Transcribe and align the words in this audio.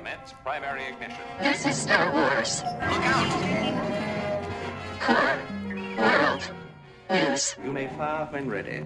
Commence 0.00 0.32
primary 0.42 0.84
ignition. 0.86 1.20
This 1.40 1.66
is 1.66 1.76
Star 1.76 2.10
Wars. 2.10 2.62
Look 2.64 3.04
out! 3.04 3.28
Core 4.98 5.38
World 5.98 6.50
News. 7.10 7.54
You 7.62 7.70
may 7.70 7.86
fire 7.88 8.26
when 8.30 8.48
ready. 8.48 8.82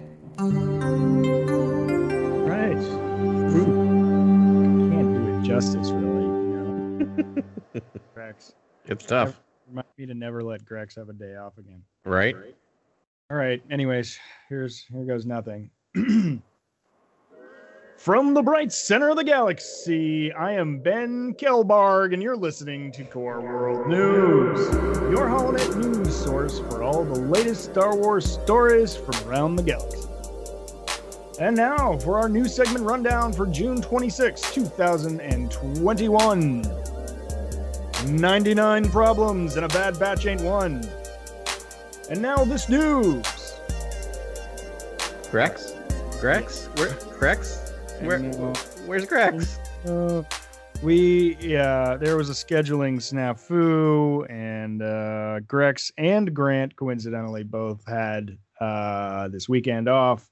Right. 2.43 2.75
Ooh. 3.55 4.89
Can't 4.91 5.13
do 5.13 5.37
it 5.37 5.43
justice, 5.43 5.89
really. 5.91 6.23
You 6.25 7.43
know? 7.73 7.81
Grex. 8.13 8.53
It's 8.83 9.05
tough, 9.05 9.39
Remind 9.69 9.87
me 9.97 10.07
to 10.07 10.13
never 10.13 10.43
let 10.43 10.65
Grex 10.65 10.97
have 10.97 11.07
a 11.07 11.13
day 11.13 11.37
off 11.37 11.57
again. 11.57 11.81
right? 12.03 12.35
All 13.31 13.37
right. 13.37 13.63
Anyways, 13.71 14.19
here's 14.49 14.83
here 14.91 15.05
goes 15.05 15.25
nothing. 15.25 15.71
From 18.05 18.35
the 18.35 18.43
bright 18.43 18.71
center 18.71 19.09
of 19.09 19.15
the 19.15 19.23
galaxy, 19.23 20.31
I 20.31 20.51
am 20.51 20.77
Ben 20.77 21.33
Kelbarg, 21.33 22.13
and 22.13 22.21
you're 22.21 22.37
listening 22.37 22.91
to 22.91 23.03
Core 23.03 23.41
World 23.41 23.87
News, 23.87 24.59
your 25.09 25.27
holonet 25.27 25.75
news 25.75 26.15
source 26.15 26.59
for 26.59 26.83
all 26.83 27.03
the 27.03 27.19
latest 27.19 27.71
Star 27.71 27.95
Wars 27.95 28.31
stories 28.31 28.95
from 28.95 29.15
around 29.27 29.55
the 29.55 29.63
galaxy. 29.63 30.07
And 31.39 31.55
now 31.55 31.97
for 31.97 32.19
our 32.19 32.29
new 32.29 32.47
segment 32.47 32.85
rundown 32.85 33.33
for 33.33 33.47
June 33.47 33.81
26, 33.81 34.53
2021. 34.53 36.61
99 38.05 38.89
problems 38.91 39.55
and 39.55 39.65
a 39.65 39.69
bad 39.69 39.97
batch 39.97 40.27
ain't 40.27 40.41
one. 40.41 40.87
And 42.11 42.21
now 42.21 42.45
this 42.45 42.69
news. 42.69 43.55
Grex, 45.31 45.73
Grex, 46.19 46.69
Grex? 47.17 47.64
Where? 48.01 48.19
Uh, 48.19 48.53
Where's 48.85 49.05
Grex? 49.05 49.57
Uh, 49.87 50.23
we 50.81 51.37
yeah, 51.39 51.95
there 51.95 52.17
was 52.17 52.29
a 52.29 52.33
scheduling 52.33 52.97
snafu, 52.97 54.29
and 54.29 54.81
uh, 54.81 55.39
Grex 55.41 55.91
and 55.97 56.33
Grant 56.33 56.75
coincidentally 56.75 57.43
both 57.43 57.85
had 57.87 58.37
uh, 58.59 59.27
this 59.29 59.47
weekend 59.47 59.87
off. 59.87 60.29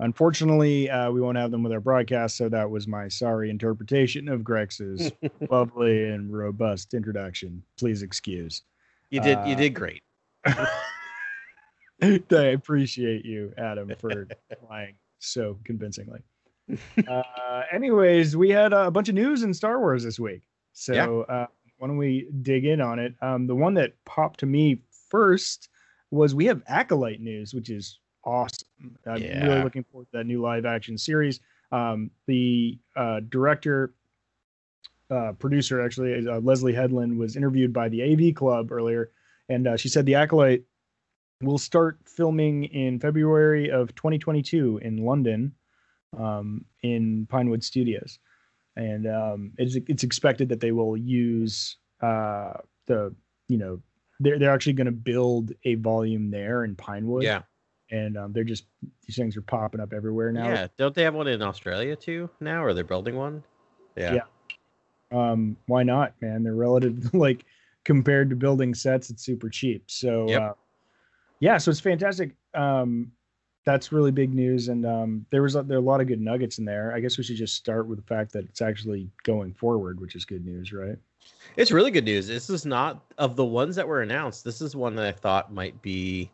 Unfortunately, 0.00 0.88
uh, 0.88 1.10
we 1.10 1.20
won't 1.20 1.36
have 1.36 1.50
them 1.50 1.64
with 1.64 1.72
our 1.72 1.80
broadcast, 1.80 2.36
so 2.36 2.48
that 2.48 2.70
was 2.70 2.86
my 2.86 3.08
sorry 3.08 3.50
interpretation 3.50 4.28
of 4.28 4.44
Grex's 4.44 5.10
lovely 5.50 6.04
and 6.08 6.32
robust 6.32 6.94
introduction. 6.94 7.62
Please 7.76 8.02
excuse. 8.02 8.62
You 9.10 9.20
did. 9.20 9.38
you 9.46 9.54
Uh, 9.54 9.58
did 9.58 9.74
great. 9.74 10.02
I 10.46 12.20
appreciate 12.30 13.24
you, 13.24 13.52
Adam, 13.58 13.92
for 13.98 14.28
lying 14.70 14.94
so 15.18 15.58
convincingly. 15.64 16.20
uh, 17.08 17.62
anyways, 17.72 18.36
we 18.36 18.50
had 18.50 18.72
a 18.72 18.90
bunch 18.90 19.08
of 19.08 19.14
news 19.14 19.42
in 19.42 19.54
Star 19.54 19.78
Wars 19.80 20.04
this 20.04 20.18
week. 20.18 20.42
So 20.72 20.94
Yeah. 20.94 21.34
uh, 21.34 21.46
why 21.78 21.88
don't 21.88 21.96
we 21.96 22.28
dig 22.42 22.64
in 22.64 22.80
on 22.80 22.98
it? 22.98 23.14
Um, 23.22 23.46
the 23.46 23.54
one 23.54 23.74
that 23.74 23.92
popped 24.04 24.40
to 24.40 24.46
me 24.46 24.80
first 25.08 25.68
was 26.10 26.34
we 26.34 26.46
have 26.46 26.62
Acolyte 26.66 27.20
news, 27.20 27.54
which 27.54 27.70
is 27.70 27.98
awesome. 28.24 28.66
I'm 29.06 29.22
really 29.22 29.62
looking 29.62 29.84
forward 29.84 30.06
to 30.12 30.18
that 30.18 30.24
new 30.24 30.40
live 30.40 30.66
action 30.66 30.98
series. 30.98 31.40
Um, 31.70 32.10
the 32.26 32.78
uh, 32.96 33.20
director, 33.28 33.94
uh, 35.10 35.32
producer, 35.38 35.80
actually, 35.80 36.26
uh, 36.26 36.40
Leslie 36.40 36.72
Headland, 36.72 37.18
was 37.18 37.36
interviewed 37.36 37.72
by 37.72 37.88
the 37.88 38.02
AV 38.02 38.34
Club 38.34 38.72
earlier, 38.72 39.10
and 39.48 39.66
uh, 39.68 39.76
she 39.76 39.88
said 39.88 40.04
the 40.06 40.14
Acolyte 40.14 40.64
will 41.42 41.58
start 41.58 41.98
filming 42.04 42.64
in 42.64 42.98
February 42.98 43.70
of 43.70 43.94
2022 43.94 44.78
in 44.82 45.04
London, 45.04 45.54
um, 46.16 46.64
in 46.82 47.26
Pinewood 47.26 47.62
Studios, 47.64 48.18
and 48.76 49.06
um, 49.06 49.52
it's 49.58 49.76
it's 49.88 50.02
expected 50.02 50.48
that 50.48 50.60
they 50.60 50.72
will 50.72 50.96
use 50.96 51.76
uh, 52.00 52.54
the 52.86 53.14
you 53.48 53.58
know 53.58 53.80
they're 54.20 54.38
they're 54.38 54.52
actually 54.52 54.72
going 54.74 54.86
to 54.86 54.92
build 54.92 55.52
a 55.64 55.74
volume 55.76 56.30
there 56.30 56.64
in 56.64 56.74
Pinewood, 56.76 57.22
Yeah. 57.24 57.42
and 57.90 58.16
um, 58.16 58.32
they're 58.32 58.44
just 58.44 58.64
these 59.06 59.16
things 59.16 59.36
are 59.36 59.42
popping 59.42 59.80
up 59.80 59.92
everywhere 59.92 60.32
now. 60.32 60.48
Yeah. 60.48 60.66
Don't 60.76 60.94
they 60.94 61.02
have 61.04 61.14
one 61.14 61.28
in 61.28 61.42
Australia 61.42 61.94
too 61.96 62.30
now, 62.40 62.64
or 62.64 62.74
they're 62.74 62.84
building 62.84 63.16
one? 63.16 63.42
Yeah. 63.96 64.14
Yeah. 64.14 64.22
um 65.10 65.56
why 65.66 65.82
not 65.82 66.12
man 66.20 66.42
they're 66.44 66.54
relative 66.54 67.12
like 67.14 67.44
compared 67.84 68.28
to 68.30 68.36
building 68.36 68.74
sets 68.74 69.08
it's 69.10 69.24
super 69.24 69.48
cheap 69.48 69.82
so 69.86 70.28
Yep. 70.28 70.42
uh, 70.42 70.52
yeah 71.40 71.56
so 71.58 71.70
it's 71.70 71.80
fantastic 71.80 72.36
um 72.54 73.10
that's 73.68 73.92
really 73.92 74.10
big 74.10 74.32
news 74.32 74.68
and 74.68 74.86
um 74.86 75.26
there 75.28 75.42
was 75.42 75.54
a, 75.54 75.62
there 75.62 75.76
are 75.76 75.80
a 75.80 75.84
lot 75.84 76.00
of 76.00 76.06
good 76.06 76.22
nuggets 76.22 76.56
in 76.58 76.64
there 76.64 76.90
i 76.94 77.00
guess 77.00 77.18
we 77.18 77.22
should 77.24 77.36
just 77.36 77.54
start 77.54 77.86
with 77.86 77.98
the 77.98 78.06
fact 78.06 78.32
that 78.32 78.44
it's 78.46 78.62
actually 78.62 79.06
going 79.24 79.52
forward 79.52 80.00
which 80.00 80.16
is 80.16 80.24
good 80.24 80.44
news 80.46 80.72
right 80.72 80.96
It's 81.56 81.70
really 81.70 81.90
good 81.90 82.04
news. 82.04 82.26
This 82.26 82.48
is 82.48 82.64
not 82.64 83.02
of 83.18 83.36
the 83.36 83.44
ones 83.44 83.76
that 83.76 83.86
were 83.86 84.02
announced. 84.02 84.44
This 84.44 84.60
is 84.60 84.76
one 84.76 84.94
that 84.96 85.06
I 85.06 85.12
thought 85.12 85.52
might 85.52 85.80
be 85.82 86.30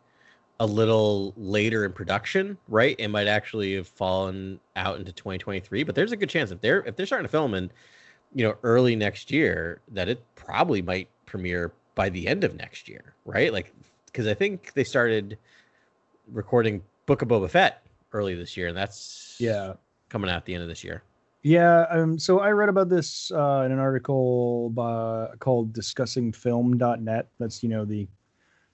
a 0.59 0.65
little 0.65 1.33
later 1.35 1.83
in 1.83 1.91
production, 1.91 2.57
right? 2.69 2.95
It 2.97 3.09
might 3.09 3.27
actually 3.27 3.75
have 3.75 3.87
fallen 3.87 4.59
out 4.75 4.97
into 4.97 5.11
2023, 5.11 5.83
but 5.83 5.95
there's 5.95 6.11
a 6.11 6.17
good 6.17 6.29
chance 6.29 6.51
if 6.51 6.61
they're 6.61 6.83
if 6.83 6.95
they're 6.95 7.05
starting 7.05 7.25
to 7.25 7.31
film 7.31 7.53
in, 7.53 7.71
you 8.33 8.45
know, 8.47 8.55
early 8.63 8.95
next 8.95 9.31
year, 9.31 9.81
that 9.91 10.07
it 10.07 10.23
probably 10.35 10.81
might 10.81 11.09
premiere 11.25 11.73
by 11.95 12.09
the 12.09 12.27
end 12.27 12.43
of 12.43 12.55
next 12.55 12.87
year, 12.87 13.13
right? 13.25 13.51
Like, 13.51 13.73
because 14.05 14.27
I 14.27 14.33
think 14.33 14.73
they 14.73 14.83
started 14.83 15.37
recording 16.31 16.81
Book 17.05 17.21
of 17.21 17.27
Boba 17.27 17.49
Fett 17.49 17.85
early 18.13 18.35
this 18.35 18.55
year, 18.57 18.67
and 18.67 18.77
that's 18.77 19.35
yeah 19.39 19.73
coming 20.09 20.29
out 20.29 20.37
at 20.37 20.45
the 20.45 20.53
end 20.53 20.63
of 20.63 20.69
this 20.69 20.83
year. 20.83 21.01
yeah 21.43 21.85
um 21.89 22.17
so 22.17 22.39
i 22.39 22.49
read 22.51 22.69
about 22.69 22.87
this 22.89 23.31
uh 23.31 23.63
in 23.65 23.71
an 23.71 23.79
article 23.79 24.69
by, 24.69 25.27
called 25.39 25.73
discussingfilm.net 25.73 27.27
that's 27.39 27.61
you 27.63 27.69
know 27.69 27.85
the 27.85 28.07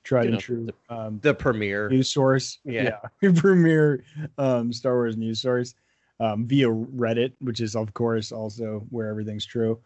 tried 0.04 0.24
You 0.24 0.28
and 0.28 0.34
know, 0.34 0.40
true 0.40 0.66
the- 0.68 0.96
um 0.96 1.20
The 1.22 1.34
premiere, 1.34 1.90
news 1.90 2.10
source. 2.10 2.60
Yeah. 2.64 2.98
yeah. 3.22 3.32
Premier 3.36 4.04
um, 4.38 4.74
Star 4.74 4.94
Wars 4.96 5.16
news 5.18 5.42
source 5.42 5.76
um, 6.20 6.48
via 6.48 6.68
Reddit, 6.68 7.34
which 7.40 7.62
is 7.62 7.76
of 7.76 7.94
course 7.94 8.32
also 8.32 8.86
where 8.90 9.08
everything's 9.08 9.46
true. 9.46 9.80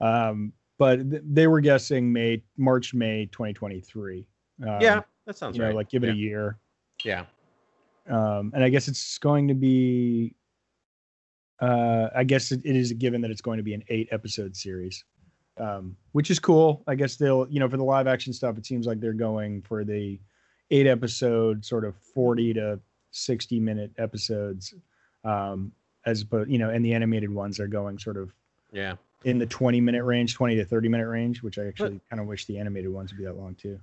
Um, 0.00 0.52
but 0.78 1.08
th- 1.10 1.22
they 1.24 1.46
were 1.46 1.60
guessing 1.60 2.12
May, 2.12 2.42
March, 2.56 2.92
May, 2.94 3.26
2023. 3.32 4.26
Um, 4.62 4.80
yeah, 4.80 5.00
that 5.26 5.36
sounds 5.38 5.56
you 5.56 5.62
know, 5.62 5.68
right. 5.68 5.76
like 5.76 5.88
give 5.90 6.02
it 6.04 6.08
yeah. 6.08 6.12
a 6.12 6.16
year. 6.16 6.58
yeah. 7.04 7.24
Um, 8.08 8.52
and 8.54 8.64
I 8.64 8.68
guess 8.68 8.88
it's 8.88 9.18
going 9.18 9.48
to 9.48 9.54
be. 9.54 10.34
Uh, 11.60 12.08
I 12.14 12.24
guess 12.24 12.50
it, 12.50 12.60
it 12.64 12.74
is 12.74 12.90
a 12.90 12.94
given 12.94 13.20
that 13.20 13.30
it's 13.30 13.40
going 13.40 13.58
to 13.58 13.62
be 13.62 13.72
an 13.74 13.84
eight 13.88 14.08
episode 14.10 14.56
series, 14.56 15.04
um, 15.58 15.96
which 16.10 16.28
is 16.30 16.40
cool. 16.40 16.82
I 16.88 16.96
guess 16.96 17.14
they'll, 17.16 17.46
you 17.48 17.60
know, 17.60 17.68
for 17.68 17.76
the 17.76 17.84
live 17.84 18.08
action 18.08 18.32
stuff, 18.32 18.58
it 18.58 18.66
seems 18.66 18.84
like 18.84 18.98
they're 18.98 19.12
going 19.12 19.62
for 19.62 19.84
the 19.84 20.18
eight 20.72 20.88
episode, 20.88 21.64
sort 21.64 21.84
of 21.84 21.94
40 21.96 22.54
to 22.54 22.80
60 23.12 23.60
minute 23.60 23.92
episodes, 23.96 24.74
um, 25.24 25.70
as 26.04 26.22
opposed, 26.22 26.50
you 26.50 26.58
know, 26.58 26.70
and 26.70 26.84
the 26.84 26.94
animated 26.94 27.30
ones 27.32 27.60
are 27.60 27.68
going 27.68 27.96
sort 27.96 28.16
of 28.16 28.32
Yeah. 28.72 28.96
in 29.22 29.38
the 29.38 29.46
20 29.46 29.80
minute 29.80 30.02
range, 30.02 30.34
20 30.34 30.56
to 30.56 30.64
30 30.64 30.88
minute 30.88 31.06
range, 31.06 31.44
which 31.44 31.58
I 31.58 31.66
actually 31.68 32.00
kind 32.10 32.18
of 32.20 32.26
wish 32.26 32.46
the 32.46 32.58
animated 32.58 32.90
ones 32.90 33.12
would 33.12 33.18
be 33.18 33.24
that 33.24 33.36
long 33.36 33.54
too. 33.54 33.78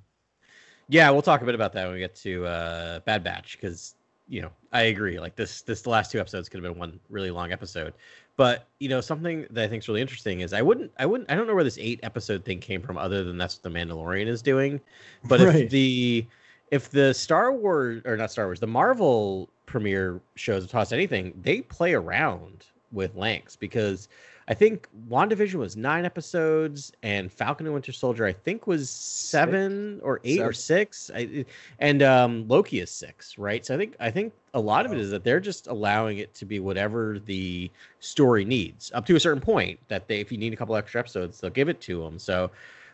Yeah, 0.89 1.09
we'll 1.11 1.21
talk 1.21 1.41
a 1.41 1.45
bit 1.45 1.55
about 1.55 1.71
that 1.73 1.85
when 1.85 1.93
we 1.93 1.99
get 1.99 2.15
to 2.15 2.45
uh, 2.45 2.99
Bad 3.01 3.23
Batch 3.23 3.53
because 3.61 3.95
you 4.29 4.41
know 4.41 4.51
I 4.71 4.83
agree. 4.83 5.19
Like 5.19 5.35
this, 5.35 5.61
this 5.63 5.81
the 5.81 5.89
last 5.89 6.11
two 6.11 6.19
episodes 6.19 6.47
could 6.47 6.63
have 6.63 6.71
been 6.71 6.79
one 6.79 6.99
really 7.09 7.31
long 7.31 7.51
episode. 7.51 7.93
But 8.37 8.67
you 8.79 8.87
know 8.87 9.01
something 9.01 9.47
that 9.49 9.65
I 9.65 9.67
think 9.67 9.83
is 9.83 9.87
really 9.89 10.01
interesting 10.01 10.41
is 10.41 10.53
I 10.53 10.61
wouldn't, 10.61 10.91
I 10.97 11.05
wouldn't, 11.05 11.29
I 11.29 11.35
don't 11.35 11.47
know 11.47 11.55
where 11.55 11.63
this 11.63 11.77
eight 11.79 11.99
episode 12.03 12.45
thing 12.45 12.59
came 12.59 12.81
from, 12.81 12.97
other 12.97 13.23
than 13.23 13.37
that's 13.37 13.55
what 13.57 13.63
the 13.63 13.77
Mandalorian 13.77 14.27
is 14.27 14.41
doing. 14.41 14.79
But 15.25 15.41
Right. 15.41 15.55
if 15.63 15.69
the 15.71 16.25
if 16.71 16.89
the 16.89 17.13
Star 17.13 17.51
Wars 17.51 18.01
or 18.05 18.15
not 18.15 18.31
Star 18.31 18.45
Wars, 18.45 18.59
the 18.59 18.67
Marvel 18.67 19.49
premiere 19.65 20.21
shows 20.35 20.73
us 20.73 20.91
anything, 20.91 21.33
they 21.41 21.61
play 21.61 21.93
around 21.93 22.65
with 22.91 23.15
lengths 23.15 23.55
because 23.55 24.07
I 24.49 24.55
think 24.55 24.87
WandaVision 25.07 25.53
was 25.55 25.77
nine 25.77 26.05
episodes 26.05 26.91
and 27.03 27.31
Falcon 27.31 27.67
and 27.67 27.73
Winter 27.73 27.91
Soldier 27.91 28.25
I 28.25 28.33
think 28.33 28.65
was 28.65 28.89
seven 28.89 29.99
or 30.01 30.19
eight 30.23 30.41
or 30.41 30.53
six. 30.53 31.11
I, 31.13 31.45
and 31.77 32.01
um, 32.01 32.47
Loki 32.47 32.79
is 32.79 32.89
six, 32.89 33.37
right? 33.37 33.63
So 33.63 33.75
I 33.75 33.77
think 33.77 33.95
I 33.99 34.09
think 34.09 34.33
a 34.55 34.59
lot 34.59 34.87
of 34.87 34.91
it 34.91 34.97
is 34.97 35.11
that 35.11 35.23
they're 35.23 35.39
just 35.39 35.67
allowing 35.67 36.17
it 36.17 36.33
to 36.33 36.45
be 36.45 36.59
whatever 36.59 37.19
the 37.19 37.69
story 37.99 38.43
needs 38.43 38.91
up 38.95 39.05
to 39.05 39.15
a 39.15 39.19
certain 39.19 39.41
point. 39.41 39.79
That 39.87 40.07
they, 40.07 40.19
if 40.19 40.31
you 40.31 40.39
need 40.39 40.51
a 40.51 40.55
couple 40.55 40.75
extra 40.75 40.99
episodes, 40.99 41.39
they'll 41.39 41.51
give 41.51 41.69
it 41.69 41.79
to 41.81 42.03
them. 42.03 42.17
So 42.17 42.49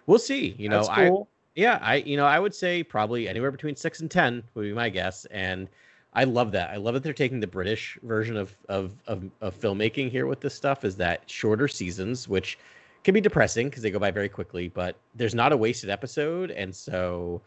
we'll 0.08 0.20
see. 0.20 0.56
You 0.60 0.68
know, 0.68 0.84
That's 0.84 0.90
I 0.90 1.12
yeah, 1.56 1.80
I 1.82 1.96
you 1.96 2.18
know 2.18 2.26
I 2.26 2.38
would 2.38 2.54
say 2.54 2.84
probably 2.84 3.30
anywhere 3.30 3.52
between 3.52 3.78
six 3.78 4.02
and 4.02 4.12
ten 4.12 4.44
would 4.56 4.64
be 4.64 4.74
my 4.74 4.90
guess, 4.90 5.24
and 5.32 5.70
I 6.16 6.24
love 6.24 6.52
that. 6.54 6.70
I 6.70 6.78
love 6.78 6.94
that 6.94 7.04
they're 7.04 7.14
taking 7.14 7.40
the 7.40 7.48
British 7.48 8.00
version 8.04 8.38
of 8.38 8.56
of 8.70 8.92
of, 9.08 9.30
of 9.42 9.60
filmmaking 9.60 10.10
here 10.10 10.26
with 10.26 10.40
this 10.40 10.56
stuff. 10.56 10.86
Is 10.86 10.96
that 10.98 11.30
shorter 11.30 11.68
seasons, 11.68 12.28
which 12.28 12.58
can 13.04 13.14
be 13.14 13.22
depressing 13.22 13.70
because 13.70 13.84
they 13.84 13.92
go 13.92 14.00
by 14.00 14.12
very 14.12 14.30
quickly, 14.30 14.68
but 14.68 14.96
there's 15.14 15.36
not 15.36 15.52
a 15.52 15.58
wasted 15.58 15.90
episode, 15.90 16.52
and 16.52 16.76
so 16.76 17.42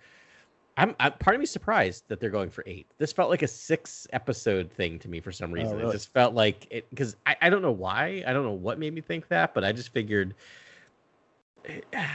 I'm, 0.79 0.95
I'm 1.01 1.13
part 1.15 1.35
of 1.35 1.41
me 1.41 1.47
surprised 1.47 2.05
that 2.07 2.21
they're 2.21 2.31
going 2.31 2.51
for 2.51 2.63
eight. 2.67 2.87
This 2.99 3.13
felt 3.13 3.31
like 3.31 3.43
a 3.43 3.49
six 3.49 4.07
episode 4.13 4.71
thing 4.71 5.01
to 5.01 5.09
me 5.09 5.21
for 5.21 5.33
some 5.33 5.51
oh, 5.51 5.55
reason. 5.55 5.73
Oh, 5.73 5.79
really? 5.79 5.91
It 5.91 5.93
just 5.93 6.13
felt 6.13 6.35
like 6.35 6.69
it 6.71 6.89
because 6.91 7.17
I, 7.27 7.37
I 7.43 7.51
don't 7.51 7.63
know 7.63 7.73
why. 7.73 8.23
I 8.27 8.33
don't 8.33 8.45
know 8.45 8.53
what 8.53 8.79
made 8.79 8.95
me 8.95 9.01
think 9.01 9.27
that, 9.29 9.55
but 9.55 9.65
I 9.65 9.73
just 9.73 9.93
figured 9.93 10.35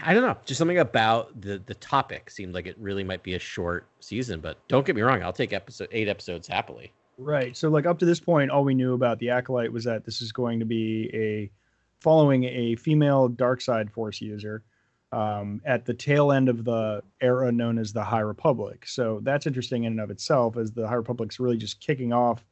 I 0.03 0.13
don't 0.13 0.23
know. 0.23 0.37
Just 0.45 0.57
something 0.57 0.79
about 0.79 1.39
the 1.39 1.61
the 1.65 1.75
topic 1.75 2.29
seemed 2.29 2.53
like 2.53 2.65
it 2.65 2.75
really 2.79 3.03
might 3.03 3.23
be 3.23 3.35
a 3.35 3.39
short 3.39 3.87
season. 3.99 4.39
But 4.39 4.57
don't 4.67 4.85
get 4.85 4.95
me 4.95 5.01
wrong, 5.01 5.21
I'll 5.21 5.33
take 5.33 5.53
episode 5.53 5.89
eight 5.91 6.07
episodes 6.07 6.47
happily. 6.47 6.91
Right. 7.17 7.55
So 7.55 7.69
like 7.69 7.85
up 7.85 7.99
to 7.99 8.05
this 8.05 8.19
point, 8.19 8.49
all 8.49 8.63
we 8.63 8.73
knew 8.73 8.93
about 8.93 9.19
the 9.19 9.29
acolyte 9.29 9.71
was 9.71 9.83
that 9.83 10.05
this 10.05 10.21
is 10.21 10.31
going 10.31 10.59
to 10.59 10.65
be 10.65 11.09
a 11.13 11.51
following 11.99 12.45
a 12.45 12.75
female 12.75 13.29
dark 13.29 13.61
side 13.61 13.91
force 13.91 14.19
user 14.19 14.63
um, 15.11 15.61
at 15.63 15.85
the 15.85 15.93
tail 15.93 16.31
end 16.31 16.49
of 16.49 16.65
the 16.65 17.03
era 17.21 17.51
known 17.51 17.77
as 17.77 17.93
the 17.93 18.03
High 18.03 18.21
Republic. 18.21 18.87
So 18.87 19.19
that's 19.21 19.45
interesting 19.45 19.83
in 19.83 19.93
and 19.93 20.01
of 20.01 20.09
itself, 20.09 20.57
as 20.57 20.71
the 20.71 20.87
High 20.87 20.95
Republic's 20.95 21.39
really 21.39 21.57
just 21.57 21.79
kicking 21.79 22.11
off 22.11 22.43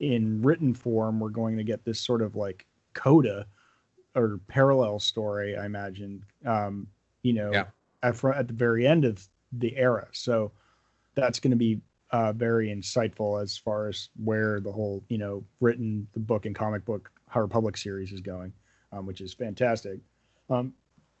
in 0.00 0.42
written 0.42 0.74
form. 0.74 1.18
We're 1.18 1.30
going 1.30 1.56
to 1.56 1.64
get 1.64 1.84
this 1.84 2.00
sort 2.00 2.20
of 2.20 2.36
like 2.36 2.66
coda 2.92 3.46
or 4.14 4.38
parallel 4.48 4.98
story, 4.98 5.56
I 5.56 5.66
imagine. 5.66 6.24
Um, 6.44 6.86
you 7.22 7.32
know, 7.32 7.52
Yeah. 7.52 7.64
at, 8.02 8.16
fr- 8.16 8.32
at 8.32 8.48
the 8.48 8.54
very 8.54 8.86
end 8.86 9.04
of 9.04 9.26
the 9.52 9.76
era. 9.76 10.08
So 10.12 10.52
that's 11.14 11.38
going 11.40 11.50
to 11.52 11.56
be 11.56 11.80
uh, 12.10 12.32
very 12.32 12.68
insightful 12.68 13.42
as 13.42 13.56
far 13.56 13.88
as 13.88 14.08
where 14.22 14.60
the 14.60 14.72
whole, 14.72 15.02
you 15.08 15.18
know, 15.18 15.44
written 15.60 16.06
the 16.12 16.20
book 16.20 16.46
and 16.46 16.54
comic 16.54 16.84
book 16.84 17.10
High 17.28 17.40
Republic 17.40 17.76
series 17.76 18.12
is 18.12 18.20
going, 18.20 18.52
um, 18.92 19.06
which 19.06 19.20
is 19.20 19.32
fantastic. 19.32 19.98
Um, 20.50 20.74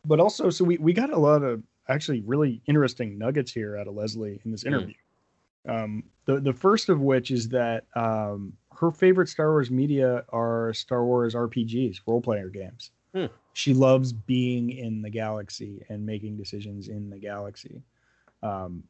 but 0.04 0.20
also, 0.20 0.50
so 0.50 0.64
we, 0.64 0.76
we 0.78 0.92
got 0.92 1.10
a 1.10 1.18
lot 1.18 1.42
of 1.42 1.62
actually 1.88 2.20
really 2.20 2.60
interesting 2.66 3.16
nuggets 3.16 3.52
here 3.52 3.76
out 3.78 3.88
of 3.88 3.94
Leslie 3.94 4.40
in 4.44 4.50
this 4.50 4.64
Mm. 4.64 4.66
interview. 4.68 4.94
Um, 5.68 6.02
the 6.24 6.40
the 6.40 6.52
first 6.52 6.88
of 6.88 7.00
which 7.00 7.30
is 7.30 7.48
that 7.50 7.84
um, 7.94 8.52
her 8.78 8.90
favorite 8.90 9.28
Star 9.28 9.50
Wars 9.50 9.70
media 9.70 10.24
are 10.30 10.72
Star 10.74 11.04
Wars 11.04 11.34
RPGs, 11.34 12.00
role 12.06 12.20
player 12.20 12.48
games. 12.48 12.90
Hmm. 13.14 13.26
She 13.54 13.74
loves 13.74 14.12
being 14.12 14.70
in 14.70 15.02
the 15.02 15.10
galaxy 15.10 15.84
and 15.88 16.04
making 16.06 16.36
decisions 16.36 16.88
in 16.88 17.10
the 17.10 17.18
galaxy. 17.18 17.82
Um, 18.42 18.84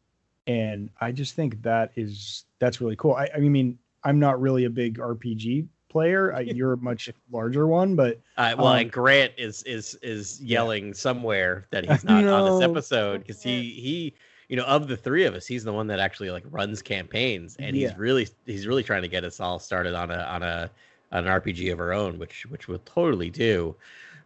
and 0.47 0.91
I 1.01 1.13
just 1.13 1.35
think 1.35 1.61
that 1.63 1.93
is 1.97 2.45
that's 2.59 2.81
really 2.81 2.97
cool. 2.97 3.15
I, 3.15 3.29
I 3.35 3.39
mean, 3.39 3.79
I'm 4.05 4.19
not 4.19 4.41
really 4.41 4.65
a 4.65 4.71
big 4.71 4.99
RPG 4.99 5.67
player. 5.89 6.35
I, 6.35 6.41
you're 6.59 6.73
a 6.75 6.77
much 6.79 7.11
larger 7.31 7.67
one, 7.67 7.95
but 7.97 8.21
Uh, 8.37 8.55
well, 8.57 8.69
Um, 8.69 8.79
and 8.79 8.93
Grant 8.93 9.33
is 9.37 9.63
is 9.65 9.95
is 10.03 10.41
Yeah. 10.41 10.61
yelling 10.61 10.95
somewhere 10.95 11.67
that 11.71 11.85
he's 11.89 12.05
not 12.13 12.25
on 12.27 12.45
this 12.61 12.69
episode 12.69 13.19
because 13.19 13.43
he 13.43 13.71
he 13.73 14.15
you 14.53 14.59
know 14.59 14.65
of 14.65 14.87
the 14.87 14.99
three 14.99 15.25
of 15.25 15.33
us, 15.35 15.47
he's 15.47 15.65
the 15.65 15.73
one 15.73 15.87
that 15.87 15.99
actually 15.99 16.31
like 16.31 16.45
runs 16.51 16.83
campaigns, 16.83 17.57
and 17.57 17.75
Yeah. 17.75 17.89
he's 17.89 17.97
really 17.97 18.29
he's 18.45 18.67
really 18.67 18.83
trying 18.83 19.01
to 19.01 19.09
get 19.09 19.25
us 19.25 19.41
all 19.41 19.59
started 19.59 19.95
on 19.95 20.11
a 20.11 20.19
on 20.19 20.43
a 20.43 20.71
on 21.11 21.27
an 21.27 21.31
RPG 21.41 21.73
of 21.73 21.81
our 21.81 21.95
own, 21.95 22.19
which 22.19 22.45
which 22.45 22.69
we'll 22.69 22.79
totally 22.81 23.31
do. 23.31 23.75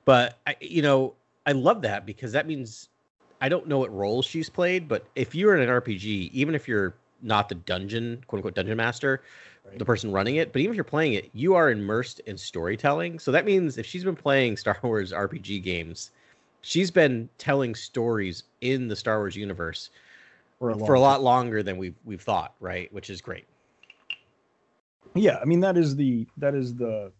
But 0.04 0.40
I, 0.44 0.56
you 0.60 0.82
know, 0.82 1.14
I 1.46 1.52
love 1.52 1.80
that 1.82 2.06
because 2.06 2.32
that 2.32 2.48
means 2.48 2.88
I 3.40 3.48
don't 3.48 3.68
know 3.68 3.78
what 3.78 3.94
roles 3.94 4.26
she's 4.26 4.50
played, 4.50 4.88
but 4.88 5.06
if 5.14 5.32
you're 5.32 5.54
in 5.54 5.62
an 5.62 5.68
RPG, 5.68 6.30
even 6.32 6.56
if 6.56 6.66
you're 6.66 6.98
not 7.22 7.48
the 7.48 7.54
dungeon 7.54 8.24
quote 8.26 8.38
unquote 8.40 8.56
dungeon 8.56 8.76
master, 8.76 9.22
Right. 9.64 9.78
the 9.78 9.84
person 9.84 10.10
running 10.10 10.36
it, 10.36 10.52
but 10.52 10.60
even 10.60 10.72
if 10.72 10.76
you're 10.76 10.82
playing 10.84 11.12
it, 11.14 11.30
you 11.34 11.54
are 11.54 11.70
immersed 11.70 12.18
in 12.26 12.36
storytelling. 12.36 13.20
So 13.20 13.30
that 13.30 13.44
means 13.44 13.78
if 13.78 13.86
she's 13.86 14.02
been 14.04 14.16
playing 14.16 14.56
Star 14.58 14.76
Wars 14.82 15.12
RPG 15.12 15.62
games, 15.62 16.10
she's 16.62 16.90
been 16.90 17.28
telling 17.38 17.76
stories 17.76 18.42
in 18.60 18.88
the 18.88 18.96
Star 18.96 19.18
Wars 19.18 19.36
universe 19.36 19.90
for 20.58 20.70
a, 20.70 20.78
for 20.78 20.94
a 20.94 21.00
lot 21.00 21.22
longer 21.22 21.62
than 21.62 21.76
we've 21.76 21.96
we've 22.04 22.22
thought, 22.22 22.54
right? 22.60 22.92
Which 22.92 23.10
is 23.10 23.20
great. 23.20 23.46
yeah 25.14 25.38
i 25.40 25.44
mean 25.44 25.60
that 25.60 25.76
is 25.76 25.96
the 25.96 26.26
that 26.36 26.54
is 26.54 26.74
the 26.74 27.10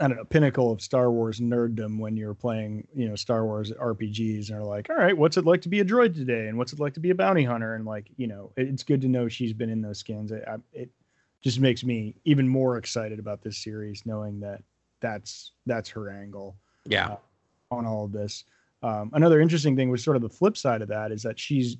i 0.00 0.08
don't 0.08 0.16
know 0.16 0.24
pinnacle 0.24 0.72
of 0.72 0.80
star 0.80 1.10
wars 1.10 1.40
nerddom 1.40 1.98
when 1.98 2.16
you're 2.16 2.34
playing 2.34 2.86
you 2.94 3.08
know 3.08 3.14
star 3.16 3.44
wars 3.44 3.70
rpgs 3.72 4.48
and 4.50 4.58
are 4.58 4.64
like 4.64 4.90
all 4.90 4.96
right 4.96 5.16
what's 5.16 5.36
it 5.36 5.44
like 5.44 5.60
to 5.62 5.68
be 5.68 5.80
a 5.80 5.84
droid 5.84 6.14
today 6.14 6.48
and 6.48 6.58
what's 6.58 6.72
it 6.72 6.80
like 6.80 6.94
to 6.94 7.00
be 7.00 7.10
a 7.10 7.14
bounty 7.14 7.44
hunter 7.44 7.74
and 7.74 7.84
like 7.84 8.10
you 8.16 8.26
know 8.26 8.50
it- 8.56 8.68
it's 8.68 8.82
good 8.82 9.00
to 9.00 9.08
know 9.08 9.28
she's 9.28 9.52
been 9.52 9.70
in 9.70 9.80
those 9.82 9.98
skins 9.98 10.32
it, 10.32 10.42
I- 10.48 10.56
it 10.72 10.90
just 11.42 11.58
makes 11.60 11.82
me 11.84 12.14
even 12.24 12.46
more 12.48 12.76
excited 12.76 13.18
about 13.18 13.42
this 13.42 13.58
series 13.58 14.04
knowing 14.06 14.40
that 14.40 14.62
that's 15.00 15.52
that's 15.66 15.88
her 15.90 16.08
angle 16.10 16.56
Yeah. 16.86 17.06
Uh, 17.12 17.16
on 17.74 17.86
all 17.86 18.04
of 18.04 18.12
this. 18.12 18.44
Um, 18.82 19.10
another 19.12 19.40
interesting 19.40 19.76
thing 19.76 19.90
was 19.90 20.02
sort 20.02 20.16
of 20.16 20.22
the 20.22 20.28
flip 20.28 20.56
side 20.56 20.82
of 20.82 20.88
that 20.88 21.12
is 21.12 21.22
that 21.22 21.38
she's 21.38 21.76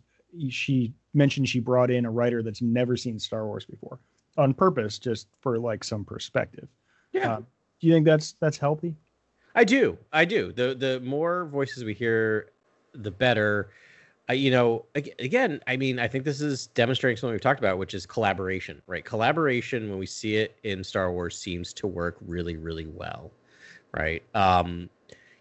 she 0.49 0.93
mentioned 1.15 1.49
she 1.49 1.61
brought 1.61 1.91
in 1.91 2.07
a 2.07 2.11
writer 2.11 2.43
that's 2.43 2.63
never 2.63 2.97
seen 2.97 3.19
Star 3.19 3.47
Wars 3.47 3.65
before 3.65 3.99
on 4.39 4.55
purpose, 4.55 4.99
just 4.99 5.29
for 5.41 5.59
like 5.59 5.85
some 5.85 6.05
perspective. 6.05 6.69
Yeah. 7.13 7.37
Um, 7.37 7.47
do 7.81 7.87
you 7.87 7.93
think 7.93 8.07
that's 8.07 8.33
that's 8.41 8.57
healthy? 8.57 8.95
I 9.55 9.65
do. 9.65 9.99
I 10.13 10.25
do. 10.25 10.53
The 10.53 10.75
the 10.75 11.01
more 11.01 11.47
voices 11.47 11.85
we 11.85 11.95
hear, 11.95 12.51
the 12.95 13.11
better. 13.11 13.71
I, 14.29 14.35
you 14.35 14.53
know, 14.53 14.85
again, 14.95 15.61
I 15.67 15.77
mean, 15.77 15.99
I 15.99 16.07
think 16.07 16.25
this 16.25 16.41
is 16.41 16.69
demonstrating 16.69 17.17
something 17.17 17.33
we've 17.33 17.41
talked 17.41 17.59
about, 17.59 17.77
which 17.77 17.93
is 17.93 18.07
collaboration, 18.07 18.81
right? 18.87 19.05
Collaboration, 19.05 19.91
when 19.91 19.99
we 19.99 20.07
see 20.07 20.37
it 20.37 20.57
in 20.63 20.85
Star 20.85 21.13
Wars, 21.13 21.37
seems 21.37 21.73
to 21.75 21.89
work 21.89 22.19
really, 22.25 22.57
really 22.57 22.87
well, 22.87 23.33
right? 23.93 24.23
Um, 24.35 24.89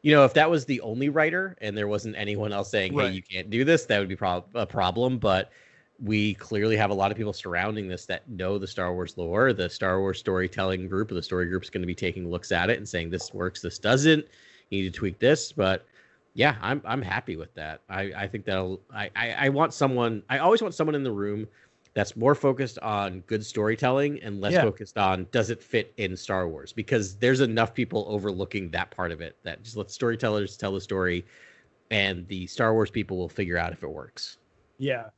you 0.01 0.13
know, 0.13 0.25
if 0.25 0.33
that 0.33 0.49
was 0.49 0.65
the 0.65 0.81
only 0.81 1.09
writer 1.09 1.55
and 1.61 1.77
there 1.77 1.87
wasn't 1.87 2.15
anyone 2.17 2.51
else 2.51 2.69
saying, 2.71 2.93
"Hey, 3.07 3.11
you 3.11 3.21
can't 3.21 3.49
do 3.49 3.63
this," 3.63 3.85
that 3.85 3.99
would 3.99 4.09
be 4.09 4.15
prob- 4.15 4.49
a 4.55 4.65
problem. 4.65 5.19
But 5.19 5.51
we 6.03 6.33
clearly 6.35 6.75
have 6.75 6.89
a 6.89 6.93
lot 6.93 7.11
of 7.11 7.17
people 7.17 7.33
surrounding 7.33 7.87
this 7.87 8.05
that 8.07 8.27
know 8.27 8.57
the 8.57 8.67
Star 8.67 8.93
Wars 8.93 9.17
lore. 9.17 9.53
The 9.53 9.69
Star 9.69 9.99
Wars 9.99 10.19
storytelling 10.19 10.87
group, 10.87 11.11
or 11.11 11.13
the 11.13 11.21
story 11.21 11.45
group, 11.45 11.63
is 11.63 11.69
going 11.69 11.83
to 11.83 11.87
be 11.87 11.95
taking 11.95 12.29
looks 12.29 12.51
at 12.51 12.69
it 12.69 12.77
and 12.77 12.89
saying, 12.89 13.11
"This 13.11 13.33
works, 13.33 13.61
this 13.61 13.77
doesn't. 13.77 14.25
You 14.69 14.83
need 14.83 14.93
to 14.93 14.99
tweak 14.99 15.19
this." 15.19 15.51
But 15.51 15.85
yeah, 16.33 16.55
I'm 16.61 16.81
I'm 16.85 17.01
happy 17.03 17.35
with 17.35 17.53
that. 17.53 17.81
I 17.89 18.11
I 18.15 18.27
think 18.27 18.45
that'll. 18.45 18.81
I 18.93 19.11
I, 19.15 19.31
I 19.31 19.49
want 19.49 19.73
someone. 19.73 20.23
I 20.29 20.39
always 20.39 20.61
want 20.61 20.73
someone 20.73 20.95
in 20.95 21.03
the 21.03 21.11
room 21.11 21.47
that's 21.93 22.15
more 22.15 22.35
focused 22.35 22.79
on 22.79 23.19
good 23.21 23.45
storytelling 23.45 24.21
and 24.21 24.39
less 24.39 24.53
Yeah. 24.53 24.61
focused 24.61 24.97
on 24.97 25.27
does 25.31 25.49
it 25.49 25.61
fit 25.61 25.93
in 25.97 26.15
Star 26.15 26.47
Wars 26.47 26.71
because 26.71 27.17
there's 27.17 27.41
enough 27.41 27.73
people 27.73 28.05
overlooking 28.07 28.71
that 28.71 28.91
part 28.91 29.11
of 29.11 29.21
it 29.21 29.37
that 29.43 29.63
just 29.63 29.75
let 29.75 29.91
storytellers 29.91 30.57
tell 30.57 30.71
the 30.71 30.81
story 30.81 31.25
and 31.89 32.27
the 32.27 32.47
Star 32.47 32.73
Wars 32.73 32.89
people 32.89 33.17
will 33.17 33.29
figure 33.29 33.57
out 33.57 33.73
if 33.73 33.83
it 33.83 33.89
works. 33.89 34.37
Yeah, 34.77 35.09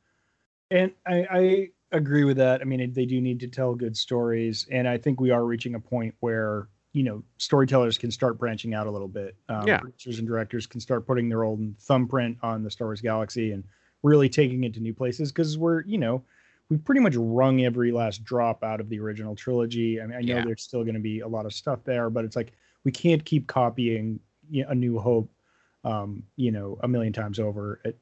and 0.70 0.92
I, 1.06 1.26
I 1.30 1.68
agree 1.92 2.24
with 2.24 2.36
that. 2.38 2.60
I 2.60 2.64
mean, 2.64 2.92
they 2.92 3.06
do 3.06 3.20
need 3.20 3.40
to 3.40 3.48
tell 3.48 3.74
good 3.74 3.96
stories, 3.96 4.66
and 4.70 4.88
I 4.88 4.98
think 4.98 5.20
we 5.20 5.30
are 5.30 5.44
reaching 5.44 5.74
a 5.74 5.80
point 5.80 6.14
where 6.20 6.68
you 6.92 7.02
know 7.02 7.22
storytellers 7.38 7.98
can 7.98 8.10
start 8.10 8.38
branching 8.38 8.74
out 8.74 8.86
a 8.86 8.90
little 8.90 9.08
bit. 9.08 9.36
Um, 9.48 9.66
Yeah. 9.66 9.80
producers 9.80 10.18
and 10.18 10.28
directors 10.28 10.66
can 10.66 10.80
start 10.80 11.06
putting 11.06 11.28
their 11.28 11.44
own 11.44 11.76
thumbprint 11.80 12.38
on 12.42 12.62
the 12.62 12.70
Star 12.70 12.88
Wars 12.88 13.00
galaxy 13.00 13.52
and 13.52 13.64
really 14.02 14.28
taking 14.28 14.64
it 14.64 14.74
to 14.74 14.80
new 14.80 14.94
places 14.94 15.32
because 15.32 15.56
we're 15.56 15.82
you 15.84 15.98
know 15.98 16.24
we've 16.70 16.84
pretty 16.84 17.00
much 17.00 17.14
wrung 17.16 17.64
every 17.64 17.92
last 17.92 18.24
drop 18.24 18.62
out 18.64 18.80
of 18.80 18.88
the 18.88 18.98
original 18.98 19.34
trilogy. 19.34 20.00
I 20.00 20.06
mean, 20.06 20.16
I 20.16 20.20
know 20.22 20.36
Yeah. 20.36 20.44
there's 20.44 20.62
still 20.62 20.82
going 20.82 20.94
to 20.94 21.00
be 21.00 21.20
a 21.20 21.28
lot 21.28 21.46
of 21.46 21.52
stuff 21.52 21.84
there, 21.84 22.10
but 22.10 22.24
it's 22.24 22.36
like 22.36 22.52
we 22.84 22.92
can't 22.92 23.24
keep 23.24 23.46
copying 23.46 24.20
you 24.50 24.62
know, 24.62 24.70
A 24.70 24.74
New 24.74 24.98
Hope, 24.98 25.30
um, 25.84 26.22
you 26.36 26.50
know, 26.50 26.78
a 26.82 26.88
million 26.88 27.12
times 27.12 27.38
over. 27.38 27.80
It, 27.84 27.98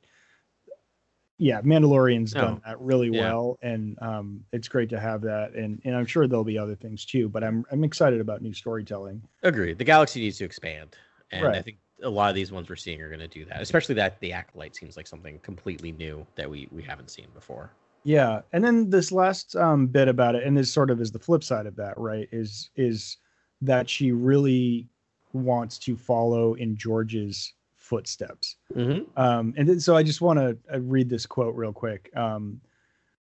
yeah, 1.38 1.60
Mandalorian's 1.62 2.32
done 2.32 2.60
that 2.64 2.80
really 2.80 3.08
Yeah. 3.08 3.20
well, 3.22 3.58
and 3.62 3.98
um, 4.00 4.44
it's 4.52 4.68
great 4.68 4.88
to 4.90 5.00
have 5.00 5.22
that. 5.22 5.54
And 5.54 5.80
and 5.84 5.96
I'm 5.96 6.06
sure 6.06 6.28
there'll 6.28 6.44
be 6.44 6.58
other 6.58 6.76
things 6.76 7.04
too. 7.04 7.28
But 7.28 7.42
I'm 7.42 7.64
I'm 7.72 7.82
excited 7.82 8.20
about 8.20 8.42
new 8.42 8.52
storytelling. 8.52 9.20
Agree. 9.42 9.72
The 9.72 9.82
galaxy 9.82 10.20
needs 10.20 10.38
to 10.38 10.44
expand, 10.44 10.94
and 11.32 11.48
I 11.48 11.60
think 11.62 11.78
a 12.00 12.08
lot 12.08 12.28
of 12.28 12.36
these 12.36 12.52
ones 12.52 12.68
we're 12.68 12.76
seeing 12.76 13.00
are 13.00 13.08
going 13.08 13.20
to 13.20 13.26
do 13.28 13.44
that. 13.46 13.60
Especially 13.60 13.94
that 13.96 14.20
the 14.20 14.32
acolyte 14.32 14.76
seems 14.76 14.96
like 14.96 15.08
something 15.08 15.40
completely 15.40 15.90
new 15.90 16.24
that 16.36 16.48
we 16.48 16.68
we 16.70 16.82
haven't 16.82 17.10
seen 17.10 17.26
before. 17.34 17.72
Yeah, 18.04 18.40
and 18.52 18.64
then 18.64 18.90
this 18.90 19.12
last 19.12 19.54
um, 19.56 19.86
bit 19.86 20.08
about 20.08 20.34
it, 20.34 20.44
and 20.44 20.56
this 20.56 20.72
sort 20.72 20.90
of 20.90 21.00
is 21.00 21.12
the 21.12 21.18
flip 21.18 21.44
side 21.44 21.66
of 21.66 21.76
that, 21.76 21.96
right? 21.98 22.28
Is 22.32 22.70
is 22.76 23.18
that 23.60 23.88
she 23.88 24.12
really 24.12 24.88
wants 25.32 25.78
to 25.78 25.96
follow 25.96 26.54
in 26.54 26.76
George's 26.76 27.54
footsteps. 27.76 28.56
Mm-hmm. 28.74 29.18
Um, 29.18 29.54
and 29.56 29.68
then, 29.68 29.80
so 29.80 29.96
I 29.96 30.02
just 30.02 30.20
want 30.20 30.38
to 30.38 30.56
uh, 30.72 30.80
read 30.80 31.08
this 31.08 31.26
quote 31.26 31.54
real 31.54 31.72
quick. 31.72 32.10
Um, 32.16 32.60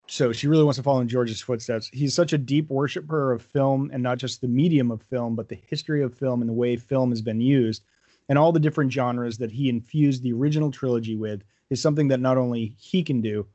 so 0.06 0.32
she 0.32 0.46
really 0.46 0.62
wants 0.62 0.76
to 0.76 0.82
follow 0.82 1.00
in 1.00 1.08
George's 1.08 1.40
footsteps. 1.40 1.90
He's 1.92 2.14
such 2.14 2.32
a 2.32 2.38
deep 2.38 2.68
worshiper 2.70 3.32
of 3.32 3.42
film 3.42 3.90
and 3.92 4.02
not 4.02 4.18
just 4.18 4.40
the 4.40 4.48
medium 4.48 4.90
of 4.90 5.02
film, 5.02 5.34
but 5.34 5.48
the 5.48 5.58
history 5.68 6.02
of 6.02 6.14
film 6.14 6.42
and 6.42 6.48
the 6.48 6.54
way 6.54 6.76
film 6.76 7.10
has 7.10 7.22
been 7.22 7.40
used 7.40 7.82
and 8.28 8.38
all 8.38 8.52
the 8.52 8.60
different 8.60 8.92
genres 8.92 9.38
that 9.38 9.52
he 9.52 9.68
infused 9.68 10.22
the 10.22 10.32
original 10.32 10.70
trilogy 10.70 11.16
with 11.16 11.42
is 11.70 11.80
something 11.80 12.08
that 12.08 12.20
not 12.20 12.36
only 12.36 12.74
he 12.78 13.02
can 13.02 13.20
do, 13.20 13.46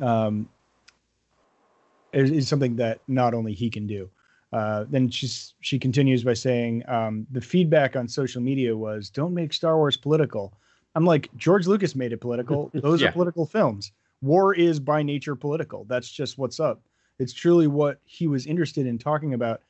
um, 0.00 0.48
is, 2.12 2.30
is 2.30 2.48
something 2.48 2.76
that 2.76 3.00
not 3.08 3.34
only 3.34 3.52
he 3.52 3.70
can 3.70 3.86
do. 3.86 4.08
Uh, 4.52 4.84
then 4.88 5.10
she's 5.10 5.54
she 5.60 5.78
continues 5.78 6.22
by 6.22 6.34
saying 6.34 6.82
um, 6.88 7.26
the 7.32 7.40
feedback 7.40 7.96
on 7.96 8.06
social 8.06 8.40
media 8.40 8.76
was 8.76 9.10
don't 9.10 9.34
make 9.34 9.52
Star 9.52 9.76
Wars 9.76 9.96
political. 9.96 10.52
I'm 10.94 11.04
like 11.04 11.28
George 11.36 11.66
Lucas 11.66 11.96
made 11.96 12.12
it 12.12 12.20
political. 12.20 12.70
Those 12.74 13.02
Yeah. 13.02 13.08
are 13.08 13.12
political 13.12 13.46
films. 13.46 13.90
war 14.22 14.54
is 14.54 14.78
by 14.80 15.02
nature 15.02 15.34
political. 15.36 15.84
That's 15.84 16.08
just 16.08 16.38
what's 16.38 16.60
up. 16.60 16.80
It's 17.18 17.32
truly 17.32 17.66
what 17.66 17.98
he 18.04 18.26
was 18.26 18.46
interested 18.46 18.86
in 18.86 18.96
talking 18.98 19.34
about 19.34 19.60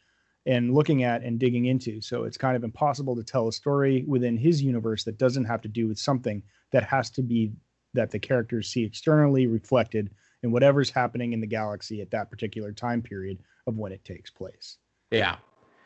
and 0.47 0.75
looking 0.75 1.03
at 1.03 1.23
and 1.23 1.39
digging 1.39 1.65
into. 1.65 2.01
So 2.03 2.25
it's 2.25 2.37
kind 2.37 2.55
of 2.57 2.63
impossible 2.63 3.17
to 3.17 3.25
tell 3.25 3.49
a 3.49 3.53
story 3.53 4.05
within 4.07 4.37
his 4.37 4.63
universe 4.63 5.03
that 5.05 5.17
doesn't 5.19 5.47
have 5.47 5.63
to 5.63 5.69
do 5.69 5.89
with 5.89 5.99
something 5.99 6.43
that 6.73 6.85
has 6.85 7.09
to 7.11 7.23
be 7.23 7.53
that 7.95 8.11
the 8.11 8.19
characters 8.19 8.69
see 8.69 8.85
externally 8.85 9.47
reflected 9.47 10.11
in 10.43 10.53
whatever's 10.53 10.91
happening 10.91 11.33
in 11.33 11.41
the 11.41 11.47
galaxy 11.47 12.01
at 12.03 12.11
that 12.11 12.31
particular 12.31 12.73
time 12.73 13.01
period 13.01 13.39
of 13.67 13.79
when 13.79 13.93
it 13.93 14.05
takes 14.05 14.31
place. 14.31 14.77
Yeah. 15.11 15.37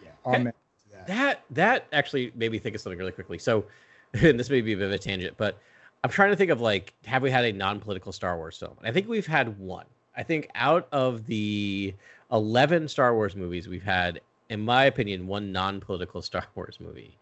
Yeah. 0.03 0.11
Amen 0.27 0.53
to 0.83 0.89
that. 0.93 1.07
That 1.07 1.45
that 1.51 1.87
actually 1.93 2.33
made 2.35 2.51
me 2.53 2.59
think 2.59 2.75
of 2.75 2.81
something 2.81 2.99
really 2.99 3.13
quickly. 3.13 3.39
So, 3.39 3.67
and 4.15 4.39
this 4.39 4.51
may 4.51 4.61
be 4.61 4.73
a 4.73 4.77
bit 4.77 4.87
of 4.87 4.93
a 4.93 4.99
tangent, 4.99 5.37
but 5.37 5.59
I'm 6.03 6.11
trying 6.11 6.31
to 6.31 6.37
think 6.37 6.51
of 6.51 6.61
like, 6.61 6.95
have 7.05 7.23
we 7.23 7.31
had 7.31 7.45
a 7.45 7.53
non-political 7.53 8.13
Star 8.13 8.37
Wars 8.37 8.57
film? 8.57 8.77
I 8.83 8.91
think 8.93 9.09
we've 9.09 9.27
had 9.27 9.59
one. 9.59 9.87
I 10.17 10.23
think 10.23 10.49
out 10.55 10.89
of 10.93 11.27
the 11.27 11.95
11 12.33 12.89
Star 12.89 13.15
Wars 13.15 13.37
movies, 13.37 13.69
we've 13.69 13.83
had, 13.85 14.21
in 14.49 14.61
my 14.61 14.85
opinion, 14.85 15.27
one 15.27 15.53
non-political 15.53 16.23
Star 16.31 16.47
Wars 16.55 16.79
movie, 16.81 17.17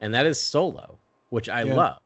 and 0.00 0.12
that 0.14 0.26
is 0.26 0.40
Solo, 0.40 0.98
which 1.30 1.48
I 1.48 1.62
Yeah. 1.62 1.74
love, 1.74 2.00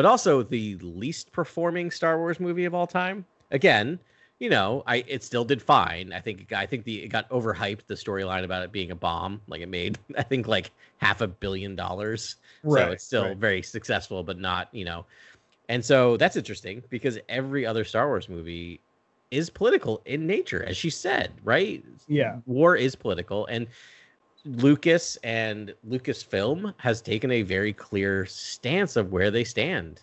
but 0.00 0.06
also 0.06 0.42
the 0.42 0.76
least 0.76 1.30
performing 1.30 1.90
Star 1.90 2.16
Wars 2.16 2.40
movie 2.40 2.64
of 2.64 2.74
all 2.74 2.86
time. 2.86 3.22
Again, 3.50 3.98
you 4.38 4.48
know, 4.48 4.82
I 4.86 5.04
it 5.06 5.22
still 5.22 5.44
did 5.44 5.60
fine. 5.60 6.14
I 6.14 6.20
think 6.20 6.54
I 6.54 6.64
think 6.64 6.84
the 6.84 7.02
it 7.02 7.08
got 7.08 7.28
overhyped 7.28 7.80
the 7.86 7.96
storyline 7.96 8.42
about 8.44 8.62
it 8.62 8.72
being 8.72 8.92
a 8.92 8.94
bomb. 8.94 9.42
Like 9.46 9.60
it 9.60 9.68
made 9.68 9.98
I 10.16 10.22
think 10.22 10.48
like 10.48 10.70
half 11.02 11.20
a 11.20 11.26
billion 11.26 11.76
dollars. 11.76 12.36
Right, 12.62 12.86
so 12.86 12.90
it's 12.92 13.04
still 13.04 13.24
right. 13.26 13.36
very 13.36 13.60
successful, 13.60 14.22
but 14.22 14.38
not 14.38 14.70
you 14.72 14.86
know. 14.86 15.04
And 15.68 15.84
so 15.84 16.16
that's 16.16 16.36
interesting 16.36 16.82
because 16.88 17.18
every 17.28 17.66
other 17.66 17.84
Star 17.84 18.08
Wars 18.08 18.26
movie 18.26 18.80
is 19.30 19.50
political 19.50 20.00
in 20.06 20.26
nature, 20.26 20.64
as 20.64 20.78
she 20.78 20.88
said, 20.88 21.30
right? 21.44 21.84
Yeah. 22.08 22.38
war 22.46 22.74
is 22.74 22.94
political, 22.94 23.44
and 23.48 23.66
Lucas 24.44 25.16
and 25.22 25.74
Lucasfilm 25.88 26.74
has 26.78 27.00
taken 27.02 27.30
a 27.30 27.42
very 27.42 27.72
clear 27.72 28.24
stance 28.26 28.96
of 28.96 29.12
where 29.12 29.30
they 29.30 29.44
stand 29.44 30.00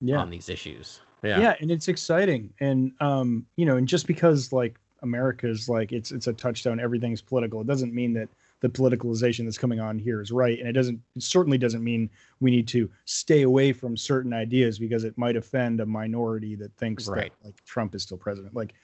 Yeah. 0.00 0.18
on 0.18 0.30
these 0.30 0.48
issues. 0.48 1.00
yeah. 1.22 1.40
Yeah, 1.40 1.54
and 1.60 1.70
it's 1.70 1.88
exciting 1.88 2.52
and 2.60 2.92
um 3.00 3.46
you 3.56 3.64
know 3.64 3.76
and 3.78 3.88
just 3.88 4.06
because 4.06 4.52
like 4.52 4.78
america's 5.02 5.68
like 5.70 5.90
it's 5.92 6.12
it's 6.12 6.26
a 6.26 6.32
touchstone 6.34 6.78
everything's 6.78 7.20
political 7.22 7.60
it 7.62 7.66
doesn't 7.66 7.94
mean 7.94 8.12
that 8.14 8.28
the 8.60 8.68
politicalization 8.68 9.44
that's 9.44 9.58
coming 9.58 9.80
on 9.80 9.98
here 9.98 10.20
is 10.22 10.30
right 10.30 10.58
and 10.58 10.68
it 10.68 10.72
doesn't 10.72 11.00
it 11.16 11.22
certainly 11.22 11.56
doesn't 11.58 11.82
mean 11.82 12.08
we 12.40 12.50
need 12.50 12.68
to 12.68 12.90
stay 13.06 13.42
away 13.42 13.72
from 13.72 13.96
certain 13.96 14.32
ideas 14.34 14.78
because 14.78 15.04
it 15.04 15.16
might 15.18 15.36
offend 15.36 15.80
a 15.80 15.86
minority 15.86 16.54
that 16.56 16.74
thinks 16.76 17.06
Right. 17.08 17.32
that 17.40 17.46
like 17.46 17.64
trump 17.64 17.94
is 17.94 18.02
still 18.02 18.18
president 18.18 18.54
like 18.54 18.74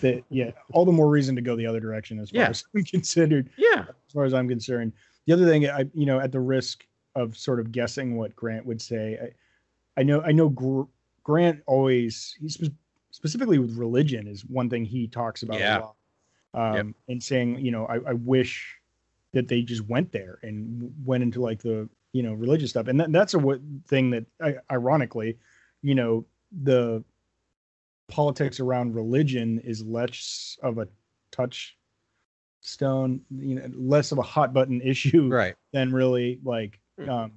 that 0.00 0.22
yeah 0.30 0.50
all 0.72 0.84
the 0.84 0.92
more 0.92 1.08
reason 1.10 1.34
to 1.36 1.42
go 1.42 1.56
the 1.56 1.66
other 1.66 1.80
direction 1.80 2.18
as 2.18 2.30
far 2.30 2.42
Yeah. 2.42 2.48
as 2.48 2.64
i'm 2.74 2.84
considered 2.84 3.50
yeah, 3.56 3.84
as 3.88 4.12
far 4.14 4.24
as 4.24 4.34
I'm 4.34 4.48
concerned. 4.48 4.92
The 5.26 5.34
other 5.34 5.46
thing, 5.46 5.68
I 5.68 5.84
you 5.94 6.06
know, 6.06 6.18
at 6.18 6.32
the 6.32 6.40
risk 6.40 6.86
of 7.14 7.36
sort 7.36 7.60
of 7.60 7.70
guessing 7.72 8.16
what 8.16 8.34
Grant 8.34 8.64
would 8.66 8.80
say, 8.80 9.18
I, 9.96 10.00
I 10.00 10.02
know 10.02 10.22
I 10.22 10.32
know 10.32 10.48
Gr- 10.48 10.82
Grant 11.22 11.62
always 11.66 12.34
he's 12.40 12.54
spe- 12.54 12.72
specifically 13.10 13.58
with 13.58 13.76
religion 13.76 14.26
is 14.26 14.44
one 14.46 14.70
thing 14.70 14.84
he 14.84 15.06
talks 15.06 15.42
about 15.42 15.60
Yeah. 15.60 15.78
a 15.78 15.80
lot, 15.80 15.96
um, 16.54 16.74
Yep. 16.76 16.86
and 17.08 17.22
saying 17.22 17.58
you 17.64 17.70
know 17.70 17.84
I, 17.86 17.96
I 18.10 18.12
wish 18.14 18.76
that 19.32 19.46
they 19.48 19.62
just 19.62 19.82
went 19.88 20.10
there 20.12 20.38
and 20.42 20.92
went 21.04 21.22
into 21.22 21.40
like 21.40 21.60
the 21.62 21.88
you 22.12 22.22
know 22.22 22.32
religious 22.32 22.70
stuff, 22.70 22.88
and 22.88 22.98
that, 22.98 23.12
that's 23.12 23.34
a 23.34 23.38
w- 23.38 23.60
thing 23.86 24.10
that 24.10 24.24
I, 24.42 24.54
ironically, 24.72 25.36
you 25.82 25.94
know, 25.94 26.24
the 26.62 27.04
politics 28.10 28.60
around 28.60 28.94
religion 28.94 29.60
is 29.64 29.82
less 29.84 30.58
of 30.62 30.78
a 30.78 30.88
touch 31.30 31.76
stone 32.60 33.20
you 33.30 33.54
know 33.54 33.66
less 33.74 34.12
of 34.12 34.18
a 34.18 34.22
hot 34.22 34.52
button 34.52 34.80
issue 34.84 35.28
right. 35.28 35.54
than 35.72 35.92
really 35.92 36.38
like 36.44 36.78
Hmm. 36.98 37.08
um 37.08 37.32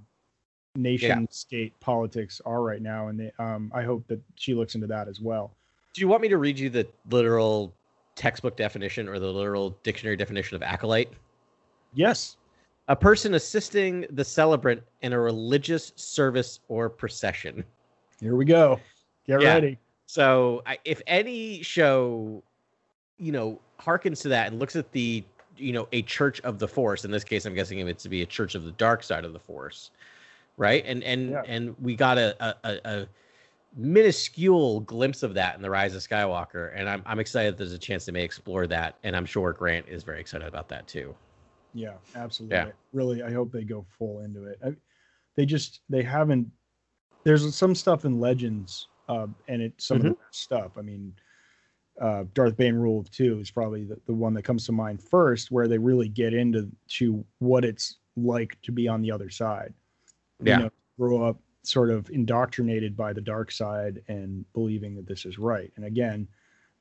nation 0.75 1.27
state 1.31 1.79
politics 1.79 2.41
are 2.45 2.61
right 2.63 2.81
now 2.81 3.07
and 3.07 3.19
they, 3.19 3.31
um 3.39 3.71
i 3.73 3.83
hope 3.83 4.05
that 4.07 4.19
she 4.35 4.53
looks 4.53 4.73
into 4.75 4.87
that 4.87 5.07
as 5.07 5.21
well 5.21 5.55
Do 5.93 6.01
you 6.01 6.07
want 6.07 6.21
me 6.23 6.27
to 6.29 6.37
read 6.37 6.57
you 6.59 6.69
the 6.69 6.87
literal 7.09 7.71
textbook 8.15 8.57
definition 8.57 9.07
or 9.07 9.19
the 9.19 9.31
literal 9.31 9.77
dictionary 9.83 10.17
definition 10.17 10.55
of 10.55 10.63
acolyte? 10.63 11.11
yes 11.93 12.37
A 12.89 12.95
person 12.95 13.35
assisting 13.35 14.05
the 14.09 14.25
celebrant 14.25 14.81
in 15.03 15.13
a 15.13 15.19
religious 15.19 15.93
service 15.95 16.59
or 16.67 16.89
procession. 16.89 17.63
here 18.19 18.35
we 18.35 18.43
go 18.43 18.79
get 19.27 19.41
Yeah. 19.41 19.53
ready 19.53 19.77
So, 20.05 20.61
I, 20.65 20.77
if 20.85 21.01
any 21.07 21.61
show, 21.63 22.43
you 23.17 23.31
know, 23.31 23.59
harkens 23.79 24.21
to 24.23 24.29
that 24.29 24.47
and 24.51 24.59
looks 24.59 24.75
at 24.75 24.91
the, 24.91 25.23
you 25.57 25.73
know, 25.73 25.87
a 25.91 26.01
church 26.03 26.41
of 26.41 26.59
the 26.59 26.67
force. 26.67 27.05
In 27.05 27.11
this 27.11 27.23
case, 27.23 27.45
I'm 27.45 27.53
guessing 27.53 27.79
it's 27.79 28.03
to 28.03 28.09
be 28.09 28.21
a 28.21 28.25
church 28.25 28.55
of 28.55 28.63
the 28.63 28.71
dark 28.71 29.03
side 29.03 29.23
of 29.25 29.33
the 29.33 29.39
force, 29.39 29.91
right? 30.57 30.83
And 30.85 31.03
and 31.03 31.31
Yeah. 31.31 31.43
and 31.45 31.75
we 31.81 31.95
got 31.95 32.17
a, 32.17 32.35
a 32.67 32.79
a 32.85 33.07
minuscule 33.75 34.81
glimpse 34.81 35.23
of 35.23 35.33
that 35.35 35.55
in 35.55 35.61
the 35.61 35.69
Rise 35.69 35.95
of 35.95 36.01
Skywalker, 36.01 36.71
and 36.75 36.89
I'm 36.89 37.01
I'm 37.05 37.19
excited 37.19 37.57
there's 37.57 37.73
a 37.73 37.77
chance 37.77 38.05
they 38.05 38.11
may 38.11 38.23
explore 38.23 38.67
that, 38.67 38.95
and 39.03 39.15
I'm 39.15 39.25
sure 39.25 39.53
Grant 39.53 39.87
is 39.87 40.03
very 40.03 40.19
excited 40.19 40.47
about 40.47 40.69
that 40.69 40.87
too. 40.87 41.15
yeah 41.73 41.93
absolutely 42.15 42.57
Yeah. 42.57 42.71
really 42.91 43.23
i 43.23 43.31
hope 43.31 43.51
they 43.51 43.63
go 43.63 43.83
full 43.97 44.19
into 44.19 44.43
it 44.45 44.59
I, 44.63 44.73
they 45.35 45.45
just 45.45 45.81
they 45.89 46.03
haven't 46.03 46.51
there's 47.25 47.55
some 47.55 47.73
stuff 47.73 48.05
in 48.05 48.19
legends 48.19 48.89
uh 49.09 49.27
and 49.47 49.61
it's 49.61 49.85
some 49.85 49.97
of 49.97 50.03
the 50.03 50.15
stuff 50.31 50.71
i 50.77 50.81
mean 50.81 51.13
uh, 52.01 52.23
Darth 52.33 52.57
Bane 52.57 52.75
Rule 52.75 52.99
of 52.99 53.11
Two 53.11 53.39
is 53.39 53.51
probably 53.51 53.83
the, 53.83 53.99
the 54.07 54.13
one 54.13 54.33
that 54.33 54.43
comes 54.43 54.65
to 54.65 54.71
mind 54.71 55.01
first, 55.01 55.51
where 55.51 55.67
they 55.67 55.77
really 55.77 56.09
get 56.09 56.33
into 56.33 56.69
to 56.87 57.23
what 57.39 57.63
it's 57.63 57.97
like 58.15 58.57
to 58.63 58.71
be 58.71 58.87
on 58.87 59.01
the 59.01 59.11
other 59.11 59.29
side. 59.29 59.73
Yeah. 60.41 60.57
You 60.57 60.63
know, 60.63 60.71
grow 60.97 61.23
up 61.23 61.37
sort 61.63 61.89
of 61.89 62.09
indoctrinated 62.09 62.95
by 62.95 63.13
the 63.13 63.21
dark 63.21 63.51
side 63.51 64.01
and 64.07 64.45
believing 64.53 64.95
that 64.95 65.07
this 65.07 65.25
is 65.25 65.37
right. 65.37 65.71
And 65.75 65.85
again, 65.85 66.27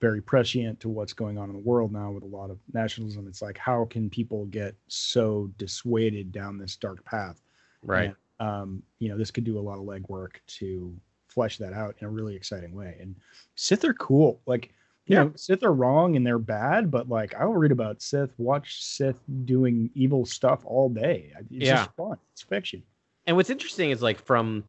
very 0.00 0.20
prescient 0.20 0.80
to 0.80 0.88
what's 0.88 1.12
going 1.12 1.38
on 1.38 1.48
in 1.48 1.54
the 1.54 1.62
world 1.62 1.92
now 1.92 2.10
with 2.10 2.24
a 2.24 2.26
lot 2.26 2.50
of 2.50 2.58
nationalism. 2.72 3.28
It's 3.28 3.40
like, 3.40 3.56
how 3.56 3.84
can 3.84 4.10
people 4.10 4.46
get 4.46 4.74
so 4.88 5.50
dissuaded 5.58 6.32
down 6.32 6.58
this 6.58 6.76
dark 6.76 7.04
path? 7.04 7.40
Right. 7.82 8.12
And, 8.40 8.48
um, 8.48 8.82
you 8.98 9.08
know, 9.08 9.16
this 9.16 9.30
could 9.30 9.44
do 9.44 9.58
a 9.58 9.60
lot 9.60 9.78
of 9.78 9.84
legwork 9.84 10.36
to 10.58 10.92
flesh 11.32 11.58
that 11.58 11.72
out 11.72 11.96
in 11.98 12.06
a 12.06 12.10
really 12.10 12.36
exciting 12.36 12.74
way. 12.74 12.96
And 13.00 13.16
Sith 13.54 13.84
are 13.84 13.94
cool. 13.94 14.40
Like, 14.46 14.72
you 15.06 15.16
Yeah. 15.16 15.24
know, 15.24 15.32
Sith 15.34 15.62
are 15.62 15.72
wrong 15.72 16.16
and 16.16 16.26
they're 16.26 16.38
bad, 16.38 16.90
but 16.90 17.08
like 17.08 17.34
I'll 17.34 17.52
read 17.54 17.72
about 17.72 18.00
Sith, 18.02 18.30
watch 18.38 18.82
Sith 18.84 19.16
doing 19.44 19.90
evil 19.94 20.24
stuff 20.24 20.62
all 20.64 20.88
day. 20.88 21.32
It's 21.50 21.66
Yeah. 21.66 21.84
just 21.84 21.96
fun. 21.96 22.18
It's 22.32 22.42
fiction. 22.42 22.82
And 23.26 23.36
what's 23.36 23.50
interesting 23.50 23.90
is 23.90 24.02
like 24.02 24.18
from 24.18 24.64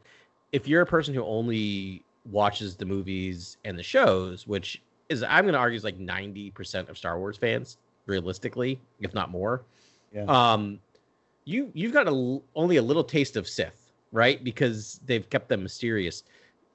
if 0.51 0.67
you're 0.67 0.81
a 0.81 0.85
person 0.85 1.13
who 1.13 1.23
only 1.23 2.03
watches 2.25 2.75
the 2.75 2.85
movies 2.85 3.57
and 3.65 3.77
the 3.77 3.83
shows, 3.83 4.47
which 4.47 4.81
is 5.09 5.23
I'm 5.23 5.43
going 5.43 5.53
to 5.53 5.59
argue 5.59 5.77
is 5.77 5.83
like 5.83 5.97
90% 5.99 6.89
of 6.89 6.97
Star 6.97 7.19
Wars 7.19 7.37
fans 7.37 7.77
realistically, 8.05 8.79
if 8.99 9.13
not 9.13 9.29
more. 9.29 9.63
Yeah. 10.11 10.25
Um 10.27 10.79
you 11.45 11.69
you've 11.73 11.93
got 11.93 12.07
a, 12.07 12.41
only 12.55 12.77
a 12.77 12.81
little 12.81 13.03
taste 13.03 13.35
of 13.35 13.47
Sith, 13.47 13.91
right? 14.11 14.43
Because 14.43 14.99
they've 15.05 15.29
kept 15.29 15.49
them 15.49 15.61
mysterious. 15.63 16.23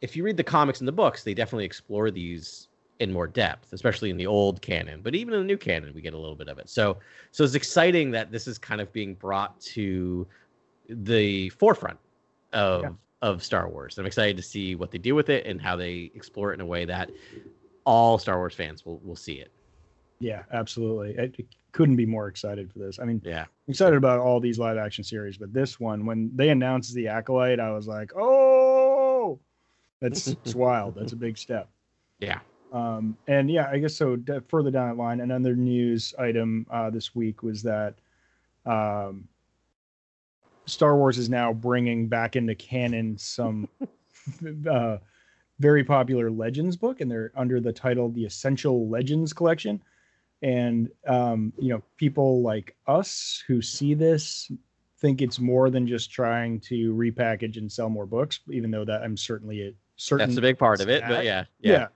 If 0.00 0.16
you 0.16 0.22
read 0.24 0.36
the 0.36 0.44
comics 0.44 0.80
and 0.80 0.88
the 0.88 0.92
books, 0.92 1.24
they 1.24 1.34
definitely 1.34 1.64
explore 1.64 2.10
these 2.10 2.68
in 3.00 3.12
more 3.12 3.26
depth, 3.28 3.72
especially 3.72 4.10
in 4.10 4.16
the 4.16 4.26
old 4.26 4.60
canon. 4.60 5.00
But 5.02 5.14
even 5.14 5.34
in 5.34 5.40
the 5.40 5.46
new 5.46 5.56
canon, 5.56 5.92
we 5.94 6.00
get 6.00 6.14
a 6.14 6.18
little 6.18 6.34
bit 6.36 6.48
of 6.48 6.58
it. 6.58 6.68
So 6.68 6.98
so 7.30 7.44
it's 7.44 7.54
exciting 7.54 8.10
that 8.12 8.30
this 8.32 8.46
is 8.46 8.58
kind 8.58 8.80
of 8.80 8.92
being 8.92 9.14
brought 9.14 9.60
to 9.60 10.26
the 10.88 11.48
forefront 11.50 11.98
of 12.52 12.82
Yeah. 12.82 12.90
of 13.22 13.42
Star 13.42 13.68
Wars. 13.68 13.98
I'm 13.98 14.06
excited 14.06 14.36
to 14.36 14.42
see 14.42 14.74
what 14.74 14.90
they 14.90 14.98
do 14.98 15.14
with 15.14 15.28
it 15.28 15.46
and 15.46 15.60
how 15.60 15.76
they 15.76 16.10
explore 16.14 16.50
it 16.52 16.54
in 16.54 16.60
a 16.60 16.66
way 16.66 16.84
that 16.86 17.10
all 17.84 18.18
Star 18.18 18.36
Wars 18.38 18.54
fans 18.54 18.84
will 18.84 18.98
will 19.00 19.16
see 19.16 19.34
it. 19.34 19.50
Yeah, 20.20 20.42
absolutely. 20.52 21.16
I 21.20 21.30
couldn't 21.70 21.94
be 21.96 22.06
more 22.06 22.26
excited 22.26 22.72
for 22.72 22.80
this. 22.80 22.98
I 22.98 23.04
mean, 23.04 23.22
Yeah. 23.24 23.42
I'm 23.42 23.70
excited 23.70 23.96
about 23.96 24.18
all 24.18 24.40
these 24.40 24.58
live 24.58 24.76
action 24.76 25.04
series, 25.04 25.38
but 25.38 25.52
this 25.52 25.78
one, 25.78 26.04
when 26.06 26.32
they 26.34 26.48
announced 26.48 26.94
the 26.94 27.06
Acolyte, 27.06 27.60
I 27.60 27.70
was 27.70 27.86
like, 27.86 28.10
oh, 28.16 28.57
that's 30.00 30.28
it's 30.28 30.54
wild. 30.54 30.94
That's 30.94 31.12
a 31.12 31.16
big 31.16 31.38
step. 31.38 31.68
Yeah. 32.20 32.40
Um, 32.72 33.16
and 33.28 33.48
yeah, 33.48 33.68
I 33.70 33.78
guess 33.78 33.94
so. 33.94 34.16
d- 34.16 34.40
Further 34.48 34.72
down 34.72 34.88
the 34.88 34.94
line, 35.00 35.20
another 35.20 35.54
news 35.54 36.12
item 36.18 36.66
uh, 36.68 36.90
this 36.90 37.14
week 37.14 37.44
was 37.44 37.62
that 37.62 37.94
um, 38.66 39.28
Star 40.66 40.96
Wars 40.96 41.16
is 41.16 41.30
now 41.30 41.52
bringing 41.52 42.08
back 42.08 42.34
into 42.34 42.56
canon 42.56 43.16
some 43.16 43.68
uh, 44.68 44.96
very 45.60 45.84
popular 45.84 46.28
Legends 46.28 46.76
book, 46.76 47.00
and 47.00 47.08
they're 47.08 47.30
under 47.36 47.60
the 47.60 47.72
title 47.72 48.10
"The 48.10 48.24
Essential 48.24 48.88
Legends 48.88 49.32
Collection." 49.32 49.80
And 50.42 50.90
um, 51.06 51.52
you 51.58 51.68
know, 51.68 51.82
people 51.96 52.42
like 52.42 52.76
us 52.86 53.42
who 53.46 53.62
see 53.62 53.94
this 53.94 54.50
think 54.98 55.22
it's 55.22 55.38
more 55.38 55.70
than 55.70 55.86
just 55.86 56.10
trying 56.10 56.60
to 56.60 56.92
repackage 56.94 57.56
and 57.56 57.70
sell 57.70 57.88
more 57.88 58.06
books, 58.06 58.40
even 58.50 58.70
though 58.70 58.84
that 58.84 59.02
I'm 59.02 59.16
certainly 59.16 59.62
a 59.68 59.72
certain 59.98 60.28
That's 60.30 60.38
a 60.38 60.42
big 60.42 60.58
part 60.58 60.80
of 60.80 60.88
it. 60.88 61.02
But 61.02 61.22
that. 61.22 61.24
yeah. 61.24 61.44
yeah. 61.60 61.88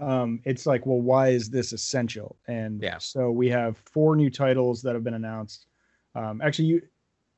um, 0.00 0.40
it's 0.44 0.66
like, 0.66 0.84
well, 0.84 1.00
why 1.00 1.28
is 1.28 1.48
this 1.48 1.72
essential? 1.72 2.36
And 2.46 2.82
Yeah. 2.82 2.98
so 2.98 3.30
we 3.30 3.48
have 3.48 3.78
four 3.78 4.14
new 4.14 4.28
titles 4.28 4.82
that 4.82 4.94
have 4.94 5.04
been 5.04 5.14
announced. 5.14 5.66
Um, 6.14 6.42
actually, 6.42 6.66
you 6.66 6.82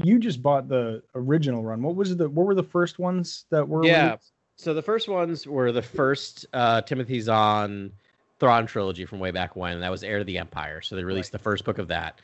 you 0.05 0.19
just 0.19 0.43
bought 0.43 0.69
the 0.69 1.03
original 1.15 1.63
run. 1.65 1.83
What 1.83 1.97
was 1.97 2.17
the 2.17 2.29
what 2.29 2.47
were 2.47 2.55
the 2.55 2.63
first 2.63 2.99
ones 2.99 3.47
that 3.51 3.67
were? 3.69 3.85
Yeah. 3.85 4.07
released? 4.07 4.33
So 4.57 4.75
the 4.75 4.83
first 4.83 5.09
ones 5.09 5.47
were 5.47 5.71
the 5.71 5.83
first 5.83 6.47
uh, 6.53 6.81
Timothy 6.83 7.21
Zahn 7.21 7.93
Thrawn 8.41 8.67
trilogy 8.67 9.05
from 9.05 9.19
way 9.19 9.31
back 9.31 9.57
when, 9.57 9.81
that 9.81 9.91
was 9.91 10.03
Heir 10.03 10.19
to 10.19 10.25
the 10.25 10.39
Empire. 10.39 10.81
So 10.81 10.97
they 10.97 11.05
released 11.05 11.33
the 11.33 11.39
first 11.39 11.65
book 11.65 11.79
of 11.79 11.89
that. 11.89 12.21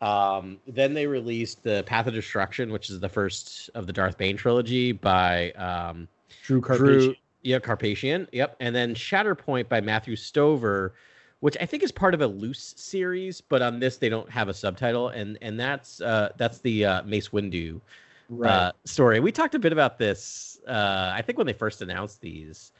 Um, 0.00 0.58
then 0.66 0.94
they 0.94 1.06
released 1.06 1.62
the 1.62 1.82
Path 1.86 2.06
of 2.06 2.14
Destruction, 2.14 2.70
which 2.70 2.90
is 2.90 3.00
the 3.00 3.08
first 3.08 3.70
of 3.74 3.86
the 3.86 3.92
Darth 3.92 4.18
Bane 4.18 4.36
trilogy 4.36 4.92
by 4.92 5.50
um, 5.52 6.06
Drew 6.44 6.60
Karpyshyn. 6.60 6.76
Drew, 6.78 7.14
yeah, 7.46 7.58
Karpyshyn. 7.58 8.26
Yep. 8.32 8.56
And 8.60 8.74
then 8.74 8.94
Shatterpoint 8.94 9.68
by 9.68 9.80
Matthew 9.80 10.16
Stover, 10.16 10.94
which 11.40 11.56
I 11.60 11.66
think 11.66 11.82
is 11.82 11.92
part 11.92 12.12
of 12.12 12.20
a 12.20 12.26
loose 12.26 12.74
series, 12.76 13.40
but 13.40 13.62
on 13.62 13.78
this 13.78 13.98
they 13.98 14.08
don't 14.08 14.28
have 14.30 14.48
a 14.48 14.54
subtitle, 14.54 15.08
and 15.08 15.38
and 15.40 15.58
that's 15.58 16.00
uh, 16.00 16.32
that's 16.36 16.58
the 16.58 16.84
uh, 16.84 17.02
Mace 17.04 17.28
Windu 17.28 17.80
Right. 18.28 18.50
uh, 18.50 18.72
story. 18.84 19.20
We 19.20 19.30
talked 19.30 19.54
a 19.54 19.58
bit 19.58 19.72
about 19.72 19.98
this. 19.98 20.58
Uh, 20.66 21.12
I 21.14 21.22
think 21.22 21.38
when 21.38 21.46
they 21.46 21.52
first 21.52 21.80
announced 21.80 22.20
these, 22.20 22.72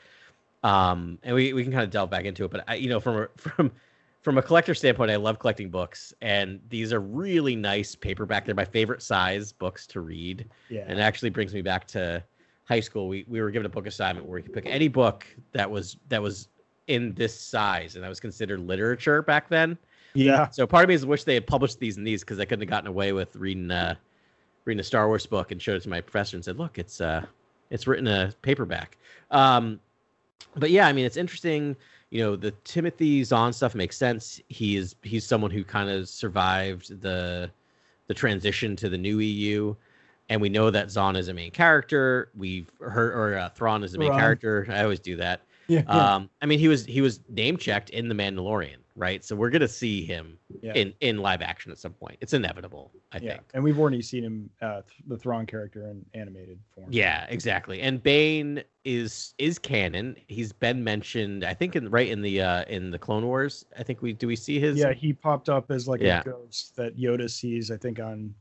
um, 0.64 1.18
and 1.22 1.36
we, 1.36 1.52
we 1.52 1.62
can 1.62 1.70
kind 1.70 1.84
of 1.84 1.90
delve 1.90 2.10
back 2.10 2.24
into 2.24 2.44
it. 2.44 2.50
But 2.50 2.64
I, 2.66 2.74
you 2.74 2.88
know, 2.88 2.98
from 2.98 3.16
a, 3.16 3.28
from 3.36 3.70
from 4.22 4.38
a 4.38 4.42
collector 4.42 4.74
standpoint, 4.74 5.12
I 5.12 5.16
love 5.16 5.38
collecting 5.38 5.70
books, 5.70 6.12
and 6.20 6.60
these 6.68 6.92
are 6.92 6.98
really 6.98 7.54
nice 7.54 7.94
paperback. 7.94 8.44
They're 8.44 8.56
my 8.56 8.64
favorite 8.64 9.02
size 9.02 9.52
books 9.52 9.86
to 9.88 10.00
read, 10.00 10.46
yeah. 10.68 10.84
and 10.88 10.98
it 10.98 11.02
actually 11.02 11.30
brings 11.30 11.54
me 11.54 11.62
back 11.62 11.86
to 11.88 12.24
high 12.68 12.80
school. 12.80 13.08
We 13.08 13.24
we 13.28 13.40
were 13.40 13.50
given 13.50 13.66
a 13.66 13.70
book 13.70 13.86
assignment 13.86 14.26
where 14.26 14.36
we 14.36 14.42
could 14.42 14.52
pick 14.52 14.66
any 14.66 14.88
book 14.88 15.26
that 15.52 15.70
was 15.70 15.96
that 16.08 16.22
was 16.22 16.48
in 16.86 17.14
this 17.14 17.38
size, 17.38 17.94
and 17.94 18.04
that 18.04 18.08
was 18.08 18.20
considered 18.20 18.60
literature 18.60 19.22
back 19.22 19.48
then. 19.48 19.78
yeah. 20.14 20.48
So 20.50 20.66
part 20.66 20.84
of 20.84 20.88
me 20.88 20.94
is 20.94 21.04
wish 21.06 21.24
they 21.24 21.34
had 21.34 21.46
published 21.46 21.78
these 21.78 21.96
in 21.96 22.04
these 22.04 22.22
because 22.22 22.38
I 22.38 22.44
couldn't 22.44 22.62
have 22.62 22.70
gotten 22.70 22.88
away 22.88 23.12
with 23.12 23.34
reading 23.36 23.70
uh 23.70 23.94
reading 24.64 24.80
a 24.80 24.84
Star 24.84 25.06
Wars 25.06 25.26
book 25.26 25.52
and 25.52 25.62
showed 25.62 25.76
it 25.76 25.82
to 25.84 25.88
my 25.88 26.00
professor 26.00 26.36
and 26.36 26.44
said, 26.44 26.58
"Look, 26.58 26.78
it's 26.78 27.00
uh 27.00 27.24
it's 27.70 27.86
written 27.86 28.06
a 28.06 28.32
paperback." 28.42 28.98
Um, 29.30 29.80
but 30.56 30.70
yeah, 30.70 30.86
I 30.86 30.92
mean, 30.92 31.04
it's 31.04 31.16
interesting. 31.16 31.76
You 32.10 32.22
know, 32.22 32.36
the 32.36 32.52
Timothy 32.64 33.24
Zahn 33.24 33.52
stuff 33.52 33.74
makes 33.74 33.96
sense. 33.96 34.40
He 34.48 34.76
is 34.76 34.94
he's 35.02 35.24
someone 35.24 35.50
who 35.50 35.64
kind 35.64 35.90
of 35.90 36.08
survived 36.08 37.00
the 37.00 37.50
the 38.06 38.14
transition 38.14 38.76
to 38.76 38.88
the 38.88 38.98
new 38.98 39.18
EU, 39.18 39.74
and 40.28 40.40
we 40.40 40.48
know 40.48 40.70
that 40.70 40.90
Zahn 40.90 41.16
is 41.16 41.28
a 41.28 41.34
main 41.34 41.50
character. 41.50 42.30
We've 42.34 42.70
heard 42.80 43.14
or 43.14 43.38
uh, 43.38 43.48
Thrawn 43.50 43.84
is 43.84 43.94
a 43.94 43.98
main 43.98 44.08
Thrawn. 44.08 44.20
character. 44.20 44.66
I 44.70 44.82
always 44.82 45.00
do 45.00 45.16
that. 45.16 45.42
Yeah. 45.68 45.80
Um, 45.88 46.30
I 46.42 46.46
mean, 46.46 46.58
he 46.58 46.68
was 46.68 46.84
he 46.84 47.00
was 47.00 47.20
name 47.28 47.56
checked 47.56 47.90
in 47.90 48.08
the 48.08 48.14
Mandalorian, 48.14 48.76
right? 48.94 49.24
So 49.24 49.34
we're 49.34 49.50
gonna 49.50 49.66
see 49.66 50.04
him 50.04 50.38
yeah. 50.62 50.72
in 50.74 50.94
in 51.00 51.18
live 51.18 51.42
action 51.42 51.72
at 51.72 51.78
some 51.78 51.92
point. 51.92 52.18
It's 52.20 52.34
inevitable, 52.34 52.92
I 53.10 53.18
yeah. 53.18 53.32
think. 53.32 53.42
And 53.52 53.64
we've 53.64 53.78
already 53.78 54.00
seen 54.00 54.22
him, 54.22 54.50
uh, 54.62 54.82
th- 54.82 55.02
the 55.08 55.16
Thrawn 55.16 55.44
character 55.44 55.88
in 55.88 56.04
animated 56.14 56.60
form. 56.72 56.86
Yeah, 56.90 57.26
exactly. 57.28 57.80
And 57.80 58.00
Bane 58.00 58.62
is 58.84 59.34
is 59.38 59.58
canon. 59.58 60.14
He's 60.28 60.52
been 60.52 60.84
mentioned, 60.84 61.42
I 61.44 61.52
think, 61.52 61.74
in 61.74 61.90
right 61.90 62.08
in 62.08 62.22
the 62.22 62.42
uh 62.42 62.64
in 62.66 62.92
the 62.92 62.98
Clone 62.98 63.26
Wars. 63.26 63.64
I 63.76 63.82
think 63.82 64.02
we 64.02 64.12
do 64.12 64.28
we 64.28 64.36
see 64.36 64.60
his. 64.60 64.78
Yeah, 64.78 64.92
he 64.92 65.12
popped 65.12 65.48
up 65.48 65.72
as 65.72 65.88
like 65.88 66.00
Yeah. 66.00 66.20
a 66.20 66.24
ghost 66.24 66.76
that 66.76 66.96
Yoda 66.96 67.28
sees, 67.28 67.72
I 67.72 67.76
think, 67.76 67.98
on 67.98 68.32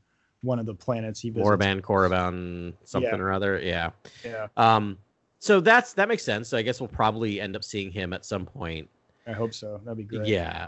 one 0.42 0.60
of 0.60 0.66
the 0.66 0.74
planets 0.74 1.20
he 1.20 1.30
visits. 1.30 1.48
Moraband, 1.48 1.82
Korriban, 1.82 2.74
something 2.84 3.10
Yeah. 3.12 3.18
or 3.20 3.32
other. 3.32 3.60
Yeah. 3.64 3.90
Yeah, 4.24 4.48
Um. 4.58 4.98
So 5.40 5.60
that's 5.60 5.94
that 5.94 6.08
makes 6.08 6.24
sense. 6.24 6.50
So 6.50 6.58
I 6.58 6.62
guess 6.62 6.80
we'll 6.80 6.88
probably 6.88 7.40
end 7.42 7.56
up 7.56 7.64
seeing 7.64 7.92
him 7.92 8.14
at 8.14 8.26
some 8.26 8.46
point. 8.46 8.90
I 9.28 9.32
hope 9.32 9.54
so. 9.54 9.80
That'd 9.84 9.98
be 9.98 10.04
great. 10.04 10.28
Yeah. 10.28 10.68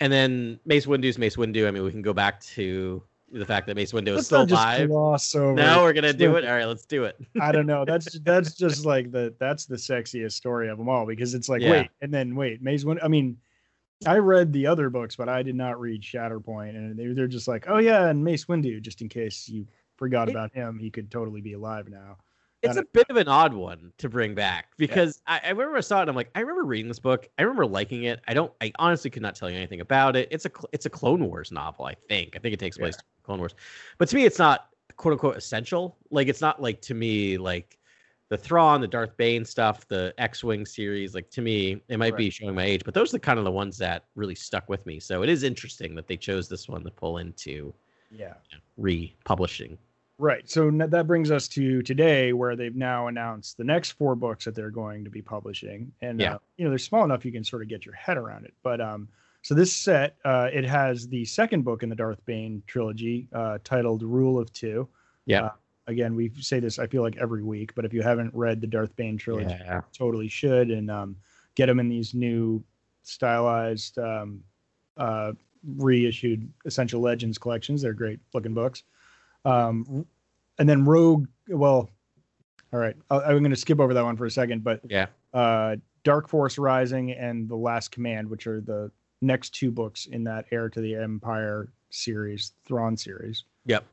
And 0.00 0.12
then 0.12 0.58
Mace 0.66 0.86
Windu's 0.86 1.18
Mace 1.18 1.36
Windu. 1.36 1.66
I 1.66 1.70
mean, 1.70 1.82
we 1.82 1.90
can 1.90 2.02
go 2.02 2.12
back 2.12 2.40
to 2.40 3.02
the 3.32 3.44
fact 3.44 3.66
that 3.66 3.74
Mace 3.76 3.92
Windu 3.92 4.16
is 4.16 4.26
still 4.26 4.42
alive. 4.42 4.88
gloss 4.88 5.34
over. 5.34 5.54
Now 5.54 5.82
we're 5.82 5.92
gonna 5.92 6.12
do 6.12 6.36
it. 6.36 6.44
All 6.46 6.54
right, 6.54 6.66
let's 6.66 6.84
do 6.86 7.04
it. 7.04 7.16
I 7.40 7.52
don't 7.52 7.66
know. 7.66 7.84
That's 7.84 8.18
that's 8.24 8.54
just 8.54 8.86
like 8.86 9.10
the 9.10 9.34
that's 9.38 9.66
the 9.66 9.76
sexiest 9.76 10.32
story 10.32 10.68
of 10.68 10.78
them 10.78 10.88
all 10.88 11.04
because 11.06 11.34
it's 11.34 11.48
like 11.48 11.60
Yeah. 11.62 11.70
wait 11.70 11.90
and 12.02 12.12
then 12.12 12.36
wait 12.36 12.62
Mace 12.62 12.84
Windu. 12.84 13.00
I 13.02 13.08
mean, 13.08 13.36
I 14.04 14.18
read 14.18 14.52
the 14.52 14.66
other 14.66 14.90
books, 14.90 15.16
but 15.16 15.28
I 15.28 15.42
did 15.42 15.54
not 15.54 15.80
read 15.80 16.02
Shatterpoint, 16.02 16.70
and 16.70 16.98
they 16.98 17.06
they're 17.08 17.26
just 17.26 17.48
like 17.48 17.64
oh 17.68 17.78
yeah, 17.78 18.08
and 18.08 18.22
Mace 18.22 18.44
Windu, 18.44 18.80
just 18.82 19.00
in 19.00 19.08
case 19.08 19.48
you 19.48 19.66
forgot 19.96 20.28
It- 20.28 20.32
about 20.32 20.52
him, 20.52 20.78
he 20.78 20.90
could 20.90 21.10
totally 21.10 21.40
be 21.40 21.54
alive 21.54 21.88
now. 21.88 22.18
It's 22.62 22.76
a 22.76 22.84
bit 22.92 23.06
of 23.10 23.16
an 23.16 23.28
odd 23.28 23.54
one 23.54 23.92
to 23.98 24.08
bring 24.08 24.34
back 24.34 24.72
because 24.76 25.22
I, 25.28 25.40
I 25.44 25.50
remember 25.50 25.76
I 25.76 25.80
saw 25.80 25.98
it. 25.98 26.02
and 26.02 26.10
I'm 26.10 26.16
like, 26.16 26.30
I 26.34 26.40
remember 26.40 26.64
reading 26.64 26.88
this 26.88 26.98
book. 26.98 27.28
I 27.38 27.42
remember 27.42 27.64
liking 27.64 28.04
it. 28.04 28.20
I 28.26 28.34
don't. 28.34 28.52
I 28.60 28.72
honestly 28.80 29.08
could 29.08 29.22
not 29.22 29.36
tell 29.36 29.48
you 29.48 29.56
anything 29.56 29.80
about 29.80 30.16
it. 30.16 30.26
It's 30.32 30.46
a 30.46 30.50
it's 30.72 30.84
a 30.84 30.90
Clone 30.90 31.24
Wars 31.24 31.52
novel. 31.52 31.84
I 31.84 31.94
think. 31.94 32.34
I 32.34 32.40
think 32.40 32.54
it 32.54 32.58
takes 32.58 32.76
place 32.76 32.96
in 32.96 33.02
Clone 33.22 33.38
Wars, 33.38 33.54
but 33.98 34.08
to 34.08 34.16
me, 34.16 34.24
it's 34.24 34.38
not 34.38 34.70
quote 34.96 35.12
unquote 35.12 35.36
essential. 35.36 35.96
Like 36.10 36.26
it's 36.26 36.40
not 36.40 36.60
like 36.60 36.80
to 36.82 36.94
me 36.94 37.38
like 37.38 37.78
the 38.28 38.36
Thrawn, 38.36 38.80
the 38.80 38.88
Darth 38.88 39.16
Bane 39.16 39.44
stuff, 39.44 39.86
the 39.88 40.12
X-wing 40.18 40.66
series. 40.66 41.14
Like 41.14 41.30
to 41.30 41.42
me, 41.42 41.80
it 41.88 41.98
might 41.98 42.16
be 42.16 42.28
showing 42.30 42.54
my 42.54 42.64
age, 42.64 42.82
but 42.84 42.92
those 42.94 43.10
are 43.10 43.18
the 43.18 43.20
kind 43.20 43.38
of 43.38 43.44
the 43.44 43.52
ones 43.52 43.78
that 43.78 44.04
really 44.16 44.34
stuck 44.34 44.68
with 44.68 44.84
me. 44.84 44.98
So 44.98 45.22
it 45.22 45.28
is 45.28 45.42
interesting 45.44 45.94
that 45.94 46.08
they 46.08 46.16
chose 46.16 46.48
this 46.48 46.68
one 46.68 46.82
to 46.84 46.90
pull 46.90 47.18
into 47.18 47.72
Yeah. 48.10 48.34
republishing. 48.76 49.78
Right. 50.18 50.48
So 50.48 50.70
that 50.70 51.06
brings 51.06 51.30
us 51.30 51.46
to 51.48 51.82
today, 51.82 52.32
where 52.32 52.56
they've 52.56 52.74
now 52.74 53.08
announced 53.08 53.58
the 53.58 53.64
next 53.64 53.92
four 53.92 54.14
books 54.14 54.46
that 54.46 54.54
they're 54.54 54.70
going 54.70 55.04
to 55.04 55.10
be 55.10 55.20
publishing, 55.20 55.92
and 56.00 56.18
Yeah. 56.20 56.36
uh, 56.36 56.38
you 56.56 56.64
know 56.64 56.70
they're 56.70 56.78
small 56.78 57.04
enough 57.04 57.24
you 57.24 57.32
can 57.32 57.44
sort 57.44 57.62
of 57.62 57.68
get 57.68 57.84
your 57.84 57.94
head 57.94 58.16
around 58.16 58.46
it. 58.46 58.54
But 58.62 58.80
um, 58.80 59.08
so 59.42 59.54
this 59.54 59.72
set 59.74 60.16
uh, 60.24 60.48
it 60.52 60.64
has 60.64 61.06
the 61.06 61.24
second 61.26 61.62
book 61.62 61.82
in 61.82 61.90
the 61.90 61.94
Darth 61.96 62.24
Bane 62.24 62.62
trilogy, 62.66 63.28
uh, 63.32 63.58
titled 63.62 64.02
Rule 64.02 64.38
of 64.38 64.50
Two. 64.54 64.88
Yeah. 65.26 65.50
Again, 65.88 66.16
we 66.16 66.32
say 66.40 66.58
this 66.58 66.78
I 66.78 66.86
feel 66.86 67.02
like 67.02 67.16
every 67.16 67.42
week, 67.44 67.74
but 67.74 67.84
if 67.84 67.92
you 67.92 68.02
haven't 68.02 68.34
read 68.34 68.60
the 68.60 68.66
Darth 68.66 68.94
Bane 68.96 69.16
trilogy, 69.16 69.54
Yeah. 69.60 69.82
totally 69.92 70.28
should, 70.28 70.70
and 70.70 70.90
um, 70.90 71.16
get 71.54 71.66
them 71.66 71.78
in 71.78 71.88
these 71.88 72.12
new 72.12 72.62
stylized, 73.02 73.98
um, 73.98 74.42
uh, 74.96 75.32
reissued 75.76 76.48
Essential 76.64 77.00
Legends 77.00 77.38
collections. 77.38 77.82
They're 77.82 77.92
great 77.92 78.18
looking 78.34 78.54
books. 78.54 78.82
Um, 79.44 80.06
and 80.58 80.68
then 80.68 80.84
Rogue. 80.84 81.28
Well, 81.48 81.88
all 82.72 82.80
right, 82.80 82.96
I, 83.10 83.16
I'm 83.20 83.38
going 83.38 83.50
to 83.50 83.56
skip 83.56 83.78
over 83.78 83.94
that 83.94 84.04
one 84.04 84.16
for 84.16 84.26
a 84.26 84.30
second, 84.30 84.64
but 84.64 84.80
Yeah. 84.88 85.06
uh, 85.34 85.76
Dark 86.02 86.28
Force 86.28 86.58
Rising 86.58 87.12
and 87.12 87.48
The 87.48 87.56
Last 87.56 87.92
Command, 87.92 88.28
which 88.28 88.46
are 88.48 88.60
the 88.60 88.90
next 89.20 89.50
two 89.50 89.70
books 89.70 90.06
in 90.06 90.24
that 90.24 90.46
Heir 90.50 90.68
to 90.68 90.80
the 90.80 90.96
Empire 90.96 91.68
series, 91.90 92.52
Thrawn 92.64 92.96
series. 92.96 93.44
Yep. 93.66 93.84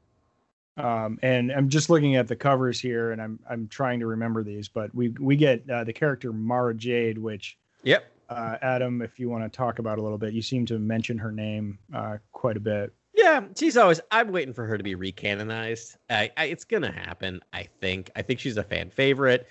Um, 0.78 1.20
and 1.22 1.52
I'm 1.52 1.70
just 1.70 1.90
looking 1.90 2.16
at 2.16 2.28
the 2.28 2.36
covers 2.36 2.80
here, 2.80 3.12
and 3.12 3.22
I'm 3.22 3.40
I'm 3.50 3.68
trying 3.68 4.00
to 4.00 4.08
remember 4.08 4.44
these, 4.44 4.68
but 4.68 4.94
we 4.96 5.10
we 5.20 5.36
get 5.36 5.68
uh, 5.70 5.84
the 5.84 5.94
character 5.94 6.34
Mara 6.34 6.74
Jade, 6.74 7.18
which 7.18 7.58
Yep. 7.84 8.10
uh, 8.30 8.58
Adam, 8.62 9.02
if 9.02 9.20
you 9.20 9.30
want 9.30 9.44
to 9.44 9.56
talk 9.56 9.78
about 9.80 10.00
a 10.00 10.02
little 10.02 10.18
bit, 10.18 10.34
you 10.34 10.42
seem 10.42 10.66
to 10.68 10.80
mention 10.80 11.18
her 11.20 11.32
name 11.32 11.78
uh, 11.94 12.18
quite 12.32 12.58
a 12.58 12.60
bit. 12.62 12.92
Yeah, 13.16 13.42
she's 13.56 13.78
always. 13.78 14.02
I'm 14.10 14.32
waiting 14.32 14.54
for 14.54 14.66
her 14.66 14.76
to 14.78 14.84
be 14.84 14.96
recanonized. 14.96 15.98
I, 16.10 16.32
I, 16.38 16.46
it's 16.46 16.64
gonna 16.64 16.92
happen. 16.92 17.40
I 17.54 17.68
think. 17.80 18.10
I 18.16 18.24
think 18.24 18.40
she's 18.40 18.58
a 18.58 18.64
fan 18.64 18.90
favorite. 18.90 19.48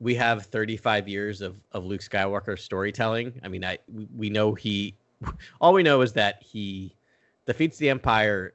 We 0.00 0.14
have 0.14 0.46
35 0.46 1.06
years 1.06 1.42
of 1.42 1.56
of 1.72 1.84
Luke 1.84 2.00
Skywalker 2.00 2.58
storytelling. 2.58 3.38
I 3.44 3.48
mean, 3.48 3.64
I 3.64 3.76
we- 4.16 4.30
know 4.30 4.54
he. 4.54 4.94
All 5.60 5.74
we 5.74 5.82
know 5.82 6.00
is 6.00 6.14
that 6.14 6.42
he 6.42 6.96
defeats 7.46 7.76
the 7.76 7.90
Empire, 7.90 8.54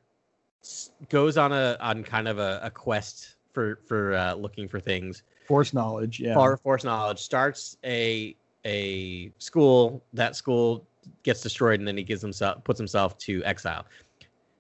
goes 1.10 1.38
on 1.38 1.52
a 1.52 1.78
on 1.80 2.04
kind 2.04 2.28
of 2.28 2.40
a, 2.40 2.60
a 2.64 2.70
quest 2.70 3.36
for 3.54 3.80
for 3.86 4.14
uh, 4.14 4.34
looking 4.34 4.68
for 4.68 4.80
things. 4.80 5.24
Force 5.48 5.74
knowledge, 5.74 6.20
yeah. 6.20 6.34
Far 6.34 6.58
Force 6.58 6.84
knowledge 6.84 7.20
starts 7.20 7.78
a 7.84 8.36
a 8.66 9.32
school. 9.38 10.04
That 10.14 10.36
school 10.36 10.86
gets 11.24 11.42
destroyed, 11.42 11.80
and 11.80 11.88
then 11.88 11.98
he 11.98 12.04
gives 12.04 12.22
himself 12.22 12.64
puts 12.64 12.78
himself 12.78 13.18
to 13.20 13.44
exile. 13.44 13.86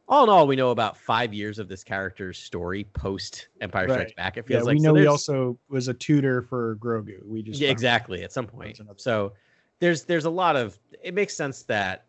All 0.09 0.23
in 0.23 0.29
all, 0.29 0.47
we 0.47 0.55
know 0.55 0.71
about 0.71 0.97
five 0.97 1.33
years 1.33 1.59
of 1.59 1.67
this 1.67 1.83
character's 1.83 2.37
story 2.37 2.85
post 2.93 3.49
Empire 3.59 3.89
Strikes 3.89 4.09
Right. 4.11 4.15
Back. 4.15 4.37
It 4.37 4.45
yeah, 4.47 4.59
feels 4.59 4.69
we 4.69 4.79
know 4.79 4.93
so 4.93 5.01
he 5.01 5.07
also 5.07 5.59
was 5.69 5.89
a 5.89 5.93
tutor 5.93 6.41
for 6.41 6.77
Grogu. 6.77 7.25
We 7.25 7.41
just 7.43 7.59
yeah, 7.59 7.69
exactly 7.69 8.23
at 8.23 8.31
some 8.31 8.47
point. 8.47 8.79
So 8.95 9.33
there's 9.79 10.03
there's 10.03 10.25
a 10.25 10.29
lot 10.29 10.55
of 10.55 10.79
it 11.03 11.13
makes 11.13 11.35
sense 11.35 11.63
that 11.63 12.05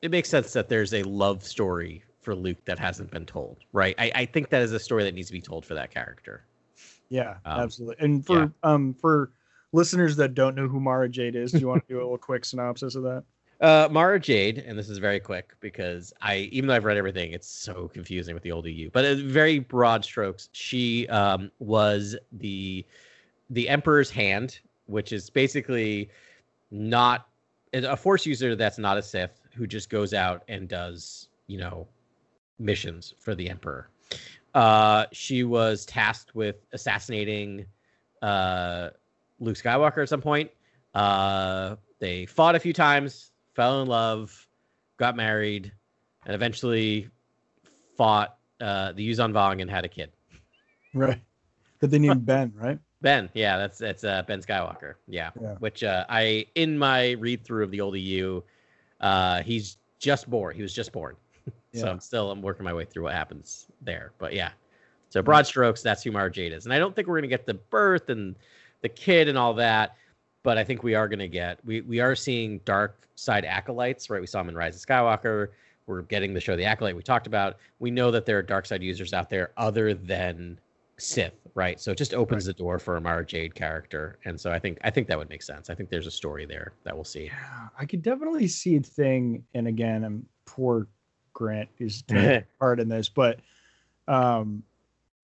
it 0.00 0.10
makes 0.10 0.28
sense 0.28 0.52
that 0.52 0.68
there's 0.68 0.94
a 0.94 1.02
love 1.02 1.42
story 1.42 2.04
for 2.22 2.34
Luke 2.34 2.64
that 2.64 2.78
hasn't 2.78 3.10
been 3.10 3.26
told, 3.26 3.58
right? 3.72 3.94
I, 3.98 4.12
I 4.14 4.24
think 4.24 4.48
that 4.50 4.62
is 4.62 4.72
a 4.72 4.78
story 4.80 5.04
that 5.04 5.14
needs 5.14 5.26
to 5.26 5.32
be 5.32 5.40
told 5.40 5.66
for 5.66 5.74
that 5.74 5.90
character. 5.90 6.44
Yeah, 7.08 7.36
Um, 7.44 7.60
absolutely. 7.60 7.96
And 8.04 8.24
for 8.24 8.38
yeah. 8.38 8.48
um 8.62 8.94
for 8.94 9.32
listeners 9.72 10.16
that 10.16 10.34
don't 10.34 10.54
know 10.54 10.68
who 10.68 10.80
Mara 10.80 11.08
Jade 11.08 11.36
is, 11.36 11.52
do 11.52 11.58
you 11.58 11.68
want 11.68 11.86
to 11.86 11.92
do 11.92 11.98
a 11.98 12.02
little 12.02 12.18
quick 12.30 12.44
synopsis 12.44 12.94
of 12.94 13.02
that? 13.02 13.24
Uh, 13.60 13.88
Mara 13.90 14.18
Jade, 14.18 14.58
and 14.58 14.76
this 14.76 14.88
is 14.88 14.98
very 14.98 15.20
quick 15.20 15.54
because 15.60 16.12
I, 16.20 16.48
even 16.50 16.66
though 16.66 16.74
I've 16.74 16.84
read 16.84 16.96
everything, 16.96 17.30
it's 17.30 17.48
so 17.48 17.86
confusing 17.94 18.34
with 18.34 18.42
the 18.42 18.50
old 18.50 18.66
EU. 18.66 18.90
But 18.90 19.04
in 19.04 19.28
very 19.28 19.60
broad 19.60 20.04
strokes, 20.04 20.48
she 20.52 21.06
um, 21.08 21.50
was 21.60 22.16
the 22.32 22.84
the 23.50 23.68
Emperor's 23.68 24.10
hand, 24.10 24.58
which 24.86 25.12
is 25.12 25.30
basically 25.30 26.10
not 26.72 27.28
a 27.72 27.96
force 27.96 28.26
user 28.26 28.56
that's 28.56 28.78
not 28.78 28.96
a 28.96 29.02
Sith 29.02 29.40
who 29.54 29.66
just 29.66 29.90
goes 29.90 30.12
out 30.12 30.42
and 30.48 30.68
does 30.68 31.28
you 31.46 31.58
know 31.58 31.86
missions 32.62 33.14
for 33.18 33.34
the 33.34 33.50
Emperor. 33.50 33.88
Uh, 34.54 35.06
she 35.12 35.44
was 35.44 35.84
tasked 35.86 36.34
with 36.34 36.56
assassinating 36.72 37.66
uh, 38.20 38.90
Luke 39.40 39.56
Skywalker 39.56 40.02
at 40.02 40.08
some 40.08 40.20
point. 40.20 40.50
Uh, 40.94 41.76
they 41.98 42.26
fought 42.26 42.54
a 42.54 42.60
few 42.60 42.72
times, 42.72 43.30
fell 43.54 43.82
in 43.82 43.88
love, 43.88 44.46
got 44.98 45.16
married, 45.16 45.72
and 46.26 46.34
eventually 46.34 47.08
fought 47.96 48.36
uh, 48.60 48.92
the 48.92 49.08
Yuuzhan 49.08 49.32
Vong 49.32 49.60
and 49.62 49.70
had 49.70 49.84
a 49.84 49.88
kid. 49.88 50.10
Right. 50.94 51.20
That 51.80 51.88
they 51.88 51.98
named 51.98 52.26
Ben, 52.26 52.52
right? 52.54 52.78
Ben, 53.00 53.28
yeah, 53.34 53.56
that's 53.56 53.78
that's 53.78 54.04
uh, 54.04 54.22
Ben 54.22 54.40
Skywalker. 54.40 54.94
Yeah, 55.08 55.30
Yeah. 55.40 55.54
which 55.58 55.82
uh, 55.82 56.04
I 56.08 56.46
in 56.54 56.78
my 56.78 57.12
read 57.12 57.42
through 57.42 57.64
of 57.64 57.70
the 57.72 57.80
old 57.80 57.96
EU, 57.96 58.40
uh, 59.00 59.42
he's 59.42 59.78
just 59.98 60.30
born. 60.30 60.54
He 60.54 60.62
was 60.62 60.72
just 60.72 60.92
born, 60.92 61.16
so 61.74 61.88
I'm 61.88 62.00
still 62.00 62.30
I'm 62.30 62.42
working 62.42 62.64
my 62.64 62.74
way 62.74 62.84
through 62.84 63.04
what 63.04 63.14
happens 63.14 63.66
there. 63.80 64.12
But 64.18 64.34
yeah, 64.34 64.50
so 65.08 65.22
broad 65.22 65.46
strokes, 65.46 65.82
that's 65.82 66.02
who 66.02 66.12
Mara 66.12 66.30
Jade 66.30 66.52
is, 66.52 66.64
and 66.64 66.72
I 66.72 66.78
don't 66.78 66.94
think 66.94 67.08
we're 67.08 67.18
gonna 67.18 67.28
get 67.28 67.46
the 67.46 67.54
birth 67.54 68.08
and 68.08 68.36
the 68.82 68.88
kid 68.88 69.28
and 69.28 69.38
all 69.38 69.54
that, 69.54 69.96
but 70.42 70.58
I 70.58 70.64
think 70.64 70.82
we 70.82 70.94
are 70.94 71.08
gonna 71.08 71.28
get 71.28 71.58
we 71.64 71.80
we 71.82 72.00
are 72.00 72.14
seeing 72.14 72.60
dark 72.64 73.08
side 73.14 73.44
acolytes, 73.44 74.10
right? 74.10 74.20
We 74.20 74.26
saw 74.26 74.40
him 74.40 74.48
in 74.48 74.56
Rise 74.56 74.76
of 74.76 74.82
Skywalker. 74.82 75.48
We're 75.86 76.02
getting 76.02 76.32
the 76.32 76.40
show 76.40 76.56
The 76.56 76.64
Acolyte 76.64 76.94
we 76.94 77.02
talked 77.02 77.26
about. 77.26 77.56
We 77.80 77.90
know 77.90 78.10
that 78.12 78.24
there 78.24 78.38
are 78.38 78.42
dark 78.42 78.66
side 78.66 78.82
users 78.82 79.12
out 79.12 79.28
there 79.28 79.50
other 79.56 79.94
than 79.94 80.58
Sith, 80.96 81.34
right? 81.54 81.80
So 81.80 81.90
it 81.90 81.98
just 81.98 82.14
opens 82.14 82.44
the 82.44 82.52
door 82.52 82.78
for 82.78 82.96
a 82.96 83.00
Mara 83.00 83.26
Jade 83.26 83.54
character, 83.54 84.18
and 84.24 84.40
so 84.40 84.52
I 84.52 84.58
think 84.58 84.78
I 84.84 84.90
think 84.90 85.08
that 85.08 85.18
would 85.18 85.28
make 85.28 85.42
sense. 85.42 85.70
I 85.70 85.74
think 85.74 85.90
there's 85.90 86.06
a 86.06 86.10
story 86.10 86.46
there 86.46 86.72
that 86.84 86.94
we'll 86.94 87.04
see. 87.04 87.24
Yeah, 87.24 87.68
I 87.78 87.86
could 87.86 88.02
definitely 88.02 88.48
see 88.48 88.76
a 88.76 88.80
thing, 88.80 89.44
and 89.54 89.66
again, 89.66 90.04
I'm 90.04 90.26
poor 90.44 90.86
Grant 91.32 91.68
is 91.78 92.02
taking 92.08 92.44
part 92.58 92.80
in 92.80 92.88
this, 92.88 93.08
but 93.08 93.40
um, 94.08 94.62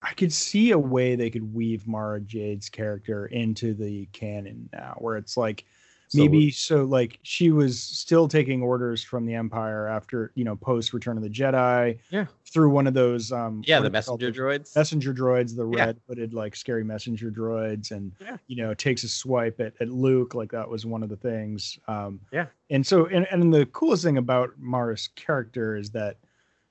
I 0.01 0.13
could 0.13 0.31
see 0.31 0.71
a 0.71 0.79
way 0.79 1.15
they 1.15 1.29
could 1.29 1.53
weave 1.53 1.87
Mara 1.87 2.21
Jade's 2.21 2.69
character 2.69 3.25
into 3.25 3.73
the 3.73 4.07
canon 4.13 4.69
now, 4.71 4.95
where 4.99 5.17
it's 5.17 5.35
like 5.35 5.65
maybe 6.13 6.49
so 6.51 6.83
like 6.83 7.19
she 7.23 7.51
was 7.51 7.81
still 7.81 8.27
taking 8.27 8.61
orders 8.61 9.03
from 9.03 9.25
the 9.25 9.33
Empire 9.35 9.87
after 9.87 10.31
you 10.35 10.43
know 10.43 10.55
post 10.55 10.93
Return 10.93 11.17
of 11.17 11.23
the 11.23 11.29
Jedi, 11.29 11.97
Yeah. 12.09 12.25
through 12.51 12.69
one 12.69 12.87
of 12.87 12.93
those 12.93 13.31
um 13.31 13.61
yeah, 13.65 13.79
the 13.79 13.89
messenger 13.89 14.31
droids. 14.31 14.75
messenger 14.75 15.13
droids, 15.13 15.55
the 15.55 15.67
Yeah. 15.69 15.85
red 15.85 15.99
hooded 16.07 16.33
like 16.33 16.55
scary 16.55 16.83
messenger 16.83 17.29
droids, 17.31 17.91
and 17.91 18.11
Yeah. 18.19 18.37
you 18.47 18.55
know 18.57 18.73
takes 18.73 19.03
a 19.03 19.09
swipe 19.09 19.59
at, 19.59 19.73
at 19.79 19.89
Luke. 19.89 20.33
Like 20.33 20.51
that 20.51 20.67
was 20.69 20.85
one 20.85 21.03
of 21.03 21.09
the 21.09 21.17
things. 21.17 21.77
Um, 21.87 22.19
Yeah. 22.31 22.47
And 22.71 22.85
so, 22.85 23.05
and, 23.07 23.27
and 23.31 23.53
the 23.53 23.65
coolest 23.67 24.03
thing 24.03 24.17
about 24.17 24.51
Mara's 24.59 25.09
character 25.15 25.75
is 25.75 25.89
that 25.91 26.17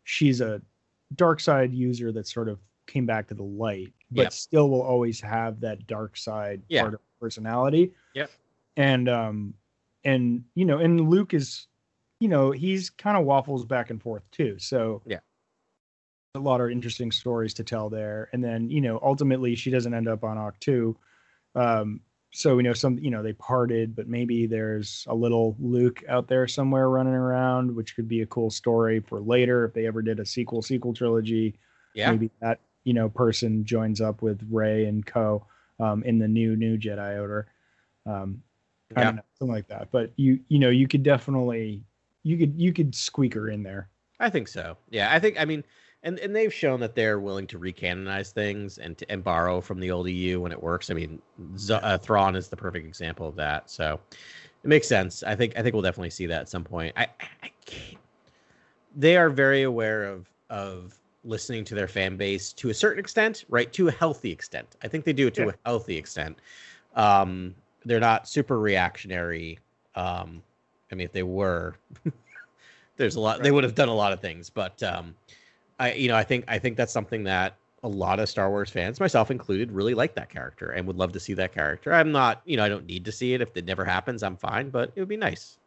she's 0.05 0.41
a 0.41 0.63
dark 1.17 1.41
side 1.41 1.73
user 1.73 2.13
that 2.13 2.27
sort 2.27 2.49
of 2.49 2.59
came 2.87 3.05
back 3.07 3.27
to 3.29 3.35
the 3.35 3.43
light, 3.43 3.93
but 4.11 4.23
Yep. 4.23 4.33
still 4.33 4.71
will 4.71 4.83
always 4.83 5.21
have 5.21 5.61
that 5.61 5.87
dark 5.87 6.17
side 6.17 6.63
Yeah. 6.69 6.83
part 6.83 6.95
of 6.95 7.01
personality. 7.21 7.93
Yep. 8.15 8.31
And 8.79 9.09
um, 9.09 9.55
and 10.05 10.45
you 10.55 10.65
know, 10.65 10.79
and 10.79 11.11
Luke 11.11 11.35
is, 11.35 11.67
you 12.21 12.29
know, 12.29 12.53
he's 12.53 12.91
kind 12.91 13.17
of 13.19 13.25
waffles 13.27 13.65
back 13.67 13.91
and 13.91 14.01
forth 14.01 14.23
too. 14.31 14.59
So 14.59 15.03
Yeah. 15.05 15.19
a 16.35 16.39
lot 16.39 16.61
of 16.61 16.71
interesting 16.71 17.11
stories 17.11 17.55
to 17.55 17.65
tell 17.65 17.91
there. 17.91 18.29
And 18.33 18.43
then, 18.43 18.71
you 18.71 18.81
know, 18.81 19.01
ultimately 19.03 19.57
she 19.57 19.71
doesn't 19.71 19.93
end 19.95 20.09
up 20.09 20.23
on 20.23 20.37
Ahch-To. 20.37 20.97
Um, 21.57 22.01
so 22.31 22.55
we 22.55 22.63
know 22.63 22.75
some, 22.75 22.99
you 22.99 23.11
know, 23.11 23.23
they 23.23 23.33
parted, 23.33 23.97
but 23.97 24.07
maybe 24.07 24.47
there's 24.47 25.05
a 25.09 25.15
little 25.15 25.57
Luke 25.59 26.05
out 26.09 26.29
there 26.29 26.47
somewhere 26.47 26.89
running 26.89 27.15
around, 27.15 27.75
which 27.75 27.97
could 27.97 28.07
be 28.07 28.21
a 28.21 28.27
cool 28.27 28.51
story 28.51 29.01
for 29.01 29.21
later 29.21 29.65
if 29.65 29.73
they 29.73 29.87
ever 29.87 30.03
did 30.03 30.21
a 30.21 30.27
sequel 30.27 30.63
sequel 30.63 30.93
trilogy. 30.95 31.59
yeah, 31.95 32.13
Maybe 32.13 32.31
that, 32.41 32.61
you 32.85 32.93
know, 32.95 33.09
person 33.09 33.65
joins 33.65 34.01
up 34.01 34.23
with 34.23 34.47
Rey 34.51 34.85
and 34.85 35.05
Co. 35.05 35.47
Um, 35.81 36.03
in 36.03 36.19
the 36.19 36.29
new 36.29 36.55
new 36.57 36.77
Jedi 36.77 37.19
Order. 37.21 37.47
Um, 38.05 38.43
I 38.97 39.01
yeah. 39.01 39.07
don't 39.07 39.17
know, 39.17 39.23
something 39.39 39.55
like 39.55 39.69
that. 39.69 39.89
But 39.91 40.13
you 40.17 40.41
you 40.49 40.59
know, 40.59 40.71
you 40.71 40.89
could 40.89 41.03
definitely 41.03 41.83
you 42.23 42.37
could 42.37 42.61
you 42.61 42.73
could 42.73 42.95
squeak 42.95 43.35
her 43.35 43.49
in 43.49 43.63
there. 43.63 43.89
I 44.21 44.31
think 44.31 44.49
so. 44.49 44.77
Yeah, 44.91 45.13
I 45.13 45.19
think 45.19 45.41
I 45.41 45.45
mean, 45.45 45.63
and 46.03 46.19
and 46.19 46.35
they've 46.35 46.53
shown 46.53 46.81
that 46.81 46.95
they're 46.95 47.21
willing 47.21 47.47
to 47.49 47.59
recanonize 47.59 48.33
things 48.33 48.79
and 48.79 48.97
to, 48.99 49.11
and 49.11 49.23
borrow 49.23 49.61
from 49.61 49.81
the 49.81 49.91
old 49.91 50.09
EU 50.09 50.41
when 50.41 50.53
it 50.53 50.63
works. 50.63 50.91
I 50.91 50.95
mean, 50.95 51.21
Z- 51.57 51.75
uh, 51.75 51.99
Thrawn 51.99 52.35
is 52.35 52.49
the 52.49 52.57
perfect 52.57 52.87
example 52.87 53.29
of 53.29 53.37
that. 53.37 53.71
So 53.71 54.01
it 54.65 54.69
makes 54.69 54.89
sense. 54.89 55.23
I 55.23 55.35
think 55.37 55.57
I 55.57 55.63
think 55.63 55.75
we'll 55.75 55.83
definitely 55.83 56.11
see 56.11 56.27
that 56.27 56.41
at 56.43 56.49
some 56.49 56.65
point. 56.65 56.95
I, 56.97 57.05
I, 57.05 57.29
I 57.45 57.51
can't. 57.65 57.99
They 58.97 59.17
are 59.17 59.31
very 59.31 59.63
aware 59.63 60.05
of 60.05 60.29
of 60.51 60.99
listening 61.25 61.65
to 61.65 61.75
their 61.75 61.89
fan 61.89 62.17
base 62.17 62.53
to 62.55 62.71
a 62.71 62.75
certain 62.75 62.99
extent, 62.99 63.45
right? 63.49 63.73
To 63.75 63.89
a 63.89 63.93
healthy 63.93 64.33
extent. 64.33 64.77
I 64.83 64.89
think 64.89 65.05
they 65.05 65.13
do 65.13 65.27
it 65.27 65.35
to 65.35 65.43
Yeah. 65.45 65.51
a 65.51 65.55
healthy 65.67 65.97
extent. 65.97 66.39
Um, 66.95 67.55
they're 67.89 68.01
not 68.01 68.29
super 68.29 68.59
reactionary. 68.59 69.59
Um, 69.95 70.43
I 70.91 70.95
mean, 70.95 71.05
if 71.05 71.13
they 71.13 71.23
were, 71.23 71.77
there's 72.97 73.17
a 73.17 73.21
lot. 73.21 73.43
They 73.43 73.51
would 73.51 73.65
have 73.65 73.75
done 73.75 73.89
a 73.89 73.95
lot 73.95 74.13
of 74.13 74.21
things, 74.21 74.51
but 74.51 74.83
um, 74.83 75.15
I, 75.79 75.93
you 75.95 76.09
know, 76.09 76.17
I 76.17 76.25
think 76.25 76.45
I 76.49 76.59
think 76.59 76.77
that's 76.77 76.93
something 76.93 77.25
that 77.25 77.57
a 77.83 77.89
lot 77.89 78.19
of 78.19 78.29
Star 78.29 78.51
Wars 78.51 78.71
fans, 78.71 78.99
myself 78.99 79.31
included, 79.31 79.71
really 79.71 79.95
like 79.95 80.15
that 80.15 80.29
character 80.29 80.71
and 80.71 80.87
would 80.87 80.97
love 80.97 81.13
to 81.13 81.21
see 81.21 81.35
that 81.35 81.53
character. 81.53 81.95
I'm 81.95 82.11
not, 82.11 82.43
you 82.45 82.57
know, 82.57 82.65
I 82.65 82.69
don't 82.69 82.87
need 82.87 83.05
to 83.05 83.13
see 83.13 83.35
it. 83.35 83.41
If 83.41 83.57
it 83.57 83.65
never 83.65 83.85
happens, 83.85 84.23
I'm 84.23 84.37
fine, 84.37 84.71
but 84.71 84.93
it 84.97 85.01
would 85.01 85.09
be 85.09 85.17
nice. 85.17 85.59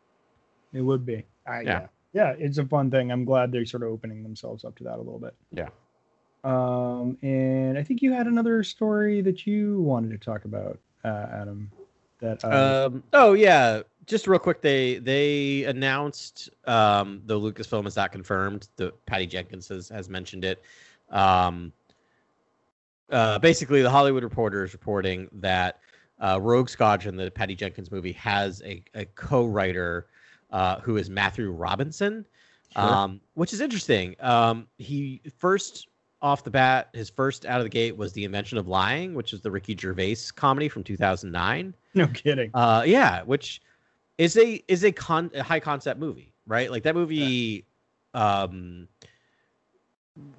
It 0.73 0.81
would 0.81 1.05
be. 1.05 1.23
I, 1.47 1.61
Yeah. 1.61 1.63
yeah. 1.63 1.87
Yeah, 2.13 2.35
it's 2.37 2.57
a 2.57 2.65
fun 2.65 2.91
thing. 2.91 3.09
I'm 3.09 3.23
glad 3.23 3.53
they're 3.53 3.65
sort 3.65 3.83
of 3.83 3.89
opening 3.89 4.21
themselves 4.21 4.65
up 4.65 4.75
to 4.79 4.83
that 4.83 4.95
a 4.95 4.97
little 4.97 5.17
bit. 5.17 5.33
Yeah. 5.53 5.69
Um, 6.43 7.17
and 7.21 7.77
I 7.77 7.83
think 7.83 8.01
you 8.01 8.11
had 8.11 8.27
another 8.27 8.63
story 8.63 9.21
that 9.21 9.47
you 9.47 9.79
wanted 9.79 10.11
to 10.11 10.17
talk 10.17 10.43
about, 10.43 10.77
uh, 11.05 11.27
Adam. 11.31 11.71
That 12.21 12.43
uh, 12.45 12.87
Um, 12.87 13.03
oh 13.13 13.33
yeah, 13.33 13.81
just 14.05 14.27
real 14.27 14.39
quick, 14.39 14.61
they 14.61 14.99
they 14.99 15.63
announced 15.65 16.49
um, 16.65 17.21
though 17.25 17.39
Lucasfilm 17.39 17.85
is 17.87 17.95
not 17.95 18.11
confirmed. 18.11 18.69
The 18.77 18.93
Patty 19.05 19.27
Jenkins 19.27 19.67
has, 19.67 19.89
has 19.89 20.07
mentioned 20.07 20.45
it. 20.45 20.61
Um, 21.09 21.73
uh, 23.11 23.39
basically, 23.39 23.81
the 23.81 23.89
Hollywood 23.89 24.23
Reporter 24.23 24.63
is 24.63 24.73
reporting 24.73 25.27
that 25.33 25.79
uh, 26.19 26.39
Rogue 26.41 26.69
Squadron, 26.69 27.17
the 27.17 27.29
Patty 27.29 27.55
Jenkins 27.55 27.91
movie, 27.91 28.13
has 28.13 28.61
a, 28.63 28.83
a 28.93 29.05
co-writer 29.05 30.07
uh, 30.51 30.79
who 30.79 30.97
is 30.97 31.09
Matthew 31.09 31.51
Robinson, 31.51 32.25
Sure. 32.73 32.81
um, 32.81 33.19
which 33.33 33.51
is 33.51 33.59
interesting. 33.59 34.15
Um, 34.21 34.67
he 34.77 35.21
first 35.37 35.87
off 36.21 36.43
the 36.43 36.51
bat, 36.51 36.89
his 36.93 37.09
first 37.09 37.45
out 37.45 37.59
of 37.59 37.65
the 37.65 37.69
gate 37.69 37.97
was 37.97 38.13
The 38.13 38.23
Invention 38.25 38.57
of 38.57 38.67
Lying, 38.67 39.13
which 39.13 39.33
is 39.33 39.41
the 39.41 39.51
Ricky 39.51 39.75
Gervais 39.75 40.17
comedy 40.35 40.69
from 40.69 40.83
2009. 40.83 41.73
no 41.93 42.07
kidding. 42.07 42.51
Uh, 42.53 42.83
yeah, 42.85 43.23
which 43.23 43.61
is 44.17 44.37
a 44.37 44.63
is 44.67 44.83
a 44.83 44.91
con 44.91 45.31
a 45.33 45.43
high 45.43 45.59
concept 45.59 45.99
movie, 45.99 46.33
right? 46.45 46.69
Like 46.69 46.83
that 46.83 46.95
movie 46.95 47.65
um 48.13 48.87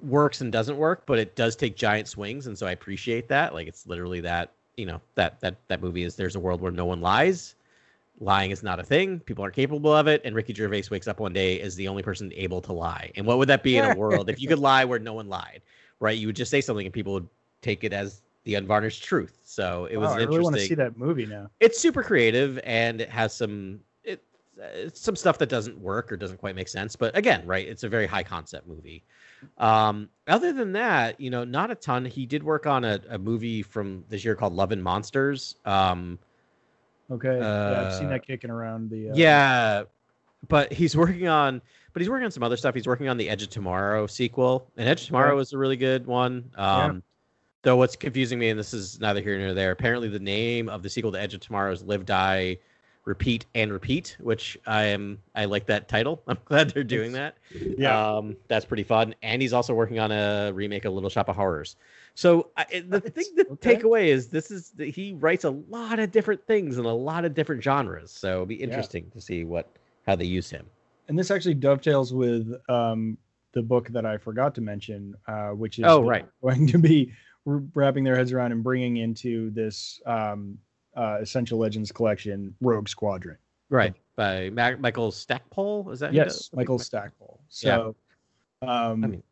works 0.01 0.41
and 0.41 0.51
doesn't 0.51 0.77
work, 0.77 1.05
but 1.05 1.19
it 1.19 1.35
does 1.35 1.55
take 1.55 1.75
giant 1.75 2.07
swings, 2.07 2.47
and 2.47 2.57
so 2.57 2.65
I 2.67 2.71
appreciate 2.71 3.27
that. 3.29 3.53
Like 3.53 3.67
it's 3.67 3.85
literally 3.87 4.21
that, 4.21 4.51
you 4.77 4.85
know, 4.85 5.01
that 5.15 5.39
that 5.41 5.57
that 5.67 5.81
movie 5.81 6.03
is 6.03 6.15
there's 6.15 6.35
a 6.35 6.39
world 6.39 6.61
where 6.61 6.71
no 6.71 6.85
one 6.85 7.01
lies. 7.01 7.55
Lying 8.19 8.51
is 8.51 8.63
not 8.63 8.79
a 8.79 8.83
thing. 8.83 9.19
People 9.19 9.43
aren't 9.43 9.55
capable 9.55 9.93
of 9.93 10.07
it. 10.07 10.21
And 10.23 10.35
Ricky 10.35 10.53
Gervais 10.53 10.83
wakes 10.91 11.07
up 11.07 11.19
one 11.19 11.33
day 11.33 11.59
as 11.61 11.75
the 11.75 11.87
only 11.87 12.03
person 12.03 12.31
able 12.35 12.61
to 12.61 12.73
lie. 12.73 13.11
And 13.15 13.25
what 13.25 13.37
would 13.37 13.49
that 13.49 13.63
be 13.63 13.77
in 13.77 13.85
a 13.85 13.91
world 13.91 14.29
if 14.29 14.39
you 14.39 14.47
could 14.47 14.59
lie 14.59 14.85
where 14.85 14.99
no 14.99 15.13
one 15.13 15.27
lied, 15.27 15.61
right? 15.99 16.17
You 16.17 16.27
would 16.27 16.35
just 16.35 16.51
say 16.51 16.61
something 16.61 16.85
and 16.85 16.93
people 16.93 17.13
would 17.13 17.27
take 17.61 17.83
it 17.83 17.93
as 17.93 18.21
the 18.43 18.55
unvarnished 18.55 19.03
truth. 19.03 19.39
So 19.43 19.85
it 19.85 19.97
was 19.97 20.11
Wow, 20.11 20.13
I 20.15 20.21
interesting 20.21 20.27
really 20.27 20.41
want 20.41 20.55
to 20.55 20.59
see 20.59 20.75
that 20.75 20.97
movie 20.97 21.25
now. 21.25 21.49
it's 21.59 21.79
super 21.79 22.03
creative 22.03 22.59
and 22.63 23.01
it 23.01 23.09
has 23.09 23.33
some 23.35 23.79
it 24.03 24.23
it's 24.57 24.99
some 25.01 25.15
stuff 25.15 25.37
that 25.39 25.49
doesn't 25.49 25.79
work 25.79 26.11
or 26.11 26.17
doesn't 26.17 26.37
quite 26.37 26.55
make 26.55 26.67
sense 26.67 26.95
but 26.95 27.15
again 27.17 27.45
right 27.45 27.67
it's 27.67 27.83
a 27.83 27.89
very 27.89 28.05
high 28.07 28.23
concept 28.23 28.67
movie 28.67 29.03
um 29.57 30.09
other 30.27 30.53
than 30.53 30.71
that 30.73 31.19
you 31.19 31.29
know 31.29 31.43
not 31.43 31.71
a 31.71 31.75
ton 31.75 32.05
he 32.05 32.25
did 32.25 32.43
work 32.43 32.65
on 32.65 32.83
a, 32.83 32.99
a 33.09 33.17
movie 33.17 33.61
from 33.61 34.03
this 34.09 34.23
year 34.25 34.35
called 34.35 34.53
love 34.53 34.71
and 34.71 34.83
monsters 34.83 35.55
um 35.65 36.19
Okay. 37.11 37.37
yeah, 37.39 37.81
I've 37.85 37.93
seen 37.93 38.07
Uh, 38.07 38.11
that 38.11 38.25
kicking 38.25 38.49
around 38.49 38.89
the. 38.89 39.09
Uh, 39.09 39.13
yeah 39.15 39.83
but 40.49 40.73
he's 40.73 40.95
working 40.97 41.27
on 41.29 41.61
but 41.93 42.01
he's 42.01 42.09
working 42.09 42.25
on 42.25 42.31
some 42.31 42.43
other 42.43 42.57
stuff 42.57 42.75
he's 42.75 42.85
working 42.87 43.07
on 43.07 43.15
the 43.15 43.29
edge 43.29 43.41
of 43.43 43.49
tomorrow 43.49 44.05
sequel 44.07 44.69
and 44.75 44.89
edge 44.89 45.01
of 45.01 45.07
tomorrow 45.07 45.35
Yeah. 45.35 45.41
is 45.41 45.53
a 45.53 45.57
really 45.57 45.77
good 45.77 46.05
one 46.05 46.49
Yeah. 46.57 46.85
um 46.85 47.03
though 47.61 47.77
what's 47.77 47.95
confusing 47.95 48.39
me 48.39 48.49
and 48.49 48.59
this 48.59 48.73
is 48.73 48.99
neither 48.99 49.21
here 49.21 49.39
nor 49.39 49.53
there 49.53 49.71
apparently 49.71 50.09
the 50.09 50.19
name 50.19 50.67
of 50.67 50.83
the 50.83 50.89
sequel 50.89 51.13
to 51.13 51.21
edge 51.21 51.33
of 51.33 51.39
tomorrow 51.39 51.71
is 51.71 51.81
live 51.83 52.05
die 52.05 52.57
repeat 53.05 53.45
and 53.55 53.71
repeat 53.71 54.17
which 54.19 54.57
i 54.67 54.83
am 54.83 55.17
i 55.33 55.45
like 55.45 55.65
that 55.65 55.87
title 55.87 56.21
i'm 56.27 56.37
glad 56.43 56.69
they're 56.71 56.83
doing 56.83 57.13
that 57.13 57.37
Yeah. 57.77 58.15
um 58.17 58.35
that's 58.49 58.65
pretty 58.65 58.83
fun 58.83 59.15
and 59.23 59.41
he's 59.41 59.53
also 59.53 59.73
working 59.73 59.97
on 59.99 60.11
a 60.11 60.51
remake 60.53 60.83
of 60.83 60.91
little 60.93 61.09
shop 61.09 61.29
of 61.29 61.37
horrors 61.37 61.77
So 62.15 62.49
I, 62.57 62.83
the 62.87 62.99
thing 63.01 63.25
to 63.37 63.47
Okay. 63.53 63.73
take 63.75 63.83
away 63.83 64.11
is 64.11 64.27
this 64.27 64.51
is 64.51 64.69
that 64.71 64.89
he 64.89 65.13
writes 65.13 65.43
a 65.45 65.49
lot 65.49 65.97
of 65.99 66.11
different 66.11 66.45
things 66.45 66.77
in 66.77 66.85
a 66.85 66.93
lot 66.93 67.25
of 67.25 67.33
different 67.33 67.63
genres. 67.63 68.11
So 68.11 68.31
it'll 68.33 68.45
be 68.45 68.55
interesting 68.55 69.09
to 69.11 69.21
see 69.21 69.43
what 69.45 69.67
how 70.05 70.15
they 70.15 70.25
use 70.25 70.49
him. 70.49 70.65
And 71.07 71.17
this 71.17 71.31
actually 71.31 71.55
dovetails 71.55 72.13
with 72.13 72.53
um, 72.69 73.17
the 73.53 73.61
book 73.63 73.87
that 73.89 74.05
I 74.05 74.17
forgot 74.17 74.53
to 74.55 74.61
mention, 74.61 75.15
uh, 75.27 75.49
which 75.49 75.79
is 75.79 75.85
Oh, 75.87 76.01
right. 76.03 76.25
going 76.43 76.67
to 76.67 76.77
be 76.77 77.11
wrapping 77.45 78.03
their 78.03 78.15
heads 78.15 78.31
around 78.31 78.51
and 78.51 78.63
bringing 78.63 78.97
into 78.97 79.49
this 79.51 80.01
um, 80.05 80.57
uh, 80.95 81.17
Essential 81.21 81.57
Legends 81.57 81.91
collection, 81.91 82.55
Rogue 82.61 82.87
Squadron. 82.87 83.37
Right 83.69 83.93
by 84.15 84.49
Ma- 84.51 84.75
Michael 84.77 85.11
Stackpole. 85.11 85.89
Is 85.91 85.99
that 86.01 86.13
Yes, 86.13 86.51
Michael 86.53 86.77
Stackpole. 86.79 87.39
So, 87.49 87.95
um, 88.61 89.03
I 89.03 89.07
mean- 89.07 89.23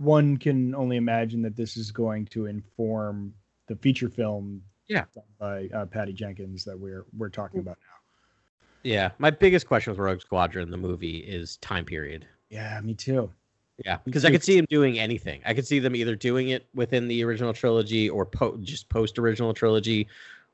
one 0.00 0.38
can 0.38 0.74
only 0.74 0.96
imagine 0.96 1.42
that 1.42 1.56
this 1.56 1.76
is 1.76 1.90
going 1.92 2.24
to 2.26 2.46
inform 2.46 3.34
the 3.66 3.76
feature 3.76 4.08
film 4.08 4.62
Yeah. 4.88 5.04
by 5.38 5.68
uh, 5.74 5.84
Patty 5.86 6.14
Jenkins 6.14 6.64
that 6.64 6.78
we're 6.78 7.04
we're 7.16 7.28
talking 7.28 7.60
about 7.60 7.76
now. 7.80 7.96
Yeah, 8.82 9.10
my 9.18 9.30
biggest 9.30 9.66
question 9.68 9.90
with 9.90 9.98
Rogue 9.98 10.22
Squadron, 10.22 10.70
the 10.70 10.78
movie, 10.78 11.18
is 11.18 11.58
time 11.58 11.84
period. 11.84 12.26
Yeah, 12.48 12.80
me 12.80 12.94
too. 12.94 13.30
Yeah, 13.84 13.98
because 14.04 14.24
I 14.24 14.30
could 14.30 14.42
see 14.42 14.56
him 14.56 14.66
doing 14.70 14.98
anything. 14.98 15.42
I 15.44 15.52
could 15.54 15.66
see 15.66 15.78
them 15.80 15.94
either 15.94 16.14
doing 16.16 16.48
it 16.48 16.66
within 16.74 17.06
the 17.08 17.22
original 17.24 17.52
trilogy 17.52 18.08
or 18.08 18.24
po- 18.24 18.56
just 18.62 18.88
post 18.88 19.18
original 19.18 19.52
trilogy. 19.54 20.08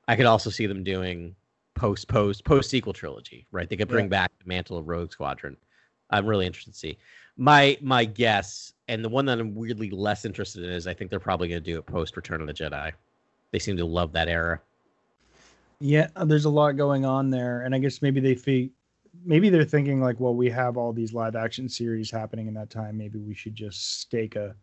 I 0.08 0.16
could 0.16 0.26
also 0.26 0.50
see 0.50 0.66
them 0.66 0.82
doing 0.82 1.36
post 1.74 2.08
post 2.08 2.44
post 2.44 2.68
sequel 2.70 2.92
trilogy. 2.92 3.46
Right? 3.52 3.68
They 3.68 3.76
could 3.76 3.88
bring 3.88 4.06
Yeah. 4.06 4.10
back 4.10 4.32
the 4.40 4.48
mantle 4.48 4.76
of 4.76 4.88
Rogue 4.88 5.12
Squadron. 5.12 5.56
I'm 6.10 6.26
really 6.26 6.46
interested 6.46 6.72
to 6.72 6.78
see. 6.78 6.98
My 7.36 7.76
my 7.80 8.04
guess, 8.04 8.72
and 8.88 9.04
the 9.04 9.08
one 9.08 9.26
that 9.26 9.38
I'm 9.38 9.54
weirdly 9.54 9.90
less 9.90 10.24
interested 10.24 10.64
in 10.64 10.70
is 10.70 10.86
I 10.86 10.94
think 10.94 11.10
they're 11.10 11.20
probably 11.20 11.48
going 11.48 11.62
to 11.62 11.70
do 11.70 11.78
it 11.78 11.86
post 11.86 12.16
Return 12.16 12.40
of 12.40 12.46
the 12.46 12.54
Jedi. 12.54 12.92
They 13.52 13.58
seem 13.58 13.76
to 13.76 13.84
love 13.84 14.12
that 14.12 14.28
era. 14.28 14.60
Yeah, 15.80 16.08
uh, 16.16 16.24
there's 16.24 16.46
a 16.46 16.50
lot 16.50 16.72
going 16.76 17.04
on 17.04 17.30
there, 17.30 17.62
and 17.62 17.74
I 17.74 17.78
guess 17.78 18.00
maybe 18.00 18.20
they 18.20 18.34
fe- 18.34 18.70
maybe 19.24 19.50
they're 19.50 19.64
thinking 19.64 20.00
like, 20.00 20.18
well, 20.18 20.34
we 20.34 20.48
have 20.50 20.76
all 20.76 20.92
these 20.92 21.12
live 21.12 21.36
action 21.36 21.68
series 21.68 22.10
happening 22.10 22.48
in 22.48 22.54
that 22.54 22.70
time. 22.70 22.96
Maybe 22.96 23.18
we 23.18 23.34
should 23.34 23.54
just 23.54 24.00
stake 24.00 24.36
a 24.36 24.54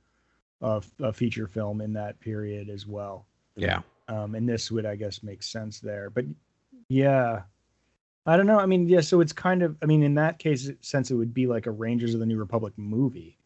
a, 0.62 0.82
a 1.02 1.14
feature 1.14 1.48
film 1.48 1.82
in 1.82 1.94
that 1.94 2.20
period 2.20 2.70
as 2.70 2.88
well. 2.88 3.28
Yeah. 3.56 3.82
Um, 4.08 4.36
and 4.36 4.48
this 4.48 4.72
would, 4.72 4.86
I 4.86 4.96
guess, 4.96 5.22
make 5.22 5.44
sense 5.44 5.80
there. 5.80 6.10
But 6.10 6.26
yeah, 6.88 7.44
I 8.26 8.38
don't 8.38 8.48
know. 8.48 8.60
I 8.60 8.66
mean, 8.66 8.88
yeah. 8.88 9.02
So 9.02 9.20
it's 9.22 9.34
kind 9.34 9.62
of, 9.64 9.76
I 9.82 9.86
mean, 9.86 10.02
in 10.04 10.14
that 10.16 10.40
case, 10.40 10.70
sense, 10.82 11.12
it 11.12 11.16
would 11.16 11.34
be 11.34 11.46
like 11.48 11.66
a 11.66 11.72
Rangers 11.72 12.14
of 12.14 12.20
the 12.20 12.26
New 12.26 12.38
Republic 12.38 12.74
movie. 12.78 13.38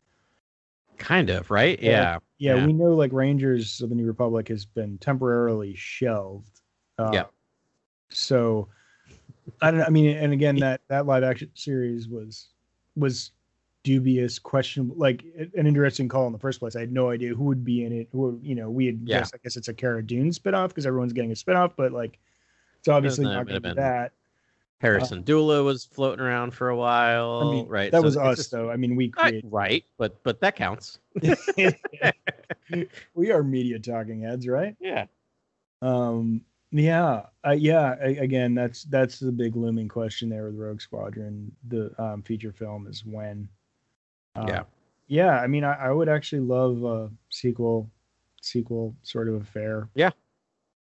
Kind 0.97 1.29
of, 1.29 1.49
right? 1.49 1.79
Yeah. 1.81 1.89
Yeah. 1.91 2.17
Yeah, 2.37 2.55
Yeah. 2.55 2.65
we 2.67 2.73
know 2.73 2.93
like 2.93 3.11
Rangers 3.13 3.81
of 3.81 3.89
the 3.89 3.95
New 3.95 4.05
Republic 4.05 4.47
has 4.49 4.65
been 4.65 4.97
temporarily 4.99 5.73
shelved. 5.75 6.61
Uh, 6.99 7.09
Yeah. 7.13 7.23
So 8.09 8.69
I 9.61 9.71
don't 9.71 9.79
know. 9.79 9.85
I 9.85 9.89
mean, 9.89 10.15
and 10.17 10.33
again, 10.33 10.57
that 10.57 10.81
that 10.89 11.05
live 11.05 11.23
action 11.23 11.49
series 11.55 12.07
was 12.07 12.49
was 12.95 13.31
dubious, 13.83 14.37
questionable, 14.39 14.95
like 14.97 15.23
an 15.37 15.65
interesting 15.67 16.07
call 16.09 16.27
in 16.27 16.33
the 16.33 16.39
first 16.39 16.59
place. 16.59 16.75
I 16.75 16.81
had 16.81 16.91
no 16.91 17.09
idea 17.09 17.33
who 17.33 17.45
would 17.45 17.63
be 17.63 17.85
in 17.85 17.91
it. 17.93 18.09
Who 18.11 18.39
you 18.43 18.55
know, 18.55 18.69
we 18.69 18.85
had 18.85 18.99
Yeah. 19.03 19.19
guessed. 19.19 19.33
I 19.35 19.39
guess 19.43 19.55
it's 19.57 19.67
a 19.69 19.73
Cara 19.73 20.05
Dune 20.05 20.29
spinoff 20.31 20.69
because 20.69 20.85
everyone's 20.85 21.13
getting 21.13 21.31
a 21.31 21.35
spinoff, 21.35 21.73
but 21.77 21.91
like 21.91 22.19
it's 22.79 22.87
obviously 22.87 23.25
Doesn't 23.25 23.45
going 23.45 23.61
to 23.61 23.69
be 23.69 23.73
that. 23.75 24.13
Harrison 24.79 25.23
Dula 25.23 25.63
was 25.63 25.85
floating 25.85 26.23
around 26.23 26.51
for 26.53 26.69
a 26.69 26.75
while. 26.75 27.41
I 27.47 27.51
mean, 27.51 27.67
right. 27.67 27.91
That 27.91 27.99
so 28.01 28.03
was 28.05 28.17
us, 28.17 28.37
just- 28.37 28.51
though. 28.51 28.69
I 28.69 28.75
mean, 28.77 28.95
we 28.95 29.11
Uh, 29.17 29.21
created. 29.21 29.45
right, 29.51 29.83
but 29.97 30.21
but 30.23 30.39
that 30.41 30.55
counts. 30.55 30.99
we 33.15 33.31
are 33.31 33.43
media 33.43 33.79
talking 33.79 34.21
heads, 34.21 34.47
right? 34.47 34.75
Yeah. 34.79 35.05
Um, 35.81 36.41
yeah, 36.71 37.23
uh, 37.45 37.51
yeah. 37.57 37.95
a- 38.01 38.17
again, 38.17 38.53
that's 38.53 38.83
that's 38.83 39.19
the 39.19 39.31
big 39.31 39.55
looming 39.55 39.87
question 39.87 40.29
there 40.29 40.45
with 40.45 40.55
Rogue 40.55 40.81
Squadron. 40.81 41.51
The 41.69 41.91
um, 42.01 42.21
feature 42.23 42.51
film 42.51 42.87
is 42.87 43.05
when. 43.05 43.47
Uh, 44.35 44.45
Yeah. 44.47 44.63
yeah. 45.07 45.39
I 45.39 45.47
mean, 45.47 45.63
I, 45.63 45.73
I 45.73 45.91
would 45.91 46.09
actually 46.09 46.41
love 46.41 46.83
a 46.83 47.09
sequel, 47.29 47.89
sequel 48.41 48.95
sort 49.01 49.27
of 49.27 49.35
affair. 49.35 49.89
Yeah. 49.95 50.11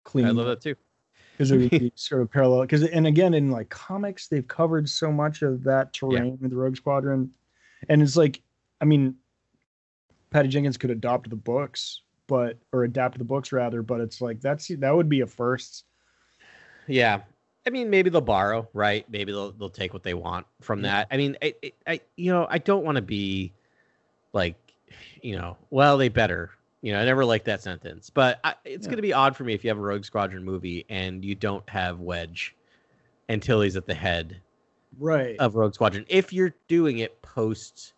clean. 0.03 0.25
I 0.27 0.29
love 0.31 0.45
that 0.47 0.61
too. 0.61 0.75
Because 1.37 1.51
it 1.51 1.57
would 1.57 1.69
be 1.71 1.91
sort 1.95 2.21
of 2.21 2.31
parallel. 2.31 2.61
Because 2.61 2.83
and 2.83 3.05
again, 3.05 3.33
in 3.33 3.51
like 3.51 3.69
comics, 3.69 4.27
they've 4.27 4.47
covered 4.47 4.89
so 4.89 5.11
much 5.11 5.43
of 5.43 5.63
that 5.63 5.93
terrain 5.93 6.37
with 6.41 6.49
the 6.49 6.57
Rogue 6.57 6.75
Squadron, 6.75 7.31
and 7.89 8.01
it's 8.01 8.17
like, 8.17 8.41
I 8.81 8.85
mean, 8.85 9.15
Patty 10.31 10.49
Jenkins 10.49 10.77
could 10.77 10.89
adopt 10.89 11.29
the 11.29 11.35
books, 11.35 12.01
but 12.27 12.57
or 12.73 12.83
adapt 12.83 13.17
the 13.17 13.23
books 13.23 13.51
rather, 13.51 13.81
but 13.81 14.01
it's 14.01 14.19
like 14.19 14.41
that's 14.41 14.67
that 14.67 14.95
would 14.95 15.09
be 15.09 15.21
a 15.21 15.27
first. 15.27 15.85
Yeah. 16.87 17.21
I 17.65 17.69
mean, 17.69 17.89
maybe 17.89 18.09
they'll 18.09 18.21
borrow, 18.21 18.67
right? 18.73 19.05
Maybe 19.09 19.33
they'll 19.33 19.51
they'll 19.51 19.69
take 19.69 19.93
what 19.93 20.03
they 20.03 20.13
want 20.13 20.47
from 20.61 20.83
Yeah. 20.83 20.99
that. 20.99 21.07
I 21.11 21.17
mean, 21.17 21.37
I, 21.43 21.53
I 21.85 21.99
you 22.15 22.31
know, 22.31 22.47
I 22.49 22.59
don't 22.59 22.85
want 22.85 22.95
to 22.95 23.01
be 23.01 23.51
like, 24.31 24.55
you 25.21 25.37
know, 25.37 25.57
well, 25.69 25.97
they 25.97 26.07
better. 26.07 26.51
You 26.81 26.93
know, 26.93 26.99
I 26.99 27.05
never 27.05 27.25
like 27.25 27.43
that 27.45 27.61
sentence, 27.63 28.09
but 28.09 28.39
I, 28.43 28.53
it's 28.63 28.85
Yeah. 28.85 28.91
going 28.91 28.97
to 28.97 29.01
be 29.01 29.13
odd 29.13 29.35
for 29.35 29.43
me 29.43 29.53
if 29.53 29.63
you 29.63 29.69
have 29.69 29.77
a 29.77 29.81
Rogue 29.81 30.05
Squadron 30.05 30.43
movie 30.43 30.85
and 30.89 31.25
you 31.25 31.33
don't 31.35 31.67
have 31.69 31.99
Wedge 31.99 32.55
until 33.29 33.61
he's 33.61 33.75
at 33.75 33.87
the 33.87 33.93
head 33.95 34.41
Right. 34.99 35.35
of 35.39 35.55
Rogue 35.55 35.73
Squadron. 35.73 36.05
If 36.07 36.31
you're 36.31 36.55
doing 36.67 36.99
it 36.99 37.21
post 37.21 37.93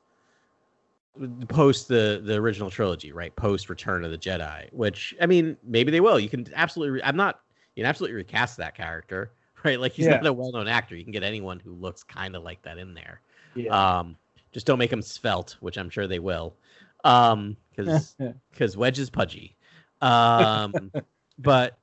post 1.50 1.88
the 1.88 2.22
the 2.24 2.36
original 2.36 2.70
trilogy, 2.70 3.12
right? 3.12 3.36
Post 3.36 3.70
Return 3.70 4.06
of 4.06 4.12
the 4.12 4.18
Jedi, 4.18 4.72
which 4.72 5.13
I 5.22 5.26
mean, 5.26 5.58
maybe 5.63 5.92
they 5.92 6.00
will. 6.00 6.20
You 6.20 6.30
can 6.30 6.48
absolutely. 6.56 6.92
Re- 6.96 7.02
I'm 7.04 7.18
not. 7.18 7.42
You 7.76 7.84
can 7.84 7.89
absolutely 7.89 8.15
recast 8.15 8.58
that 8.58 8.76
character, 8.76 9.32
right? 9.63 9.80
Like 9.80 9.92
he's 9.92 10.06
Yeah. 10.06 10.15
not 10.15 10.26
a 10.26 10.34
well-known 10.34 10.68
actor. 10.68 10.96
You 10.96 11.04
can 11.04 11.12
get 11.12 11.24
anyone 11.24 11.60
who 11.60 11.72
looks 11.74 12.04
kind 12.04 12.36
of 12.36 12.44
like 12.44 12.62
that 12.63 12.78
in 12.78 12.94
there. 12.94 13.22
yeah. 13.56 14.00
Um, 14.00 14.15
just 14.52 14.65
don't 14.65 14.80
make 14.80 14.92
him 14.92 15.02
svelte, 15.02 15.58
which 15.60 15.78
I'm 15.78 15.89
sure 15.89 16.08
they 16.08 16.20
will, 16.20 16.56
um, 17.04 17.56
because 17.86 18.15
because 18.52 18.78
Wedge 18.78 19.00
is 19.00 19.10
pudgy. 19.10 19.56
Um, 20.02 20.92
but 21.39 21.78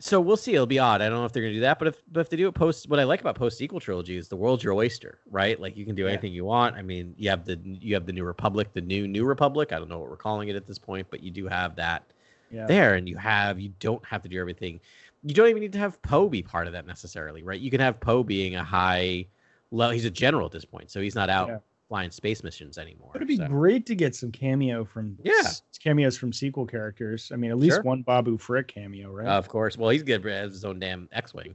so 0.00 0.20
we'll 0.20 0.36
see. 0.36 0.54
It'll 0.54 0.66
be 0.66 0.78
odd. 0.78 1.00
I 1.00 1.08
don't 1.08 1.18
know 1.18 1.24
if 1.24 1.32
they're 1.32 1.42
gonna 1.42 1.54
do 1.54 1.60
that, 1.60 1.78
but 1.78 1.88
if 1.88 2.02
but 2.10 2.20
if 2.20 2.28
they 2.28 2.36
do 2.36 2.48
it 2.48 2.54
post, 2.54 2.88
what 2.88 2.98
I 2.98 3.04
like 3.04 3.20
about 3.20 3.36
post 3.36 3.58
sequel 3.58 3.80
trilogy 3.80 4.16
is 4.16 4.28
the 4.28 4.36
world's 4.36 4.62
your 4.62 4.74
oyster, 4.74 5.20
right? 5.30 5.58
Like 5.58 5.76
you 5.76 5.84
can 5.84 5.94
do 5.94 6.04
Yeah. 6.04 6.10
anything 6.10 6.32
you 6.32 6.44
want. 6.44 6.76
I 6.76 6.82
mean, 6.82 7.14
you 7.16 7.30
have 7.30 7.44
the 7.44 7.58
you 7.64 7.94
have 7.94 8.06
the 8.06 8.12
New 8.12 8.24
Republic, 8.24 8.72
the 8.72 8.80
new 8.80 9.06
New 9.06 9.24
Republic. 9.24 9.72
I 9.72 9.78
don't 9.78 9.88
know 9.88 9.98
what 9.98 10.10
we're 10.10 10.16
calling 10.16 10.48
it 10.48 10.56
at 10.56 10.66
this 10.66 10.78
point, 10.78 11.06
but 11.10 11.22
you 11.22 11.30
do 11.30 11.46
have 11.46 11.76
that 11.76 12.04
yeah. 12.50 12.66
there, 12.66 12.94
and 12.94 13.08
you 13.08 13.16
have 13.16 13.60
you 13.60 13.72
don't 13.80 14.04
have 14.04 14.22
to 14.22 14.28
do 14.28 14.40
everything. 14.40 14.80
You 15.22 15.32
don't 15.32 15.48
even 15.48 15.62
need 15.62 15.72
to 15.72 15.78
have 15.78 16.00
Poe 16.02 16.28
be 16.28 16.42
part 16.42 16.66
of 16.66 16.74
that 16.74 16.86
necessarily, 16.86 17.42
right? 17.42 17.60
You 17.60 17.70
can 17.70 17.80
have 17.80 17.98
Poe 18.00 18.22
being 18.22 18.56
a 18.56 18.64
high 18.64 19.26
level. 19.70 19.94
He's 19.94 20.04
a 20.04 20.10
general 20.10 20.44
at 20.44 20.52
this 20.52 20.64
point, 20.64 20.90
so 20.90 21.00
he's 21.00 21.14
not 21.14 21.30
out 21.30 21.48
Yeah. 21.48 21.58
Flying 21.94 22.10
space 22.10 22.42
missions 22.42 22.76
anymore. 22.76 23.12
It'd 23.14 23.28
be 23.28 23.36
so. 23.36 23.46
great 23.46 23.86
to 23.86 23.94
get 23.94 24.16
some 24.16 24.32
cameo 24.32 24.84
from 24.84 25.16
Yeah. 25.22 25.48
cameos 25.78 26.18
from 26.18 26.32
sequel 26.32 26.66
characters. 26.66 27.30
I 27.32 27.36
mean, 27.36 27.52
at 27.52 27.56
least 27.56 27.76
Sure. 27.76 27.82
one 27.84 28.02
Babu 28.02 28.36
Frick 28.36 28.66
cameo, 28.66 29.12
right? 29.12 29.28
Of 29.28 29.48
course. 29.48 29.78
Well, 29.78 29.90
he's 29.90 30.02
good 30.02 30.26
as 30.26 30.54
his 30.54 30.64
own 30.64 30.80
damn 30.80 31.08
X-wing. 31.12 31.54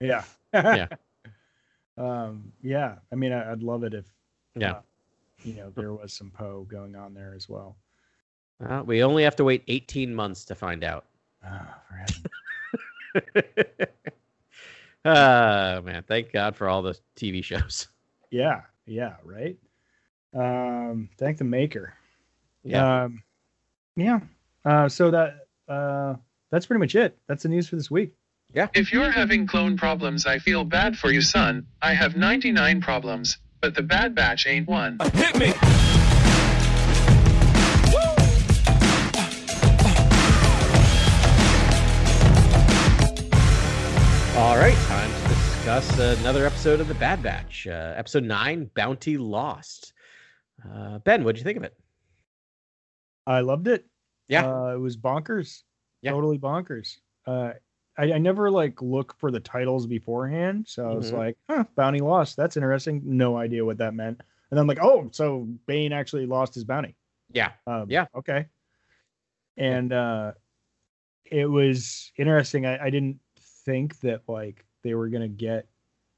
Yeah. 0.00 0.24
Yeah. 0.52 0.88
um, 1.96 2.52
yeah. 2.62 2.96
I 3.12 3.14
mean, 3.14 3.30
I, 3.32 3.52
I'd 3.52 3.62
love 3.62 3.84
it 3.84 3.94
if, 3.94 4.06
Yeah. 4.56 4.72
uh, 4.72 4.80
you 5.44 5.54
know, 5.54 5.70
there 5.70 5.92
was 5.92 6.12
some 6.12 6.32
Poe 6.32 6.64
going 6.68 6.96
on 6.96 7.14
there 7.14 7.34
as 7.36 7.48
well. 7.48 7.76
Uh, 8.68 8.82
we 8.84 9.04
only 9.04 9.22
have 9.22 9.36
to 9.36 9.44
wait 9.44 9.62
18 9.68 10.12
months 10.12 10.44
to 10.46 10.56
find 10.56 10.82
out. 10.82 11.06
For 11.42 11.94
heaven's 11.94 12.26
oh 15.04 15.80
man, 15.82 16.02
thank 16.08 16.32
God 16.32 16.56
for 16.56 16.68
all 16.68 16.82
the 16.82 16.98
TV 17.14 17.44
shows. 17.44 17.86
Yeah, 18.32 18.62
yeah, 18.84 19.14
right. 19.22 19.56
Um, 20.36 21.08
thank 21.18 21.38
the 21.38 21.44
maker. 21.44 21.94
Yeah. 22.62 23.04
Um, 23.04 23.22
yeah. 23.96 24.20
Uh, 24.64 24.88
so 24.88 25.10
that 25.10 25.46
uh, 25.68 26.16
that's 26.50 26.66
pretty 26.66 26.80
much 26.80 26.94
it. 26.94 27.16
That's 27.26 27.42
the 27.42 27.48
news 27.48 27.68
for 27.68 27.76
this 27.76 27.90
week. 27.90 28.12
Yeah. 28.52 28.68
If 28.74 28.92
you're 28.92 29.10
having 29.10 29.46
clone 29.46 29.76
problems, 29.76 30.26
I 30.26 30.38
feel 30.38 30.64
bad 30.64 30.96
for 30.96 31.10
you, 31.10 31.20
son. 31.20 31.66
I 31.82 31.94
have 31.94 32.16
99 32.16 32.80
problems, 32.80 33.38
but 33.60 33.74
the 33.74 33.82
Bad 33.82 34.14
Batch 34.14 34.46
ain't 34.46 34.68
one. 34.68 34.98
Hit 35.14 35.38
me. 35.38 35.52
All 44.36 44.58
right, 44.58 44.76
time 44.86 45.10
to 45.10 45.28
discuss 45.28 45.98
another 45.98 46.46
episode 46.46 46.80
of 46.80 46.88
the 46.88 46.94
Bad 46.94 47.22
Batch, 47.22 47.66
uh, 47.66 47.94
episode 47.96 48.24
nine, 48.24 48.70
Bounty 48.74 49.16
Lost. 49.16 49.94
Uh, 50.74 50.98
ben, 51.00 51.24
what'd 51.24 51.38
you 51.38 51.44
think 51.44 51.56
of 51.58 51.64
it? 51.64 51.76
I 53.26 53.40
loved 53.40 53.68
it. 53.68 53.86
Yeah. 54.28 54.46
uh, 54.46 54.74
it 54.74 54.78
was 54.80 54.96
bonkers. 54.96 55.62
Yeah. 56.02 56.12
totally 56.12 56.38
bonkers. 56.38 56.98
Uh, 57.26 57.52
I, 57.98 58.12
I 58.12 58.18
never 58.18 58.50
like 58.50 58.82
look 58.82 59.14
for 59.18 59.30
the 59.30 59.40
titles 59.40 59.86
beforehand, 59.86 60.66
so 60.68 60.90
I 60.90 60.94
was 60.94 61.10
Mhm. 61.10 61.16
like, 61.16 61.38
"Huh, 61.48 61.64
bounty 61.74 62.00
lost. 62.00 62.36
That's 62.36 62.56
interesting." 62.56 63.02
No 63.04 63.36
idea 63.36 63.64
what 63.64 63.78
that 63.78 63.94
meant. 63.94 64.20
And 64.50 64.60
I'm 64.60 64.66
like, 64.66 64.78
"Oh, 64.80 65.08
so 65.12 65.48
Bane 65.66 65.92
actually 65.92 66.26
lost 66.26 66.54
his 66.54 66.64
bounty." 66.64 66.94
Yeah, 67.32 67.52
Um, 67.66 67.90
Yeah. 67.90 68.06
Okay. 68.14 68.46
and 69.56 69.92
uh, 69.92 70.32
it 71.24 71.46
was 71.46 72.12
interesting. 72.16 72.66
I, 72.66 72.84
I 72.84 72.90
didn't 72.90 73.18
think 73.64 73.98
that 74.00 74.22
like 74.28 74.64
they 74.82 74.94
were 74.94 75.08
gonna 75.08 75.28
get 75.28 75.66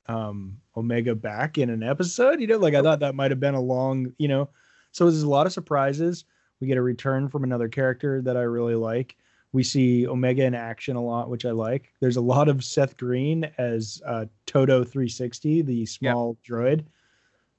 um 0.08 0.58
Omega 0.76 1.14
back 1.14 1.58
in 1.58 1.70
an 1.70 1.82
episode. 1.82 2.40
You 2.40 2.46
know, 2.46 2.58
like 2.58 2.74
I 2.74 2.82
thought 2.82 3.00
that 3.00 3.14
might 3.14 3.30
have 3.30 3.40
been 3.40 3.54
a 3.54 3.60
long, 3.60 4.12
you 4.18 4.28
know. 4.28 4.48
So 4.92 5.04
there's 5.04 5.22
a 5.22 5.28
lot 5.28 5.46
of 5.46 5.52
surprises. 5.52 6.24
We 6.60 6.66
get 6.66 6.78
a 6.78 6.82
return 6.82 7.28
from 7.28 7.44
another 7.44 7.68
character 7.68 8.20
that 8.22 8.36
I 8.36 8.42
really 8.42 8.74
like. 8.74 9.16
We 9.52 9.62
see 9.62 10.06
Omega 10.06 10.44
in 10.44 10.54
action 10.54 10.96
a 10.96 11.02
lot, 11.02 11.30
which 11.30 11.44
I 11.44 11.52
like. 11.52 11.92
There's 12.00 12.16
a 12.16 12.22
lot 12.22 12.48
of 12.48 12.64
Seth 12.64 12.96
Green 12.96 13.50
as 13.58 14.02
uh, 14.04 14.26
Todo 14.46 14.84
360, 14.84 15.62
the 15.62 15.86
small 15.86 16.36
droid, 16.46 16.84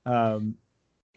um, 0.05 0.55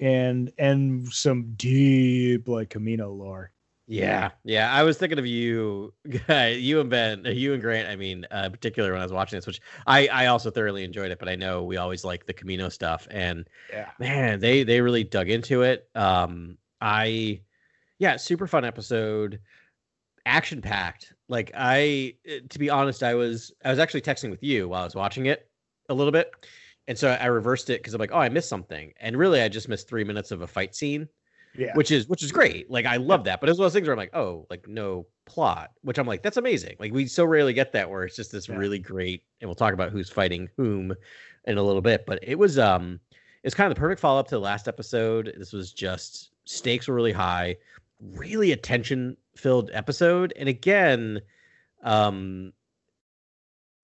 and 0.01 0.53
and 0.59 1.13
some 1.13 1.53
deep 1.57 2.49
like 2.49 2.71
Camino 2.71 3.13
lore. 3.13 3.53
Yeah, 3.93 4.31
yeah. 4.43 4.73
I 4.73 4.85
was 4.85 4.97
thinking 4.97 5.19
of 5.19 5.27
you, 5.27 5.93
you 6.29 6.81
and 6.81 6.89
Ben, 6.89 7.27
you 7.27 7.53
and 7.53 7.61
Grant. 7.61 7.91
I 7.91 7.97
mean, 7.97 8.27
uh, 8.31 8.49
particularly 8.49 8.91
when 8.91 9.03
I 9.03 9.05
was 9.05 9.13
watching 9.13 9.37
this, 9.37 9.47
which 9.47 9.61
I 9.87 10.07
I 10.09 10.27
also 10.27 10.51
thoroughly 10.51 10.83
enjoyed 10.83 11.11
it. 11.11 11.19
But 11.19 11.29
I 11.29 11.37
know 11.37 11.63
we 11.65 11.77
always 11.77 12.03
like 12.03 12.25
the 12.25 12.33
Kamino 12.33 12.73
stuff, 12.73 13.07
and 13.11 13.47
Yeah. 13.71 13.91
man, 13.99 14.41
they 14.41 14.63
they 14.63 14.81
really 14.81 15.05
dug 15.05 15.29
into 15.29 15.61
it. 15.61 15.91
Um, 15.95 16.57
I, 16.81 17.43
yeah, 17.99 18.17
super 18.17 18.47
fun 18.47 18.65
episode, 18.65 19.41
action 20.25 20.63
packed. 20.63 21.13
Like 21.29 21.51
I, 21.55 22.15
eh, 22.27 22.41
to 22.49 22.59
be 22.59 22.71
honest, 22.71 23.03
I 23.03 23.15
was 23.15 23.53
I 23.63 23.71
was 23.71 23.79
actually 23.79 24.03
texting 24.03 24.31
with 24.31 24.43
you 24.43 24.69
while 24.71 24.83
I 24.83 24.85
was 24.85 24.95
watching 24.95 25.27
it 25.27 25.51
a 25.91 25.95
little 25.95 26.13
bit, 26.13 26.33
and 26.89 26.99
so 26.99 27.11
I 27.11 27.27
reversed 27.27 27.69
it 27.69 27.81
because 27.81 27.93
I'm 27.95 28.01
like, 28.01 28.13
oh, 28.13 28.19
I 28.19 28.31
missed 28.31 28.49
something, 28.49 28.95
and 29.01 29.19
really 29.19 29.43
I 29.43 29.49
just 29.51 29.69
missed 29.69 29.87
three 29.89 30.05
minutes 30.05 30.31
of 30.31 30.41
a 30.41 30.47
fight 30.47 30.75
scene 30.75 31.09
Yeah. 31.57 31.73
which 31.75 31.91
is 31.91 32.09
which 32.09 32.23
is 32.23 32.33
great. 32.33 32.71
Like 32.71 32.87
I 32.87 32.97
love 32.97 33.25
that, 33.25 33.41
but 33.41 33.49
it's 33.51 33.59
one 33.59 33.67
of 33.67 33.73
those 33.73 33.77
things 33.77 33.87
where 33.87 33.93
I'm 33.93 33.99
like, 33.99 34.15
oh, 34.15 34.47
like 34.49 34.67
no 34.69 35.07
plot, 35.27 35.73
which 35.83 35.99
I'm 35.99 36.07
like, 36.07 36.23
that's 36.23 36.39
amazing. 36.39 36.77
Like 36.79 36.93
we 36.93 37.07
so 37.07 37.25
rarely 37.25 37.53
get 37.53 37.73
that 37.73 37.91
where 37.91 38.05
it's 38.05 38.17
just 38.17 38.33
this 38.33 38.49
Yeah. 38.49 38.57
really 38.57 38.79
great, 38.79 39.25
and 39.41 39.49
we'll 39.49 39.55
talk 39.55 39.75
about 39.75 39.91
who's 39.93 40.09
fighting 40.09 40.49
whom 40.57 40.95
in 41.45 41.59
a 41.59 41.63
little 41.63 41.83
bit. 41.83 42.05
But 42.07 42.21
it 42.23 42.39
was 42.39 42.59
um, 42.59 43.01
it's 43.43 43.55
kind 43.55 43.71
of 43.71 43.75
the 43.75 43.81
perfect 43.81 44.01
follow 44.01 44.19
up 44.21 44.29
to 44.29 44.35
the 44.37 44.41
last 44.41 44.67
episode. 44.67 45.35
This 45.37 45.53
was 45.53 45.73
just 45.73 46.31
stakes 46.45 46.89
were 46.89 46.95
really 46.95 47.13
high, 47.13 47.57
really 48.01 48.53
attention 48.53 49.17
filled 49.37 49.71
episode, 49.75 50.33
and 50.37 50.49
again, 50.49 51.21
um, 51.83 52.53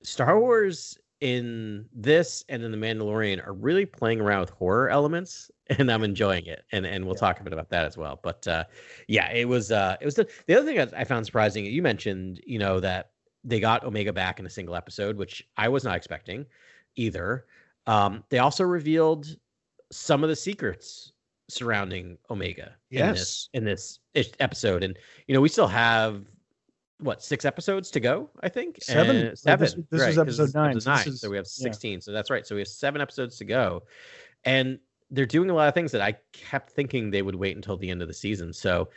Star 0.03 0.39
Wars 0.41 0.97
in 1.21 1.85
this 1.93 2.45
and 2.49 2.63
in 2.63 2.71
the 2.71 2.77
Mandalorian 2.77 3.45
are 3.45 3.53
really 3.53 3.85
playing 3.85 4.21
around 4.21 4.41
with 4.41 4.51
horror 4.51 4.89
elements, 4.89 5.51
and 5.71 5.91
I'm 5.91 6.03
enjoying 6.05 6.47
it. 6.47 6.65
And 6.73 6.87
and 6.87 7.05
we'll 7.05 7.15
Yeah. 7.15 7.21
talk 7.21 7.41
a 7.41 7.45
bit 7.45 7.53
about 7.53 7.69
that 7.71 7.85
as 7.85 7.97
well. 7.97 8.21
But 8.23 8.47
uh, 8.49 8.65
yeah, 9.09 9.31
it 9.33 9.47
was 9.49 9.71
uh, 9.73 9.97
it 10.01 10.05
was 10.05 10.15
the 10.15 10.29
the 10.47 10.55
other 10.57 10.67
thing 10.67 10.79
I 10.81 11.01
I 11.01 11.05
found 11.05 11.25
surprising. 11.27 11.65
You 11.65 11.83
mentioned 11.83 12.41
you 12.47 12.59
know 12.59 12.81
that 12.81 13.11
they 13.45 13.61
got 13.61 13.85
Omega 13.85 14.13
back 14.13 14.41
in 14.41 14.47
a 14.47 14.51
single 14.51 14.75
episode, 14.75 15.17
which 15.17 15.47
I 15.57 15.69
was 15.69 15.85
not 15.85 15.97
expecting 15.97 16.47
either. 16.97 17.47
Um, 17.87 18.25
they 18.29 18.39
also 18.39 18.65
revealed 18.65 19.27
some 19.91 20.23
of 20.23 20.29
the 20.29 20.37
secrets 20.37 21.13
surrounding 21.49 22.19
Omega 22.31 22.75
in 22.91 22.99
Yes. 22.99 23.19
this 23.19 23.49
in 23.55 23.65
this 23.65 24.01
episode, 24.41 24.83
and 24.83 24.99
you 25.27 25.35
know 25.35 25.41
we 25.41 25.49
still 25.49 25.69
have 25.69 26.25
what 27.01 27.23
six 27.23 27.45
episodes 27.45 27.93
to 27.93 28.01
go 28.01 28.29
i 28.43 28.49
think 28.49 28.77
Seven. 28.83 29.15
And- 29.15 29.39
seven 29.39 29.61
this- 29.65 29.75
this 29.75 29.85
was 29.93 30.03
'cause 30.03 30.19
episode 30.19 30.53
nine, 30.53 30.71
episode 30.73 30.91
nine, 30.91 31.07
is- 31.09 31.21
so 31.21 31.31
we 31.31 31.37
have 31.37 31.47
yeah. 31.47 31.63
16 31.71 32.01
so 32.01 32.11
that's 32.11 32.29
right 32.29 32.45
so 32.45 32.57
we 32.57 32.61
have 32.61 32.67
seven 32.67 33.01
episodes 33.01 33.37
to 33.37 33.45
go 33.45 33.85
and 34.43 34.81
they're 35.11 35.27
doing 35.27 35.51
a 35.51 35.55
lot 35.55 35.69
of 35.69 35.75
things 35.75 35.93
that 35.93 36.01
i 36.01 36.15
kept 36.33 36.71
thinking 36.71 37.11
they 37.11 37.23
would 37.23 37.35
wait 37.35 37.57
until 37.57 37.77
the 37.77 37.91
end 37.91 38.03
of 38.03 38.09
the 38.09 38.15
season 38.15 38.53
so 38.53 38.89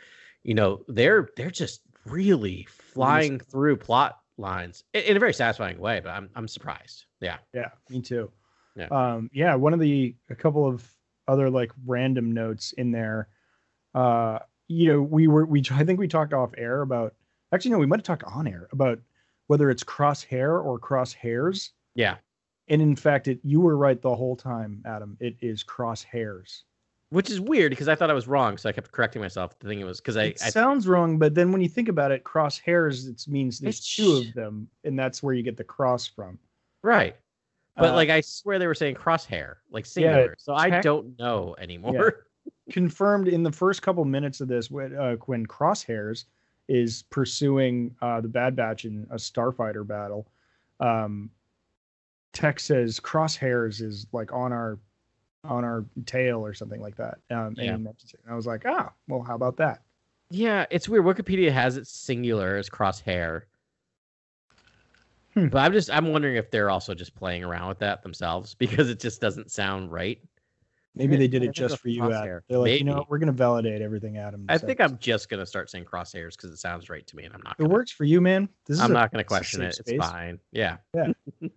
you 0.42 0.54
know 0.54 0.82
they're 0.88 1.28
they're 1.36 1.50
just 1.50 1.82
really 2.06 2.66
flying 2.70 3.38
through 3.38 3.76
plot 3.76 4.18
lines 4.38 4.84
in, 4.94 5.02
in 5.02 5.16
a 5.16 5.20
very 5.20 5.32
satisfying 5.34 5.78
way 5.78 6.00
but 6.00 6.10
i'm 6.10 6.28
i'm 6.34 6.48
surprised 6.48 7.06
yeah 7.20 7.38
Yeah, 7.54 7.68
me 7.88 8.00
too. 8.02 8.30
Yeah. 8.74 8.88
Um, 8.90 9.28
yeah, 9.32 9.54
one 9.54 9.74
of 9.74 9.80
the 9.80 10.16
a 10.30 10.34
couple 10.34 10.66
of 10.66 10.90
other 11.28 11.50
like 11.50 11.70
random 11.86 12.32
notes 12.32 12.72
in 12.72 12.90
there. 12.90 13.28
Uh, 13.94 14.38
you 14.68 14.90
know, 14.92 15.02
we 15.02 15.28
were 15.28 15.44
we 15.44 15.62
I 15.70 15.84
think 15.84 16.00
we 16.00 16.08
talked 16.08 16.32
off 16.32 16.52
air 16.56 16.80
about 16.82 17.14
actually 17.52 17.72
no, 17.72 17.78
we 17.78 17.86
might 17.86 17.98
have 17.98 18.04
talked 18.04 18.24
on 18.24 18.46
air 18.46 18.68
about 18.72 18.98
whether 19.46 19.70
it's 19.70 19.84
crosshair 19.84 20.64
or 20.64 20.78
crosshairs. 20.80 21.70
yeah 21.94 22.16
And 22.68 22.80
in 22.80 22.96
fact, 22.96 23.28
it 23.28 23.40
you 23.42 23.60
were 23.60 23.76
right 23.76 24.00
the 24.00 24.14
whole 24.14 24.36
time, 24.36 24.82
Adam. 24.86 25.16
It 25.20 25.36
is 25.40 25.62
crosshairs. 25.64 26.62
which 27.10 27.28
is 27.28 27.38
weird 27.40 27.68
because 27.70 27.88
i 27.88 27.94
thought 27.94 28.08
i 28.10 28.14
was 28.14 28.26
wrong 28.26 28.56
so 28.56 28.68
i 28.70 28.72
kept 28.72 28.90
correcting 28.90 29.20
myself 29.20 29.52
thinking 29.60 29.80
it 29.80 29.84
was 29.84 30.00
because 30.00 30.16
i, 30.16 30.24
it 30.32 30.40
I 30.42 30.48
sounds 30.48 30.88
wrong, 30.88 31.18
but 31.18 31.34
then 31.34 31.52
when 31.52 31.60
you 31.60 31.68
think 31.68 31.88
about 31.90 32.10
it, 32.10 32.24
crosshairs 32.24 33.06
it 33.06 33.28
means 33.28 33.58
there's 33.58 33.76
It's- 33.80 33.96
two 33.96 34.16
of 34.16 34.32
them, 34.34 34.66
and 34.84 34.98
that's 34.98 35.22
where 35.22 35.34
you 35.34 35.42
get 35.42 35.56
the 35.58 35.64
cross 35.64 36.06
from. 36.06 36.38
right 36.82 37.14
but 37.76 37.90
Uh, 37.90 37.94
like 37.94 38.08
i 38.10 38.20
swear 38.22 38.58
they 38.58 38.66
were 38.66 38.74
saying 38.74 38.94
crosshair 38.94 39.56
like 39.70 39.84
singular 39.86 40.34
so 40.38 40.54
i 40.54 40.80
don't 40.80 41.18
know 41.18 41.54
anymore 41.58 42.26
confirmed 42.70 43.28
in 43.28 43.42
the 43.42 43.52
first 43.52 43.82
couple 43.82 44.04
minutes 44.04 44.40
of 44.40 44.48
this 44.48 44.70
when, 44.70 44.94
uh, 44.96 45.16
when 45.26 45.44
crosshairs 45.46 46.24
is 46.68 47.02
pursuing 47.10 47.94
uh, 48.00 48.20
the 48.20 48.28
bad 48.28 48.54
batch 48.56 48.84
in 48.86 49.06
a 49.10 49.16
starfighter 49.16 49.86
battle 49.86 50.26
um 50.80 51.30
tech 52.32 52.58
says 52.60 52.98
crosshairs 53.00 53.80
is 53.82 54.06
like 54.12 54.32
on 54.32 54.52
our 54.52 54.78
on 55.44 55.64
our 55.64 55.84
tail 56.06 56.44
or 56.44 56.54
something 56.54 56.80
like 56.80 56.96
that 56.96 57.18
um 57.30 57.38
and, 57.48 57.56
Yeah. 57.58 57.76
he 57.76 57.82
mentions 57.82 58.14
it. 58.14 58.20
And 58.24 58.32
i 58.32 58.36
was 58.36 58.46
like 58.46 58.62
ah 58.66 58.92
well 59.08 59.22
how 59.22 59.34
about 59.34 59.56
that 59.58 59.82
Yeah, 60.30 60.64
it's 60.70 60.88
weird. 60.88 61.04
Wikipedia 61.04 61.50
has 61.52 61.76
it 61.76 61.86
singular 61.86 62.56
as 62.56 62.70
crosshair. 62.70 63.42
Hmm. 65.34 65.48
But 65.48 65.58
I'm 65.58 65.72
just 65.72 65.90
I'm 65.90 66.08
wondering 66.12 66.36
if 66.36 66.50
they're 66.50 66.70
also 66.70 66.94
just 66.94 67.14
playing 67.14 67.42
around 67.44 67.68
with 67.68 67.78
that 67.80 68.02
themselves 68.02 68.54
because 68.64 68.88
it 68.88 69.00
just 69.00 69.20
doesn't 69.20 69.50
sound 69.50 69.90
right. 69.92 70.18
maybe 70.94 71.16
they 71.16 71.26
did 71.28 71.42
it 71.42 71.46
think 71.46 71.58
it 71.58 71.62
was 71.62 71.70
just 71.72 71.82
for 71.82 71.88
you 71.88 72.02
crosshair. 72.02 72.12
adam 72.12 72.40
they're 72.48 72.58
like 72.58 72.78
you 72.78 72.84
know 72.84 72.94
what 72.96 73.10
we're 73.10 73.18
gonna 73.18 73.32
validate 73.32 73.80
everything 73.82 74.16
adam 74.18 74.44
I 74.48 74.58
think 74.58 74.80
I'm 74.80 74.96
just 74.98 75.28
gonna 75.28 75.44
start 75.46 75.70
saying 75.70 75.84
crosshairs 75.86 76.32
because 76.36 76.50
it 76.50 76.58
sounds 76.58 76.88
right 76.90 77.06
to 77.06 77.16
me, 77.16 77.24
and 77.24 77.34
I'm 77.34 77.40
not. 77.42 77.56
it 77.58 77.62
Gonna, 77.62 77.74
works 77.74 77.90
for 77.90 78.04
you 78.04 78.20
man 78.20 78.48
this 78.66 78.76
is 78.76 78.82
I'm 78.82 78.90
a- 78.90 78.94
not 78.94 79.10
gonna 79.10 79.24
this 79.24 79.26
is 79.26 79.26
a 79.26 79.38
question 79.38 79.60
safe 79.60 79.80
it. 79.88 79.92
It's 79.96 80.06
fine. 80.06 80.38
Yeah. 80.52 80.76
Yeah. 80.94 81.08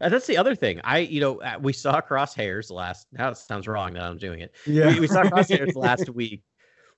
And 0.00 0.12
that's 0.12 0.26
the 0.26 0.36
other 0.36 0.54
thing. 0.54 0.80
I, 0.84 0.98
you 0.98 1.20
know, 1.20 1.40
uh, 1.40 1.58
we 1.60 1.72
saw 1.72 2.00
crosshairs 2.00 2.70
last. 2.70 3.06
Now 3.12 3.30
it 3.30 3.36
sounds 3.38 3.66
wrong 3.68 3.94
that 3.94 4.02
I'm 4.02 4.18
doing 4.18 4.40
it. 4.40 4.54
yeah 4.66 4.88
we, 4.88 5.00
we 5.00 5.06
saw 5.06 5.22
crosshairs 5.22 5.74
last 5.76 6.08
week 6.10 6.42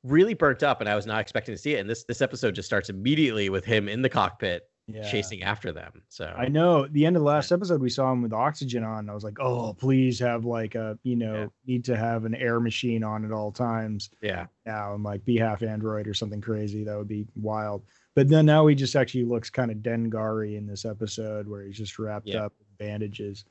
really 0.05 0.33
burnt 0.35 0.63
up 0.63 0.81
and 0.81 0.89
i 0.89 0.95
was 0.95 1.07
not 1.07 1.21
expecting 1.21 1.53
to 1.53 1.61
see 1.61 1.75
it 1.75 1.81
and 1.81 1.91
this 1.91 2.05
this 2.05 2.23
episode 2.23 2.55
just 2.55 2.67
starts 2.67 2.89
immediately 2.89 3.51
with 3.51 3.65
him 3.65 3.89
in 3.89 4.01
the 4.01 4.09
cockpit 4.09 4.63
Yeah. 4.87 5.03
chasing 5.11 5.43
after 5.43 5.73
them 5.73 6.03
so 6.09 6.33
I 6.39 6.47
know 6.47 6.87
the 6.87 7.05
end 7.05 7.17
of 7.17 7.21
the 7.21 7.27
last 7.27 7.51
episode 7.51 7.81
we 7.83 7.91
saw 7.91 8.13
him 8.13 8.23
with 8.23 8.33
oxygen 8.33 8.85
on. 8.85 9.11
I 9.11 9.15
was 9.15 9.25
like, 9.25 9.39
oh, 9.41 9.75
please 9.75 10.19
have 10.21 10.45
like 10.45 10.77
a 10.77 10.97
you 11.03 11.17
know 11.17 11.35
Yeah. 11.35 11.47
need 11.67 11.85
to 11.87 11.97
have 11.97 12.25
an 12.27 12.35
air 12.37 12.61
machine 12.61 13.03
on 13.03 13.25
at 13.25 13.33
all 13.33 13.51
times 13.51 14.09
yeah 14.23 14.47
now 14.65 14.95
and 14.95 15.03
like 15.03 15.25
be 15.25 15.37
half 15.37 15.63
android 15.63 16.07
or 16.07 16.15
something 16.15 16.41
crazy. 16.41 16.85
That 16.85 16.97
would 16.97 17.09
be 17.09 17.27
wild. 17.35 17.83
But 18.15 18.29
then 18.29 18.47
now 18.47 18.67
he 18.69 18.75
just 18.77 18.95
actually 18.97 19.25
looks 19.25 19.51
kind 19.51 19.71
of 19.73 19.79
Dengari 19.79 20.57
in 20.57 20.67
this 20.67 20.85
episode 20.85 21.49
where 21.49 21.63
he's 21.65 21.77
just 21.77 21.99
wrapped 21.99 22.29
Yeah. 22.29 22.45
up 22.47 22.53
bandages. 22.79 23.45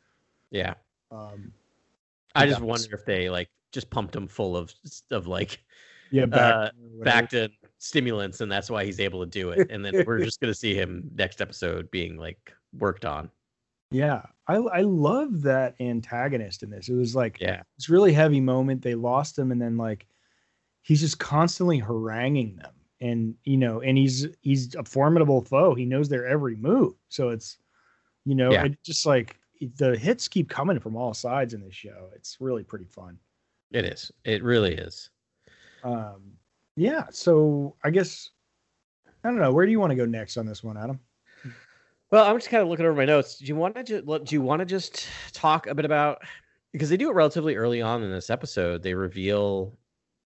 yeah 0.52 0.74
Um, 1.12 1.52
i 2.36 2.46
just 2.46 2.62
wonder 2.62 2.96
if 2.96 3.06
they 3.06 3.30
like 3.30 3.50
just 3.72 3.90
pumped 3.90 4.16
him 4.16 4.28
full 4.28 4.56
of 4.56 4.74
of 5.12 5.28
like 5.28 5.64
yeah, 6.12 6.26
back 6.26 6.54
Uh, 6.54 6.70
back 7.04 7.30
to 7.32 7.50
stimulants 7.80 8.40
and 8.42 8.50
that's 8.52 8.70
why 8.70 8.86
he's 8.86 9.00
able 9.00 9.20
to 9.20 9.30
do 9.30 9.50
it 9.52 9.70
and 9.70 9.84
then 9.84 10.04
we're 10.06 10.24
just 10.24 10.40
going 10.40 10.52
to 10.52 10.58
see 10.58 10.74
him 10.74 11.10
next 11.16 11.42
episode 11.42 11.90
being 11.92 12.16
like 12.18 12.54
worked 12.78 13.06
on 13.06 13.30
Yeah, 13.92 14.22
I 14.48 14.56
I 14.56 14.82
love 14.82 15.42
that 15.44 15.76
antagonist 15.80 16.64
in 16.64 16.70
this. 16.70 16.90
It 16.90 16.94
was 16.96 17.16
like 17.16 17.40
yeah 17.42 17.64
it's 17.78 17.90
really 17.90 18.14
heavy 18.14 18.40
moment. 18.42 18.82
They 18.82 18.96
lost 18.96 19.38
him, 19.40 19.52
and 19.52 19.62
then 19.62 19.78
like 19.78 20.08
he's 20.82 21.00
just 21.02 21.20
constantly 21.20 21.80
haranguing 21.80 22.58
them, 22.58 22.74
and 23.02 23.36
you 23.44 23.58
know, 23.58 23.82
and 23.82 23.98
he's 23.98 24.28
he's 24.42 24.76
a 24.76 24.84
formidable 24.84 25.42
foe. 25.42 25.74
He 25.76 25.86
knows 25.86 26.10
their 26.10 26.28
every 26.28 26.56
move. 26.56 26.94
So 27.10 27.30
it's 27.30 27.58
you 28.28 28.36
know, 28.36 28.52
Yeah. 28.52 28.66
it 28.66 28.78
just 28.84 29.06
like 29.06 29.40
the 29.78 29.98
hits 29.98 30.28
keep 30.28 30.50
coming 30.50 30.80
from 30.80 30.96
all 30.98 31.14
sides 31.14 31.54
in 31.54 31.62
this 31.62 31.74
show. 31.74 32.10
It's 32.14 32.38
really 32.40 32.64
pretty 32.64 32.86
fun. 32.86 33.18
it 33.72 33.84
is 33.86 34.12
it 34.24 34.44
really 34.44 34.74
is 34.76 35.10
Um, 35.84 36.34
yeah. 36.76 37.06
So 37.12 37.76
I 37.84 37.90
guess 37.90 38.30
I 39.24 39.30
don't 39.30 39.40
know. 39.40 39.52
Where 39.54 39.66
do 39.66 39.72
you 39.72 39.80
want 39.80 39.92
to 39.92 39.96
go 39.96 40.06
next 40.06 40.38
on 40.38 40.46
this 40.46 40.64
one, 40.64 40.78
Adam? 40.78 41.00
Well, 42.12 42.26
I'm 42.26 42.38
just 42.38 42.50
kind 42.50 42.62
of 42.64 42.70
looking 42.70 42.86
over 42.86 42.96
my 42.96 43.06
notes. 43.06 43.38
Do 43.38 43.46
you 43.46 43.56
want 43.56 43.76
to 43.76 43.84
just 43.84 44.06
do 44.06 44.36
you 44.36 44.42
want 44.42 44.60
to 44.60 44.66
just 44.66 45.08
talk 45.34 45.68
a 45.68 45.76
bit 45.76 45.86
about 45.86 46.22
because 46.74 46.90
they 46.90 46.98
do 46.98 47.10
it 47.10 47.14
relatively 47.14 47.56
early 47.56 47.82
on 47.82 48.04
in 48.04 48.12
this 48.12 48.30
episode. 48.30 48.84
They 48.84 48.94
reveal 48.94 49.78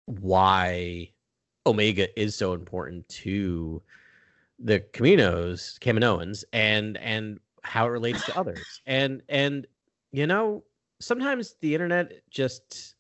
why 0.06 1.10
Omega 1.66 2.08
is 2.20 2.36
so 2.36 2.54
important 2.54 3.08
to 3.10 3.82
the 4.60 4.80
Caminos, 4.94 5.80
Kaminoans, 5.80 6.44
and 6.54 6.98
and 6.98 7.40
how 7.64 7.86
it 7.86 7.90
relates 7.90 8.24
to 8.26 8.38
others. 8.38 8.82
And 8.86 9.22
and 9.30 9.68
you 10.12 10.28
know, 10.28 10.64
sometimes 11.00 11.56
the 11.62 11.74
internet 11.74 12.22
just 12.30 12.96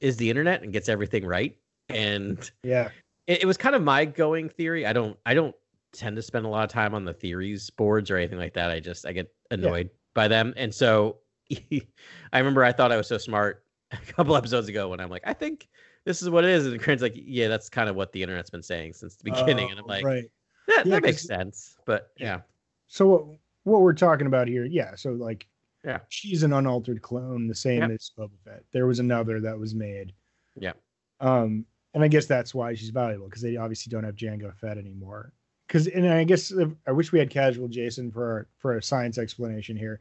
is 0.00 0.16
the 0.16 0.28
internet 0.30 0.62
and 0.62 0.72
gets 0.72 0.88
everything 0.88 1.24
right. 1.24 1.56
And 1.88 2.50
Yeah. 2.62 2.90
it, 3.26 3.42
it 3.42 3.46
was 3.46 3.56
kind 3.56 3.74
of 3.74 3.82
my 3.82 4.04
going 4.04 4.48
theory. 4.48 4.86
I 4.86 4.92
don't 4.92 5.16
I 5.24 5.34
don't 5.34 5.54
tend 5.92 6.16
to 6.16 6.22
spend 6.22 6.44
a 6.44 6.48
lot 6.48 6.64
of 6.64 6.70
time 6.70 6.94
on 6.94 7.04
the 7.04 7.14
theories 7.14 7.70
boards 7.70 8.10
or 8.10 8.16
anything 8.16 8.38
like 8.38 8.54
that. 8.54 8.70
I 8.70 8.80
just 8.80 9.06
I 9.06 9.12
get 9.12 9.32
annoyed 9.50 9.90
by 10.14 10.28
them. 10.28 10.52
And 10.56 10.74
so 10.74 11.18
I 11.52 12.38
remember 12.38 12.64
I 12.64 12.72
thought 12.72 12.90
I 12.92 12.96
was 12.96 13.06
so 13.06 13.18
smart 13.18 13.64
a 13.92 13.96
couple 13.96 14.34
episodes 14.36 14.68
ago 14.68 14.88
when 14.88 15.00
I'm 15.00 15.10
like, 15.10 15.22
I 15.24 15.32
think 15.32 15.68
this 16.04 16.20
is 16.20 16.28
what 16.28 16.44
it 16.44 16.50
is. 16.50 16.66
And 16.66 16.80
Corinne's 16.80 17.02
like, 17.02 17.14
yeah, 17.16 17.48
that's 17.48 17.68
kind 17.68 17.88
of 17.88 17.96
what 17.96 18.12
the 18.12 18.22
internet's 18.22 18.50
been 18.50 18.62
saying 18.62 18.94
since 18.94 19.16
the 19.16 19.24
beginning. 19.24 19.68
Oh, 19.68 19.70
and 19.70 19.78
I'm 19.80 19.86
like, 19.86 20.04
right. 20.04 20.24
that, 20.66 20.86
Yeah, 20.86 20.94
that 20.94 21.02
makes 21.02 21.24
sense. 21.24 21.76
But 21.86 22.10
yeah. 22.18 22.40
So 22.88 23.38
what 23.64 23.82
we're 23.82 23.92
talking 23.92 24.26
about 24.26 24.48
here, 24.48 24.64
yeah. 24.64 24.94
So 24.94 25.12
like, 25.12 25.46
Yeah. 25.84 26.00
she's 26.08 26.42
an 26.42 26.52
unaltered 26.52 27.02
clone, 27.02 27.46
the 27.46 27.54
same 27.54 27.80
Yep. 27.80 27.90
as 27.90 28.10
Boba 28.16 28.38
Fett. 28.44 28.64
There 28.72 28.86
was 28.86 29.00
another 29.00 29.40
that 29.40 29.58
was 29.58 29.74
made. 29.74 30.14
Yeah. 30.56 30.72
Um, 31.20 31.66
and 31.94 32.02
I 32.02 32.08
guess 32.08 32.26
that's 32.26 32.54
why 32.54 32.74
she's 32.74 32.90
valuable 32.90 33.26
because 33.26 33.42
they 33.42 33.56
obviously 33.56 33.90
don't 33.90 34.04
have 34.04 34.16
Jango 34.16 34.54
Fett 34.54 34.78
anymore. 34.78 35.32
Because 35.66 35.86
and 35.86 36.06
I 36.06 36.24
guess 36.24 36.50
if, 36.50 36.70
I 36.86 36.92
wish 36.92 37.12
we 37.12 37.18
had 37.18 37.30
casual 37.30 37.68
Jason 37.68 38.10
for 38.10 38.24
our, 38.24 38.48
for 38.58 38.76
a 38.76 38.82
science 38.82 39.16
explanation 39.18 39.76
here, 39.76 40.00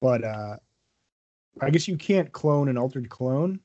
but 0.00 0.24
uh, 0.24 0.56
I 1.60 1.70
guess 1.70 1.88
you 1.88 1.96
can't 1.96 2.32
clone 2.32 2.68
an 2.68 2.78
altered 2.78 3.08
clone 3.10 3.60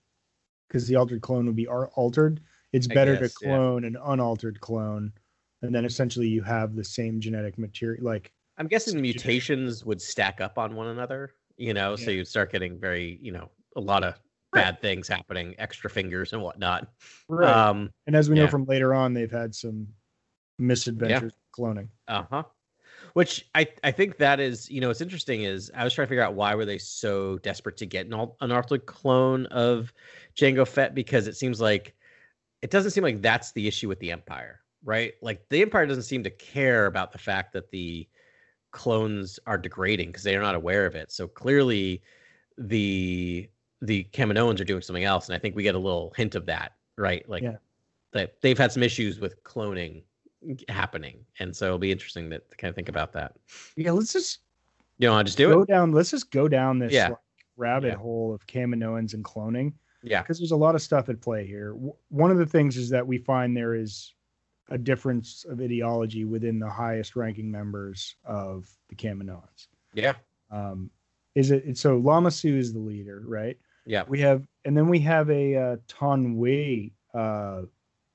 because 0.67 0.88
the 0.88 0.95
altered 0.95 1.21
clone 1.21 1.45
would 1.45 1.55
be 1.55 1.67
altered. 1.67 2.41
It's 2.74 2.88
better 2.88 3.15
guess, 3.15 3.36
to 3.36 3.45
yeah. 3.47 3.55
clone 3.55 3.86
an 3.86 3.97
unaltered 4.03 4.59
clone, 4.59 5.13
and 5.61 5.74
then 5.74 5.86
essentially 5.86 6.28
you 6.28 6.41
have 6.41 6.76
the 6.76 6.84
same 6.84 7.19
genetic 7.21 7.57
material. 7.57 8.03
Like 8.03 8.34
I'm 8.58 8.68
guessing 8.68 9.01
mutations 9.01 9.84
would 9.86 10.01
stack 10.01 10.41
up 10.41 10.58
on 10.58 10.76
one 10.76 10.88
another, 10.88 11.34
you 11.58 11.74
know, 11.74 11.95
so 11.95 12.12
you'd 12.12 12.28
start 12.28 12.51
getting 12.51 12.80
very, 12.80 13.18
you 13.22 13.32
know, 13.32 13.49
a 13.76 13.82
lot 13.82 14.04
of 14.04 14.20
bad 14.54 14.80
things 14.80 15.08
happening, 15.08 15.56
extra 15.58 15.89
fingers 15.89 16.34
and 16.34 16.41
whatnot. 16.41 16.88
Um, 17.30 17.89
and 18.06 18.16
as 18.16 18.30
we 18.30 18.36
know 18.36 18.47
from 18.47 18.66
later 18.66 18.93
on, 18.93 19.14
they've 19.14 19.32
had 19.32 19.56
some 19.56 19.88
misadventures 20.60 21.34
with 21.34 21.58
cloning. 21.58 21.88
Uh 22.08 22.24
huh. 22.30 22.43
Which 23.14 23.47
I 23.54 23.68
I 23.84 23.91
think 23.91 24.18
that 24.18 24.39
is 24.39 24.70
you 24.70 24.82
know 24.82 24.88
what's 24.88 25.01
interesting 25.01 25.43
is 25.43 25.72
I 25.76 25.84
was 25.84 25.93
trying 25.93 26.08
to 26.08 26.10
figure 26.10 26.24
out 26.24 26.34
why 26.34 26.56
were 26.56 26.66
they 26.66 26.78
so 26.78 27.38
desperate 27.39 27.78
to 27.78 27.86
get 27.86 28.08
an, 28.08 28.14
altered 28.14 28.86
clone 28.86 29.45
of 29.47 29.93
Jango 30.36 30.68
Fett 30.68 30.95
because 30.95 31.28
it 31.28 31.36
seems 31.36 31.60
like 31.60 31.95
it 32.62 32.72
doesn't 32.72 32.91
seem 32.91 33.04
like 33.04 33.22
that's 33.22 33.51
the 33.51 33.68
issue 33.68 33.88
with 33.88 33.99
the 33.99 34.12
Empire, 34.12 34.62
right? 34.84 35.14
Like 35.22 35.47
the 35.49 35.62
Empire 35.62 35.86
doesn't 35.86 36.04
seem 36.04 36.24
to 36.24 36.32
care 36.32 36.86
about 36.86 37.12
the 37.12 37.18
fact 37.18 37.54
that 37.54 37.70
the 37.72 38.08
clones 38.74 39.39
are 39.47 39.57
degrading 39.57 40.09
because 40.09 40.24
they 40.24 40.36
are 40.36 40.41
not 40.41 40.55
aware 40.55 40.86
of 40.86 40.95
it. 40.95 41.11
So 41.11 41.28
clearly, 41.28 42.01
the 42.57 43.49
the 43.82 44.05
Kaminoans 44.13 44.59
are 44.59 44.65
doing 44.65 44.82
something 44.82 45.03
else, 45.03 45.28
and 45.28 45.36
I 45.36 45.39
think 45.39 45.55
we 45.55 45.63
get 45.63 45.76
a 45.76 45.80
little 45.80 46.13
hint 46.17 46.36
of 46.36 46.45
that, 46.47 46.74
right? 46.97 47.28
Like 47.30 47.43
Yeah. 47.43 47.57
that 48.13 48.41
they've 48.41 48.57
had 48.57 48.71
some 48.71 48.82
issues 48.84 49.19
with 49.19 49.41
cloning 49.43 50.03
happening, 50.69 51.26
and 51.39 51.55
so 51.55 51.65
it'll 51.67 51.78
be 51.80 51.91
interesting 51.91 52.30
to, 52.30 52.39
to 52.39 52.57
kind 52.57 52.69
of 52.69 52.76
think 52.76 52.89
about 52.89 53.11
that. 53.13 53.36
Yeah, 53.78 53.91
let's 53.91 54.13
just 54.13 54.39
You 54.99 55.07
know, 55.09 55.15
I 55.15 55.24
just 55.24 55.38
do 55.38 55.49
go 55.49 55.61
it. 55.63 55.67
down. 55.67 55.91
Let's 55.91 56.11
just 56.11 56.32
go 56.32 56.47
down 56.47 56.80
this 56.80 56.93
Yeah. 56.93 57.09
like, 57.09 57.17
rabbit 57.57 57.88
Yeah. 57.89 57.95
hole 57.95 58.34
of 58.34 58.45
Kaminoans 58.47 59.13
and 59.13 59.24
cloning 59.24 59.74
Yeah, 60.01 60.21
because 60.21 60.39
there's 60.39 60.51
a 60.51 60.55
lot 60.55 60.76
of 60.76 60.82
stuff 60.82 61.09
at 61.09 61.19
play 61.21 61.45
here. 61.45 61.71
W- 61.74 61.95
One 62.09 62.32
of 62.32 62.38
the 62.38 62.45
things 62.45 62.78
is 62.78 62.89
that 62.89 63.05
we 63.05 63.17
find 63.17 63.55
there 63.55 63.76
is 63.76 64.13
a 64.74 64.78
difference 64.78 65.45
of 65.47 65.61
ideology 65.61 66.26
within 66.26 66.57
the 66.57 66.69
highest 66.69 67.15
ranking 67.15 67.49
members 67.49 68.15
of 68.26 68.67
the 68.89 68.95
Kaminoans. 68.95 69.67
yeah, 69.93 70.13
Um, 70.49 70.89
is 71.36 71.51
it 71.51 71.78
so 71.78 71.97
Lama 71.97 72.32
Su 72.32 72.57
is 72.57 72.74
the 72.74 72.80
leader, 72.80 73.24
right? 73.28 73.55
yeah, 73.86 74.03
We 74.07 74.19
have, 74.21 74.47
and 74.65 74.76
then 74.76 74.88
we 74.89 74.97
have 75.01 75.30
a 75.30 75.55
uh, 75.55 75.78
Taun 75.88 76.38
We 76.38 76.91
uh, 77.13 77.61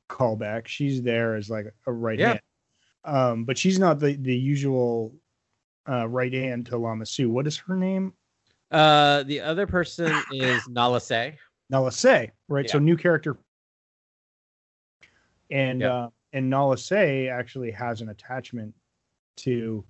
callback. 0.08 0.66
She's 0.66 1.00
there 1.00 1.36
as 1.36 1.48
like 1.48 1.72
a 1.86 1.92
right 1.92 2.18
Yeah. 2.18 2.26
hand, 2.28 2.40
um, 3.04 3.44
but 3.44 3.56
she's 3.56 3.78
not 3.78 4.00
the 4.00 4.16
the 4.16 4.36
usual 4.36 5.14
uh, 5.88 6.08
right 6.08 6.32
hand 6.32 6.66
to 6.66 6.76
Lama 6.76 7.06
Su. 7.06 7.30
What 7.30 7.46
is 7.46 7.56
her 7.58 7.76
name? 7.76 8.12
Uh, 8.72 9.22
the 9.22 9.40
other 9.40 9.66
person 9.68 10.24
is 10.30 10.68
Nala 10.68 11.00
Se. 11.00 11.38
Nala 11.70 11.92
Se, 11.92 12.32
right? 12.48 12.68
So 12.68 12.78
new 12.80 12.96
character, 12.96 13.36
and 15.50 15.82
Yeah. 15.82 15.92
uh, 15.92 16.08
and 16.32 16.48
Nala 16.50 16.78
Se 16.78 17.28
actually 17.28 17.70
has 17.70 18.00
an 18.00 18.08
attachment 18.10 18.74
to 19.38 19.84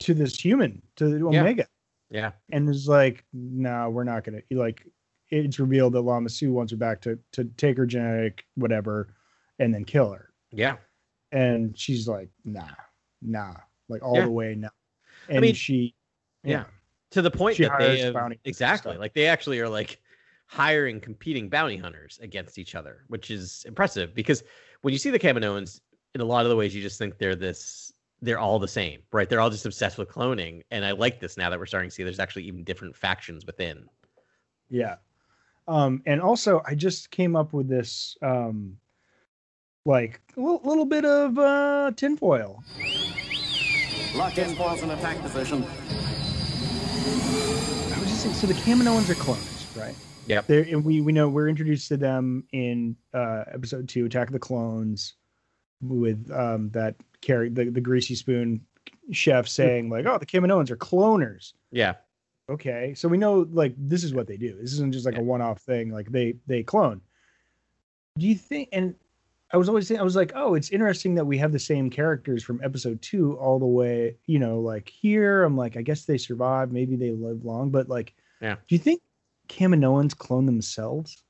to 0.00 0.14
this 0.14 0.38
human 0.38 0.82
to 0.96 1.08
Yeah. 1.32 1.40
Omega. 1.40 1.66
Yeah, 2.10 2.32
and 2.52 2.68
is 2.68 2.86
like, 2.86 3.24
no, 3.32 3.90
we're 3.90 4.04
not 4.04 4.22
gonna 4.24 4.40
like. 4.50 4.86
It's 5.30 5.58
revealed 5.58 5.94
that 5.94 6.02
Lama 6.02 6.28
Su 6.28 6.52
wants 6.52 6.70
her 6.70 6.76
back 6.76 7.00
to 7.00 7.18
to 7.32 7.44
take 7.56 7.76
her 7.76 7.86
genetic 7.86 8.44
whatever, 8.54 9.14
and 9.58 9.74
then 9.74 9.84
kill 9.84 10.12
her. 10.12 10.30
yeah, 10.52 10.76
And 11.32 11.76
she's 11.76 12.06
like, 12.06 12.28
nah, 12.44 12.68
nah, 13.22 13.54
like 13.88 14.04
all 14.04 14.14
Yeah. 14.14 14.26
the 14.26 14.30
way 14.30 14.54
now. 14.54 14.70
And 15.28 15.40
mean, 15.40 15.54
she, 15.54 15.96
yeah. 16.44 16.66
to 17.10 17.22
the 17.22 17.30
point 17.30 17.56
She 17.56 17.64
that 17.64 17.76
they 17.80 17.98
have 17.98 18.14
bounty 18.14 18.36
hunters 18.36 18.40
and 18.44 18.50
exactly 18.50 18.96
like 18.96 19.12
they 19.12 19.26
actually 19.26 19.58
are 19.58 19.68
like 19.68 20.00
hiring 20.46 21.00
competing 21.00 21.48
bounty 21.48 21.76
hunters 21.76 22.20
against 22.22 22.56
each 22.56 22.76
other, 22.76 23.02
which 23.08 23.32
is 23.32 23.64
impressive 23.66 24.14
because 24.14 24.44
when 24.86 24.92
you 24.92 25.00
see 25.00 25.10
the 25.10 25.18
Kaminoans, 25.18 25.80
in 26.14 26.20
a 26.20 26.24
lot 26.24 26.44
of 26.44 26.48
the 26.48 26.54
ways, 26.54 26.72
you 26.72 26.80
just 26.80 26.96
think 26.96 27.18
they're 27.18 27.34
this. 27.34 27.92
They're 28.22 28.38
all 28.38 28.60
the 28.60 28.68
same, 28.68 29.00
right? 29.10 29.28
They're 29.28 29.40
all 29.40 29.50
just 29.50 29.66
obsessed 29.66 29.98
with 29.98 30.08
cloning, 30.08 30.62
and 30.70 30.84
I 30.84 30.92
like 30.92 31.18
this 31.18 31.36
now 31.36 31.50
that 31.50 31.58
we're 31.58 31.66
starting 31.66 31.90
to 31.90 31.94
see 31.94 32.04
there's 32.04 32.20
actually 32.20 32.44
even 32.44 32.62
different 32.62 32.94
factions 32.94 33.44
within. 33.44 33.88
yeah. 34.70 34.94
Um, 35.66 36.04
and 36.06 36.20
also, 36.20 36.62
I 36.64 36.76
just 36.76 37.10
came 37.10 37.34
up 37.34 37.52
with 37.52 37.66
this, 37.66 38.16
um, 38.22 38.76
like 39.84 40.20
a 40.36 40.40
little, 40.40 40.60
little 40.62 40.86
bit 40.86 41.04
of 41.04 41.36
uh 41.36 41.90
tinfoil. 41.96 42.62
Lock 44.14 44.38
in 44.38 44.54
force 44.54 44.82
and 44.82 44.92
attack 44.92 45.20
position. 45.20 45.64
I 47.92 47.98
was 47.98 48.08
just 48.08 48.22
saying, 48.22 48.36
so 48.36 48.46
the 48.46 48.54
Kaminoans 48.54 49.10
are 49.10 49.16
clones, 49.16 49.66
right? 49.76 49.96
They're, 50.46 50.62
and 50.62 50.84
we 50.84 51.00
we 51.00 51.12
know 51.12 51.28
we're 51.28 51.48
introduced 51.48 51.88
to 51.88 51.96
them 51.96 52.44
in 52.52 52.96
uh, 53.14 53.44
episode 53.52 53.88
two, 53.88 54.04
Attack 54.06 54.28
of 54.28 54.32
the 54.32 54.38
Clones, 54.38 55.14
with 55.80 56.30
um, 56.30 56.70
that 56.70 56.96
carry 57.20 57.48
the, 57.48 57.66
the 57.70 57.80
greasy 57.80 58.14
spoon 58.14 58.60
chef 59.12 59.46
saying 59.48 59.88
like, 59.90 60.06
"Oh, 60.06 60.18
the 60.18 60.26
Kaminoans 60.26 60.70
are 60.70 60.76
cloners." 60.76 61.52
Yeah, 61.70 61.94
Okay, 62.48 62.94
so 62.94 63.08
we 63.08 63.18
know 63.18 63.46
like 63.50 63.74
this 63.76 64.04
is 64.04 64.14
what 64.14 64.26
they 64.28 64.36
do. 64.36 64.56
This 64.60 64.72
isn't 64.74 64.92
just 64.92 65.04
like 65.06 65.14
Yeah. 65.16 65.20
a 65.20 65.24
one-off 65.24 65.60
thing. 65.62 65.90
Like 65.90 66.10
they 66.10 66.34
they 66.46 66.62
clone. 66.62 67.00
Do 68.18 68.26
you 68.26 68.34
think? 68.36 68.68
And 68.72 68.94
I 69.52 69.56
was 69.58 69.68
always 69.68 69.86
saying, 69.86 70.00
I 70.00 70.04
was 70.04 70.16
like, 70.16 70.32
oh, 70.34 70.54
it's 70.54 70.70
interesting 70.70 71.14
that 71.16 71.24
we 71.24 71.38
have 71.38 71.52
the 71.52 71.58
same 71.58 71.88
characters 71.90 72.42
from 72.42 72.60
episode 72.64 73.00
two 73.02 73.36
all 73.38 73.58
the 73.58 73.66
way. 73.66 74.16
You 74.26 74.38
know, 74.38 74.58
like 74.60 74.88
here, 74.88 75.44
I'm 75.44 75.56
like, 75.56 75.76
I 75.76 75.82
guess 75.82 76.04
they 76.04 76.18
survive. 76.18 76.72
Maybe 76.72 76.96
they 76.96 77.10
live 77.12 77.44
long, 77.44 77.70
but 77.70 77.88
like, 77.88 78.14
Yeah. 78.40 78.54
Do 78.54 78.74
you 78.74 78.78
think 78.78 79.02
Kaminoans 79.48 80.16
clone 80.16 80.46
themselves? 80.46 81.22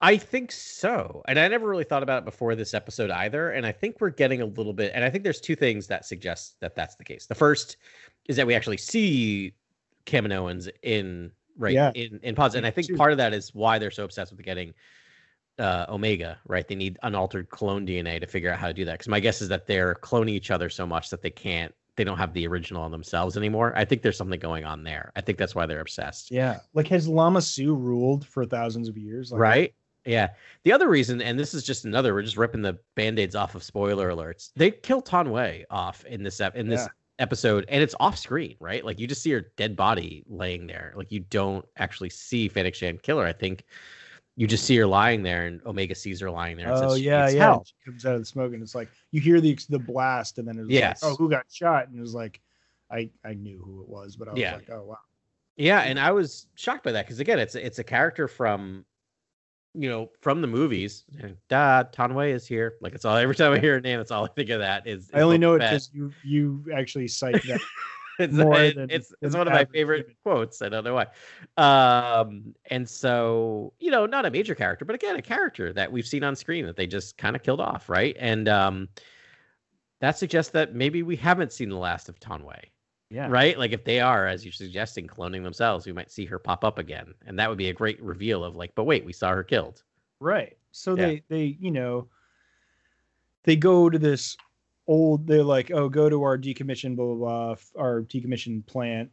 I 0.00 0.16
think 0.16 0.52
so. 0.52 1.22
And 1.26 1.38
I 1.40 1.48
never 1.48 1.66
really 1.68 1.82
thought 1.84 2.04
about 2.04 2.18
it 2.22 2.24
before 2.24 2.54
this 2.54 2.72
episode 2.72 3.10
either. 3.10 3.50
And 3.50 3.66
I 3.66 3.72
think 3.72 4.00
we're 4.00 4.10
getting 4.10 4.40
a 4.42 4.46
little 4.46 4.72
bit, 4.72 4.92
and 4.94 5.02
I 5.04 5.10
think 5.10 5.24
there's 5.24 5.40
two 5.40 5.56
things 5.56 5.88
that 5.88 6.04
suggest 6.04 6.56
that 6.60 6.76
that's 6.76 6.94
the 6.94 7.04
case. 7.04 7.26
The 7.26 7.34
first 7.34 7.78
is 8.26 8.36
that 8.36 8.46
we 8.46 8.54
actually 8.54 8.76
see 8.76 9.54
Kaminoans 10.06 10.68
in 10.82 11.32
right 11.56 11.74
Yeah. 11.74 11.90
in 11.94 12.20
in 12.22 12.34
pods, 12.36 12.54
and 12.54 12.64
I 12.64 12.70
think 12.70 12.96
part 12.96 13.10
of 13.10 13.18
that 13.18 13.34
is 13.34 13.52
why 13.54 13.78
they're 13.78 13.90
so 13.90 14.04
obsessed 14.04 14.30
with 14.32 14.44
getting 14.44 14.72
uh, 15.58 15.86
Omega. 15.88 16.38
Right, 16.46 16.66
they 16.68 16.76
need 16.76 16.96
unaltered 17.02 17.50
clone 17.50 17.84
DNA 17.84 18.20
to 18.20 18.26
figure 18.28 18.52
out 18.52 18.60
how 18.60 18.68
to 18.68 18.74
do 18.74 18.84
that. 18.84 18.92
Because 18.92 19.08
my 19.08 19.18
guess 19.18 19.42
is 19.42 19.48
that 19.48 19.66
they're 19.66 19.96
cloning 19.96 20.30
each 20.30 20.52
other 20.52 20.70
so 20.70 20.86
much 20.86 21.10
that 21.10 21.22
they 21.22 21.30
can't. 21.30 21.74
They 21.98 22.04
don't 22.04 22.16
have 22.16 22.32
the 22.32 22.46
original 22.46 22.82
on 22.82 22.90
themselves 22.92 23.36
anymore. 23.36 23.72
I 23.76 23.84
think 23.84 24.00
there's 24.02 24.16
something 24.16 24.38
going 24.40 24.64
on 24.64 24.84
there. 24.84 25.12
I 25.16 25.20
think 25.20 25.36
that's 25.36 25.54
why 25.54 25.66
they're 25.66 25.80
obsessed. 25.80 26.30
Yeah. 26.30 26.60
Like 26.72 26.86
has 26.88 27.06
Lama 27.08 27.42
Su 27.42 27.74
ruled 27.74 28.24
for 28.24 28.46
thousands 28.46 28.88
of 28.88 28.96
years? 28.96 29.32
Like, 29.32 29.40
right? 29.40 29.74
Yeah. 30.06 30.28
The 30.62 30.72
other 30.72 30.88
reason, 30.88 31.20
and 31.20 31.38
this 31.38 31.52
is 31.54 31.64
just 31.64 31.84
another, 31.84 32.14
we're 32.14 32.22
just 32.22 32.36
ripping 32.36 32.62
the 32.62 32.78
band-aids 32.94 33.34
off 33.34 33.54
of 33.56 33.62
spoiler 33.64 34.10
alerts. 34.10 34.50
They 34.54 34.70
kill 34.70 35.02
Taun 35.02 35.32
We 35.32 35.66
off 35.70 36.04
in 36.06 36.22
this 36.22 36.40
ep- 36.40 36.54
in 36.56 36.68
this 36.68 36.82
Yeah. 36.82 36.88
episode, 37.18 37.64
and 37.68 37.82
it's 37.82 37.96
off 37.98 38.16
screen, 38.16 38.54
right? 38.60 38.84
Like 38.84 38.98
you 39.00 39.06
just 39.08 39.20
see 39.22 39.32
her 39.32 39.50
dead 39.56 39.74
body 39.74 40.22
laying 40.28 40.68
there. 40.68 40.94
Like 40.96 41.10
you 41.10 41.20
don't 41.20 41.66
actually 41.76 42.10
see 42.10 42.48
Fennec 42.48 42.74
Shand 42.76 43.02
kill 43.02 43.18
her. 43.18 43.26
I 43.26 43.32
think 43.32 43.64
you 44.38 44.46
just 44.46 44.64
see 44.64 44.76
her 44.76 44.86
lying 44.86 45.24
there, 45.24 45.46
and 45.46 45.60
Omega 45.66 45.96
sees 45.96 46.20
her 46.20 46.30
lying 46.30 46.56
there. 46.56 46.68
And 46.68 46.78
Oh 46.78 46.94
says 46.94 47.02
yeah, 47.02 47.28
yeah. 47.28 47.38
help. 47.40 47.66
She 47.66 47.74
comes 47.84 48.06
out 48.06 48.14
of 48.14 48.20
the 48.20 48.24
smoke 48.24 48.52
and 48.54 48.62
it's 48.62 48.74
like 48.74 48.88
you 49.10 49.20
hear 49.20 49.40
the 49.40 49.58
the 49.68 49.80
blast 49.80 50.38
and 50.38 50.46
then 50.46 50.60
it's 50.60 50.68
Yes. 50.68 51.02
like, 51.02 51.12
oh, 51.12 51.16
who 51.16 51.28
got 51.28 51.44
shot? 51.50 51.88
And 51.88 51.98
it 51.98 52.00
was 52.00 52.14
like, 52.14 52.40
I 52.88 53.10
I 53.24 53.34
knew 53.34 53.60
who 53.60 53.82
it 53.82 53.88
was, 53.88 54.14
but 54.14 54.28
I 54.28 54.30
was 54.30 54.40
Yeah. 54.40 54.54
like, 54.54 54.70
oh 54.70 54.84
wow. 54.84 54.98
Yeah, 55.56 55.80
and 55.80 55.98
I 55.98 56.12
was 56.12 56.46
shocked 56.54 56.84
by 56.84 56.92
that 56.92 57.04
because 57.04 57.18
again, 57.18 57.40
it's 57.40 57.56
it's 57.56 57.80
a 57.80 57.84
character 57.84 58.28
from, 58.28 58.84
you 59.74 59.88
know, 59.88 60.08
from 60.20 60.40
the 60.40 60.46
movies. 60.46 61.02
And, 61.20 61.36
Da 61.48 61.82
Tanway 61.82 62.30
is 62.32 62.46
here. 62.46 62.76
Like 62.80 62.94
it's 62.94 63.04
all 63.04 63.16
every 63.16 63.34
time 63.34 63.52
I 63.52 63.58
hear 63.58 63.74
her 63.74 63.80
name, 63.80 63.98
that's 63.98 64.12
all 64.12 64.24
I 64.24 64.28
think 64.28 64.50
of. 64.50 64.60
That 64.60 64.86
is, 64.86 65.10
I 65.12 65.22
only 65.22 65.38
know 65.38 65.54
it 65.54 65.58
because 65.58 65.90
you 65.92 66.12
you 66.22 66.64
actually 66.72 67.08
cite 67.08 67.42
that 67.48 67.60
it's 68.18 68.36
than- 68.36 68.90
it's, 68.90 69.12
it's 69.20 69.36
one 69.36 69.46
of 69.46 69.52
my 69.54 69.64
favorite 69.64 70.00
human. 70.06 70.16
quotes. 70.24 70.62
I 70.62 70.68
don't 70.68 70.84
know 70.84 70.94
why. 70.94 71.06
Um, 71.56 72.54
and 72.70 72.88
so 72.88 73.72
you 73.78 73.90
know, 73.90 74.06
not 74.06 74.26
a 74.26 74.30
major 74.30 74.54
character, 74.54 74.84
but 74.84 74.94
again, 74.94 75.16
a 75.16 75.22
character 75.22 75.72
that 75.72 75.90
we've 75.90 76.06
seen 76.06 76.24
on 76.24 76.34
screen 76.36 76.66
that 76.66 76.76
they 76.76 76.86
just 76.86 77.16
kind 77.18 77.36
of 77.36 77.42
killed 77.42 77.60
off, 77.60 77.88
right? 77.88 78.16
And 78.18 78.48
um, 78.48 78.88
that 80.00 80.18
suggests 80.18 80.52
that 80.52 80.74
maybe 80.74 81.02
we 81.02 81.16
haven't 81.16 81.52
seen 81.52 81.68
the 81.68 81.76
last 81.76 82.08
of 82.08 82.20
Taun 82.20 82.44
We, 82.44 82.54
Yeah. 83.10 83.28
right? 83.28 83.58
Like 83.58 83.72
if 83.72 83.84
they 83.84 84.00
are, 84.00 84.26
as 84.26 84.44
you're 84.44 84.52
suggesting, 84.52 85.06
cloning 85.06 85.42
themselves, 85.42 85.86
we 85.86 85.92
might 85.92 86.10
see 86.10 86.24
her 86.26 86.38
pop 86.38 86.64
up 86.64 86.78
again, 86.78 87.14
and 87.26 87.38
that 87.38 87.48
would 87.48 87.58
be 87.58 87.68
a 87.68 87.74
great 87.74 88.00
reveal 88.02 88.44
of 88.44 88.54
like, 88.56 88.74
but 88.74 88.84
wait, 88.84 89.04
we 89.04 89.12
saw 89.12 89.30
her 89.30 89.42
killed. 89.44 89.82
Right. 90.20 90.56
So 90.72 90.96
Yeah. 90.96 91.06
they 91.06 91.22
they 91.28 91.56
you 91.60 91.70
know 91.70 92.08
they 93.44 93.56
go 93.56 93.88
to 93.88 93.98
this 93.98 94.36
old 94.88 95.26
they're 95.26 95.44
like 95.44 95.70
oh 95.70 95.88
go 95.88 96.08
to 96.08 96.22
our 96.22 96.36
decommissioned 96.36 96.96
blah 96.96 97.14
blah 97.14 97.54
blah 97.54 97.56
our 97.80 98.02
decommissioned 98.02 98.66
plant 98.66 99.10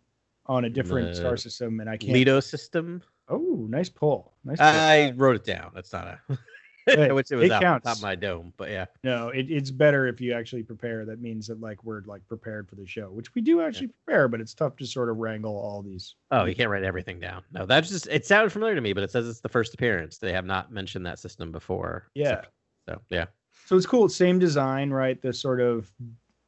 on 0.48 0.66
a 0.66 0.70
different 0.70 1.10
The 1.10 1.16
star 1.16 1.38
system 1.38 1.80
and 1.80 1.90
I 1.90 1.98
can't 1.98 2.14
Lido 2.14 2.40
system. 2.40 3.04
oh 3.30 3.68
nice 3.70 3.90
pull 3.90 4.34
nice 4.44 4.58
pull. 4.58 4.68
I 4.68 5.14
wrote 5.16 5.36
it 5.36 5.44
down. 5.44 5.72
That's 5.76 5.94
not 5.94 6.08
a. 6.08 6.38
Hey, 6.88 7.06
I 7.06 7.06
it 7.08 7.14
was 7.14 7.32
it 7.32 7.52
out 7.52 7.64
counts. 7.64 7.86
top 7.86 7.96
of 7.96 8.04
my 8.04 8.14
dome, 8.14 8.54
but 8.58 8.70
yeah. 8.70 8.86
no 9.04 9.30
it, 9.30 9.50
it's 9.50 9.72
better 9.72 10.06
if 10.06 10.22
you 10.22 10.34
actually 10.34 10.62
prepare 10.62 11.04
that 11.06 11.20
means 11.20 11.48
that 11.48 11.60
like 11.60 11.84
we're 11.84 12.04
like 12.06 12.22
prepared 12.28 12.70
for 12.70 12.76
the 12.76 12.86
show 12.86 13.10
which 13.10 13.34
we 13.34 13.42
do 13.42 13.60
actually 13.60 13.88
prepare 13.88 14.28
but 14.28 14.40
it's 14.40 14.54
tough 14.54 14.76
to 14.78 14.86
sort 14.86 15.10
of 15.10 15.18
wrangle 15.18 15.58
all 15.58 15.82
these 15.82 16.14
Oh, 16.30 16.46
you 16.46 16.54
can't 16.54 16.70
write 16.70 16.84
everything 16.84 17.20
down. 17.20 17.42
No, 17.52 17.66
that's 17.66 17.90
just 17.90 18.08
it 18.12 18.24
sounded 18.28 18.52
familiar 18.52 18.76
to 18.76 18.82
me, 18.82 18.94
but 18.94 19.02
it 19.02 19.10
says 19.10 19.28
it's 19.28 19.40
the 19.40 19.50
first 19.50 19.74
appearance. 19.74 20.20
They 20.20 20.32
have 20.32 20.46
not 20.46 20.72
mentioned 20.72 21.08
that 21.08 21.18
system 21.18 21.52
before. 21.52 22.08
yeah 22.14 22.42
So 22.88 23.02
yeah. 23.10 23.26
So 23.66 23.76
it's 23.76 23.86
cool. 23.86 24.08
Same 24.10 24.40
design 24.40 24.92
right? 24.92 25.22
The 25.22 25.34
sort 25.34 25.62
of 25.62 25.92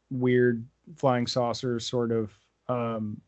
weird 0.09 0.65
flying 0.95 1.27
saucer 1.27 1.79
sort 1.79 2.11
of 2.11 2.31
um 2.69 3.19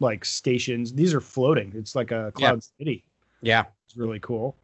like 0.00 0.24
stations. 0.24 0.92
These 0.92 1.14
are 1.14 1.20
floating. 1.20 1.72
It's 1.76 1.94
like 1.94 2.10
a 2.10 2.32
Yeah. 2.36 2.48
cloud 2.50 2.64
city. 2.78 3.04
Yeah. 3.42 3.64
it's 3.86 3.96
really 3.96 4.20
cool. 4.20 4.56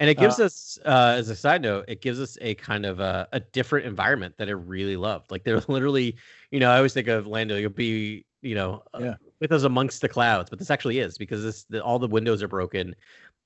And 0.00 0.10
it 0.10 0.18
gives 0.18 0.40
Uh, 0.40 0.46
us, 0.46 0.78
uh, 0.84 1.14
as 1.16 1.28
a 1.30 1.36
side 1.36 1.62
note, 1.62 1.84
it 1.86 2.02
gives 2.02 2.20
us 2.20 2.36
a 2.40 2.54
kind 2.56 2.84
of 2.84 2.98
a, 2.98 3.28
a 3.32 3.38
different 3.38 3.86
environment 3.86 4.34
that 4.38 4.48
I 4.48 4.52
really 4.52 4.96
loved. 4.96 5.30
Like 5.30 5.44
they're 5.44 5.60
literally, 5.68 6.16
you 6.50 6.58
know, 6.58 6.70
I 6.70 6.76
always 6.76 6.92
think 6.92 7.06
of 7.06 7.26
Lando, 7.28 7.56
you'll 7.56 7.70
be, 7.70 8.26
you 8.42 8.56
know, 8.56 8.82
uh, 8.92 9.14
with 9.40 9.52
us 9.52 9.62
amongst 9.62 10.00
the 10.00 10.08
clouds, 10.08 10.50
but 10.50 10.58
this 10.58 10.70
actually 10.70 10.98
is 10.98 11.16
because 11.16 11.42
this 11.42 11.64
the, 11.64 11.82
all 11.82 11.98
the 11.98 12.08
windows 12.08 12.42
are 12.42 12.48
broken, 12.48 12.94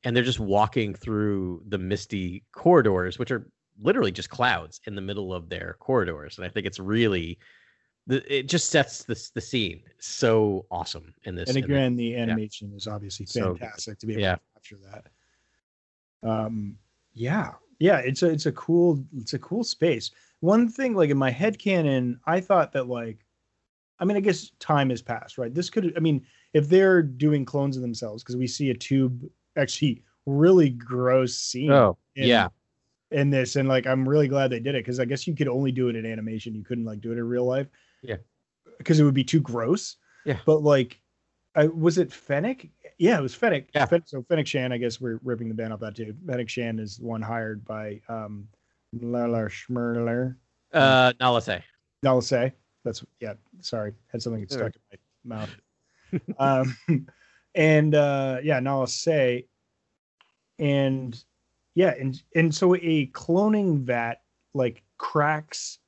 and 0.04 0.16
they're 0.16 0.24
just 0.24 0.40
walking 0.40 0.94
through 0.94 1.62
the 1.68 1.78
misty 1.78 2.42
corridors, 2.52 3.18
which 3.18 3.30
are 3.30 3.46
literally 3.80 4.10
just 4.12 4.30
clouds 4.30 4.80
in 4.86 4.94
the 4.94 5.00
middle 5.00 5.32
of 5.32 5.48
their 5.48 5.76
corridors. 5.80 6.36
And 6.38 6.44
I 6.44 6.48
think 6.48 6.66
it's 6.66 6.78
really, 6.80 7.38
the, 8.06 8.22
it 8.34 8.48
just 8.48 8.70
sets 8.70 9.04
this 9.04 9.30
the 9.30 9.40
scene 9.40 9.82
so 10.00 10.66
awesome 10.70 11.12
in 11.24 11.34
this. 11.34 11.48
and 11.48 11.58
again 11.58 11.94
the 11.96 12.16
animation 12.16 12.72
is 12.74 12.86
obviously 12.86 13.26
So 13.26 13.54
fantastic 13.54 13.98
to 13.98 14.06
be 14.06 14.14
able 14.14 14.22
Yeah. 14.22 14.34
to 14.36 14.40
capture 14.54 14.78
that 14.90 15.06
um 16.28 16.76
yeah 17.14 17.52
yeah 17.78 17.98
it's 17.98 18.22
a 18.22 18.30
it's 18.30 18.46
a 18.46 18.52
cool 18.52 19.04
it's 19.16 19.34
a 19.34 19.38
cool 19.38 19.62
space 19.62 20.10
one 20.40 20.68
thing 20.68 20.94
like 20.94 21.10
in 21.10 21.16
my 21.18 21.30
head 21.30 21.58
canon 21.58 22.18
i 22.26 22.40
thought 22.40 22.72
that 22.72 22.88
like 22.88 23.24
i 24.00 24.04
mean 24.04 24.16
i 24.16 24.20
guess 24.20 24.50
time 24.58 24.90
has 24.90 25.00
passed 25.02 25.38
right 25.38 25.54
this 25.54 25.70
could 25.70 25.92
i 25.96 26.00
mean 26.00 26.24
if 26.54 26.68
they're 26.68 27.02
doing 27.02 27.44
clones 27.44 27.76
of 27.76 27.82
themselves 27.82 28.22
because 28.22 28.36
we 28.36 28.46
see 28.48 28.70
a 28.70 28.74
tube 28.74 29.22
actually 29.56 30.02
really 30.26 30.70
gross 30.70 31.36
scene 31.36 31.70
Oh, 31.70 31.96
in- 32.16 32.26
yeah. 32.28 32.48
In 33.10 33.30
this 33.30 33.56
and 33.56 33.66
like 33.68 33.86
i'm 33.86 34.06
really 34.06 34.28
glad 34.28 34.48
they 34.50 34.60
did 34.60 34.74
it 34.74 34.84
because 34.84 35.00
i 35.00 35.04
guess 35.06 35.26
you 35.26 35.34
could 35.34 35.48
only 35.48 35.72
do 35.72 35.88
it 35.88 35.96
in 35.96 36.04
animation 36.04 36.54
you 36.54 36.62
couldn't 36.62 36.84
like 36.84 37.00
do 37.00 37.10
it 37.10 37.16
in 37.16 37.24
real 37.26 37.46
life 37.46 37.66
Yeah. 38.02 38.16
because 38.76 39.00
it 39.00 39.04
would 39.04 39.14
be 39.14 39.24
too 39.24 39.40
gross 39.40 39.96
Yeah. 40.26 40.38
but 40.44 40.62
like 40.62 41.00
I, 41.56 41.68
was 41.68 41.96
it 41.96 42.10
fennec 42.10 42.68
yeah 42.98 43.18
it 43.18 43.22
was 43.22 43.34
fennec 43.34 43.70
Yeah. 43.74 43.86
So 44.04 44.22
Fennec 44.28 44.46
Shand 44.46 44.74
i 44.74 44.76
guess 44.76 45.00
we're 45.00 45.20
ripping 45.24 45.48
the 45.48 45.54
band 45.54 45.72
off 45.72 45.80
that 45.80 45.96
too 45.96 46.14
Fennec 46.26 46.50
Shand 46.50 46.80
is 46.80 46.98
the 46.98 47.06
one 47.06 47.22
hired 47.22 47.64
by 47.64 48.00
um 48.10 48.46
Lala 49.00 49.48
Schmerler. 49.50 50.36
Uh, 50.72 51.12
Nala 51.20 51.40
Se. 51.42 51.62
I'll 52.06 52.20
say 52.22 52.52
that's 52.84 53.04
yeah. 53.20 53.34
Sorry, 53.60 53.92
had 54.12 54.22
something 54.22 54.46
stuck 54.48 54.72
in 54.92 54.98
my 55.24 55.36
mouth. 55.36 55.50
um, 56.38 56.76
and 57.54 57.94
uh, 57.94 58.38
yeah, 58.42 58.60
Nala 58.60 58.88
Se, 58.88 59.46
and 60.58 61.22
yeah, 61.78 61.94
and 61.96 62.20
and 62.34 62.52
so 62.52 62.74
a 62.74 63.06
cloning 63.12 63.78
vat 63.78 64.22
like 64.52 64.82
cracks, 64.98 65.78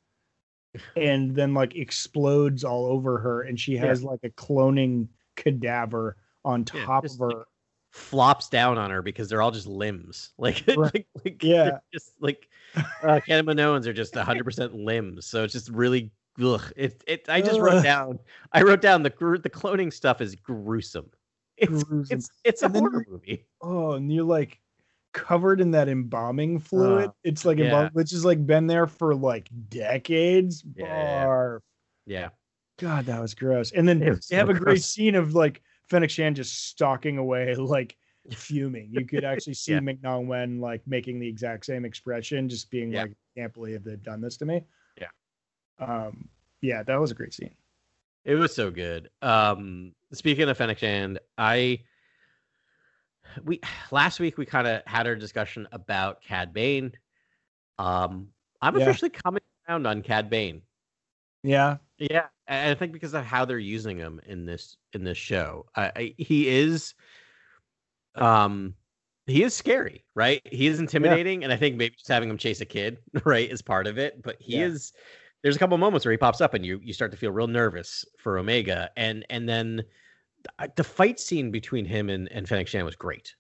and 0.95 1.35
then 1.35 1.53
like 1.53 1.75
explodes 1.75 2.63
all 2.63 2.87
over 2.87 3.19
her, 3.19 3.43
and 3.43 3.59
she 3.59 3.77
has 3.77 4.05
like 4.05 4.21
a 4.23 4.31
cloning 4.31 5.09
cadaver 5.35 6.17
on 6.45 6.65
Yeah, 6.73 6.87
top 6.87 7.03
just, 7.03 7.17
of 7.17 7.21
like, 7.27 7.35
her. 7.35 7.45
flops 7.91 8.49
down 8.49 8.79
on 8.79 8.91
her 8.93 9.03
because 9.03 9.29
they're 9.29 9.43
all 9.43 9.51
just 9.51 9.67
limbs. 9.67 10.31
Like, 10.39 10.65
Right. 10.77 10.93
like, 10.95 11.07
like 11.25 11.43
Yeah. 11.43 11.79
just 11.93 12.13
like 12.21 12.49
uh, 12.77 13.19
Kaminoans 13.29 13.87
are 13.87 13.93
just 13.93 14.15
100% 14.15 14.73
limbs. 14.85 15.27
So 15.27 15.43
it's 15.43 15.53
just 15.53 15.71
really 15.71 16.13
ugh. 16.41 16.73
It 16.77 17.03
it. 17.09 17.29
I 17.29 17.41
just 17.41 17.59
wrote 17.61 17.83
down. 17.83 18.21
I 18.53 18.63
wrote 18.63 18.81
down 18.81 19.03
the 19.03 19.11
the 19.43 19.51
cloning 19.51 19.93
stuff 19.93 20.21
is 20.21 20.37
gruesome. 20.37 21.11
It's 21.57 21.83
Gruesome. 21.83 22.17
it's 22.17 22.31
it's 22.45 22.63
a 22.63 22.67
And 22.67 22.77
horror 22.77 23.05
movie. 23.09 23.45
Oh, 23.61 23.93
and 23.95 24.13
you're 24.13 24.25
like 24.25 24.61
covered 25.13 25.61
in 25.61 25.71
that 25.73 25.89
embalming 25.89 26.59
fluid. 26.59 27.09
Uh, 27.09 27.13
it's 27.25 27.45
like 27.45 27.59
yeah. 27.59 27.89
which 27.93 28.11
has 28.11 28.25
like 28.25 28.45
been 28.47 28.67
there 28.67 28.87
for 28.87 29.15
like 29.15 29.49
decades. 29.69 30.65
Yeah. 30.75 31.25
Barf. 31.27 31.61
Yeah. 32.07 32.29
God, 32.79 33.07
that 33.07 33.21
was 33.21 33.35
gross. 33.35 33.73
And 33.73 33.89
then 33.89 33.99
they 33.99 34.07
have 34.07 34.25
so 34.25 34.49
a 34.49 34.55
great 34.55 34.83
scene 34.83 35.15
of 35.15 35.35
like 35.35 35.63
Fennec 35.89 36.11
Shand 36.11 36.37
just 36.37 36.69
stalking 36.69 37.19
away, 37.19 37.55
like 37.57 37.97
fuming. 38.33 38.89
You 38.91 39.05
could 39.05 39.25
actually 39.25 39.55
see 39.55 39.73
Yeah. 39.73 39.81
Ming-Na 39.81 40.19
Wen 40.19 40.61
like 40.61 40.83
making 40.87 41.21
the 41.21 41.29
exact 41.29 41.67
same 41.67 41.85
expression, 41.85 42.49
just 42.49 42.71
being 42.71 42.93
Yeah. 42.93 43.03
like, 43.03 43.13
"Can't 43.37 43.53
believe 43.53 43.85
they've 43.85 44.03
done 44.03 44.21
this 44.21 44.37
to 44.39 44.47
me." 44.47 44.65
Yeah. 44.99 45.09
Um. 45.79 46.29
Yeah, 46.63 46.83
that 46.83 47.01
was 47.01 47.11
a 47.11 47.15
great 47.15 47.33
scene. 47.33 47.55
It 48.25 48.35
was 48.35 48.55
so 48.55 48.71
good. 48.71 49.09
Um, 49.23 49.95
speaking 50.13 50.49
of 50.49 50.57
Fennec 50.59 50.79
Shand, 50.79 51.19
I 51.39 51.81
we 53.45 53.61
last 53.91 54.21
week 54.21 54.39
we 54.39 54.47
kind 54.47 54.67
of 54.67 54.83
had 54.87 55.07
our 55.07 55.17
discussion 55.17 55.69
about 55.73 56.23
Cad 56.23 56.53
Bane. 56.53 56.93
Um, 57.79 58.29
I'm 58.61 58.77
Yeah. 58.77 58.83
officially 58.83 59.11
coming 59.11 59.43
around 59.69 59.87
on 59.87 60.03
Cad 60.03 60.29
Bane. 60.31 60.63
Yeah. 61.43 61.79
Yeah, 61.99 62.29
and 62.47 62.71
I 62.71 62.75
think 62.75 62.93
because 62.93 63.13
of 63.15 63.25
how 63.25 63.45
they're 63.45 63.59
using 63.59 63.99
him 63.99 64.21
in 64.27 64.47
this 64.47 64.77
in 64.95 65.05
this 65.05 65.19
show, 65.19 65.67
I, 65.77 65.93
I, 65.95 66.15
he 66.17 66.49
is, 66.49 66.95
um, 68.15 68.75
he 69.27 69.43
is 69.43 69.55
scary, 69.55 70.05
right? 70.15 70.41
He 70.51 70.67
is 70.67 70.81
intimidating, 70.81 71.45
and 71.45 71.53
I 71.53 71.57
think 71.57 71.77
maybe 71.77 71.95
just 71.97 72.09
having 72.09 72.31
him 72.31 72.39
chase 72.39 72.61
a 72.63 72.65
kid, 72.65 72.99
right, 73.25 73.51
is 73.51 73.63
part 73.63 73.87
of 73.87 73.99
it. 73.99 74.23
But 74.23 74.37
he 74.41 74.61
Yeah. 74.61 74.67
is. 74.67 74.93
There's 75.43 75.57
a 75.57 75.59
couple 75.59 75.77
moments 75.79 76.05
where 76.05 76.13
he 76.13 76.19
pops 76.19 76.41
up, 76.41 76.55
and 76.55 76.65
you 76.65 76.81
you 76.83 76.93
start 76.93 77.11
to 77.13 77.17
feel 77.17 77.33
real 77.33 77.47
nervous 77.47 78.05
for 78.19 78.39
Omega, 78.39 78.91
and 78.97 79.25
and 79.31 79.49
then 79.49 79.77
th- 79.77 79.87
the 80.77 80.85
fight 80.85 81.21
scene 81.21 81.51
between 81.51 81.85
him 81.85 82.09
and 82.09 82.31
and 82.33 82.49
Fennec 82.49 82.69
Shand 82.69 82.85
was 82.85 82.97
great. 82.97 83.35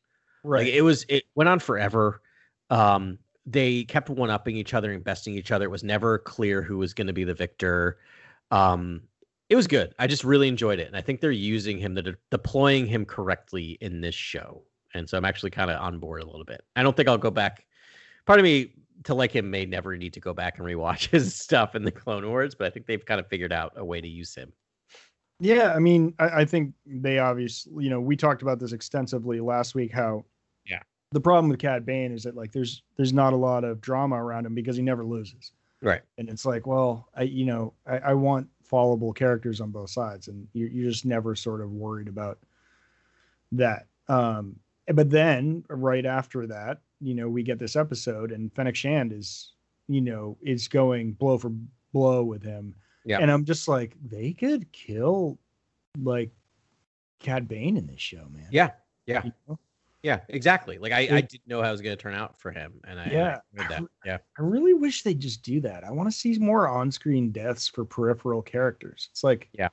Right. 0.44 0.64
Like 0.64 0.74
it 0.74 0.82
was 0.82 1.04
it 1.08 1.24
went 1.34 1.48
on 1.48 1.58
forever. 1.58 2.22
Um 2.70 3.18
they 3.46 3.84
kept 3.84 4.10
one 4.10 4.30
upping 4.30 4.56
each 4.56 4.74
other 4.74 4.92
and 4.92 5.02
besting 5.02 5.34
each 5.34 5.50
other. 5.50 5.64
It 5.64 5.70
was 5.70 5.82
never 5.82 6.18
clear 6.18 6.62
who 6.62 6.78
was 6.78 6.94
going 6.94 7.06
to 7.06 7.12
be 7.12 7.24
the 7.24 7.34
victor. 7.34 7.98
Um 8.50 9.02
it 9.48 9.56
was 9.56 9.66
good. 9.66 9.94
I 9.98 10.06
just 10.06 10.22
really 10.22 10.46
enjoyed 10.46 10.78
it. 10.78 10.86
And 10.86 10.96
I 10.96 11.00
think 11.00 11.20
they're 11.20 11.32
using 11.32 11.76
him, 11.76 11.94
they're 11.94 12.04
de- 12.04 12.16
deploying 12.30 12.86
him 12.86 13.04
correctly 13.04 13.76
in 13.80 14.00
this 14.00 14.14
show. 14.14 14.62
And 14.94 15.08
so 15.08 15.18
I'm 15.18 15.24
actually 15.24 15.50
kind 15.50 15.70
of 15.70 15.80
on 15.80 15.98
board 15.98 16.22
a 16.22 16.26
little 16.26 16.44
bit. 16.44 16.62
I 16.76 16.84
don't 16.84 16.96
think 16.96 17.08
I'll 17.08 17.18
go 17.18 17.32
back. 17.32 17.66
Part 18.26 18.38
of 18.38 18.44
me 18.44 18.74
to 19.04 19.14
like 19.14 19.32
him 19.32 19.50
may 19.50 19.66
never 19.66 19.96
need 19.96 20.12
to 20.14 20.20
go 20.20 20.32
back 20.32 20.58
and 20.58 20.66
rewatch 20.66 21.06
his 21.10 21.34
stuff 21.34 21.74
in 21.74 21.84
the 21.84 21.90
Clone 21.90 22.28
Wars, 22.28 22.54
but 22.54 22.66
I 22.66 22.70
think 22.70 22.86
they've 22.86 23.04
kind 23.04 23.20
of 23.20 23.26
figured 23.26 23.52
out 23.52 23.72
a 23.76 23.84
way 23.84 24.00
to 24.00 24.08
use 24.08 24.34
him. 24.34 24.52
Yeah, 25.40 25.72
I 25.74 25.78
mean, 25.78 26.14
I, 26.18 26.28
I 26.40 26.44
think 26.44 26.74
they 26.86 27.18
obviously, 27.18 27.84
you 27.84 27.90
know, 27.90 28.00
we 28.00 28.14
talked 28.16 28.42
about 28.42 28.58
this 28.60 28.72
extensively 28.72 29.40
last 29.40 29.74
week. 29.74 29.90
How, 29.90 30.24
Yeah. 30.66 30.82
the 31.12 31.20
problem 31.20 31.48
with 31.48 31.58
Cad 31.58 31.84
Bane 31.86 32.12
is 32.12 32.22
that 32.24 32.36
like 32.36 32.52
there's 32.52 32.82
there's 32.96 33.12
not 33.12 33.32
a 33.32 33.36
lot 33.36 33.64
of 33.64 33.80
drama 33.80 34.22
around 34.22 34.44
him 34.46 34.54
because 34.54 34.76
he 34.76 34.82
never 34.82 35.04
loses, 35.04 35.52
Right. 35.82 36.02
and 36.18 36.28
it's 36.28 36.44
like, 36.44 36.66
well, 36.66 37.08
I 37.16 37.22
you 37.22 37.46
know, 37.46 37.72
I, 37.86 37.98
I 37.98 38.14
want 38.14 38.48
followable 38.70 39.14
characters 39.14 39.60
on 39.60 39.70
both 39.70 39.90
sides, 39.90 40.28
and 40.28 40.46
you're 40.52 40.68
you're 40.68 40.90
just 40.90 41.04
never 41.06 41.34
sort 41.34 41.60
of 41.62 41.72
worried 41.72 42.08
about 42.08 42.38
that. 43.52 43.86
Um, 44.08 44.56
but 44.88 45.08
then 45.10 45.64
right 45.68 46.04
after 46.04 46.46
that, 46.48 46.80
you 47.00 47.14
know, 47.14 47.28
we 47.28 47.42
get 47.42 47.58
this 47.58 47.76
episode, 47.76 48.30
and 48.32 48.52
Fennec 48.54 48.76
Shand 48.76 49.12
is, 49.12 49.52
you 49.88 50.00
know, 50.02 50.36
is 50.42 50.68
going 50.68 51.12
blow 51.12 51.38
for 51.38 51.50
blow 51.92 52.22
with 52.24 52.42
him. 52.42 52.74
Yeah. 53.04 53.18
And 53.20 53.30
I'm 53.30 53.44
just 53.44 53.66
like, 53.68 53.96
they 54.04 54.32
could 54.32 54.70
kill 54.72 55.38
like 55.98 56.30
Cad 57.18 57.48
Bane 57.48 57.76
in 57.76 57.86
this 57.86 58.00
show, 58.00 58.26
man. 58.30 58.48
Yeah. 58.50 58.70
Yeah. 59.06 59.24
You 59.24 59.32
know? 59.48 59.58
Yeah, 60.02 60.20
exactly. 60.28 60.78
Like 60.78 60.92
I, 60.92 61.00
I 61.00 61.20
didn't 61.20 61.46
know 61.46 61.60
how 61.62 61.68
it 61.68 61.72
was 61.72 61.82
going 61.82 61.94
to 61.96 62.02
turn 62.02 62.14
out 62.14 62.38
for 62.40 62.50
him, 62.50 62.80
and 62.84 62.98
I, 62.98 63.04
Yeah. 63.12 63.38
I 63.58 63.68
that. 63.68 63.82
Yeah, 64.06 64.16
I 64.38 64.42
really 64.42 64.72
wish 64.72 65.02
they'd 65.02 65.20
just 65.20 65.42
do 65.42 65.60
that. 65.60 65.84
I 65.84 65.90
want 65.90 66.10
to 66.10 66.16
see 66.16 66.38
more 66.38 66.68
on-screen 66.68 67.32
deaths 67.32 67.68
for 67.68 67.84
peripheral 67.84 68.40
characters. 68.40 69.10
It's 69.12 69.22
like, 69.22 69.50
Yeah. 69.52 69.68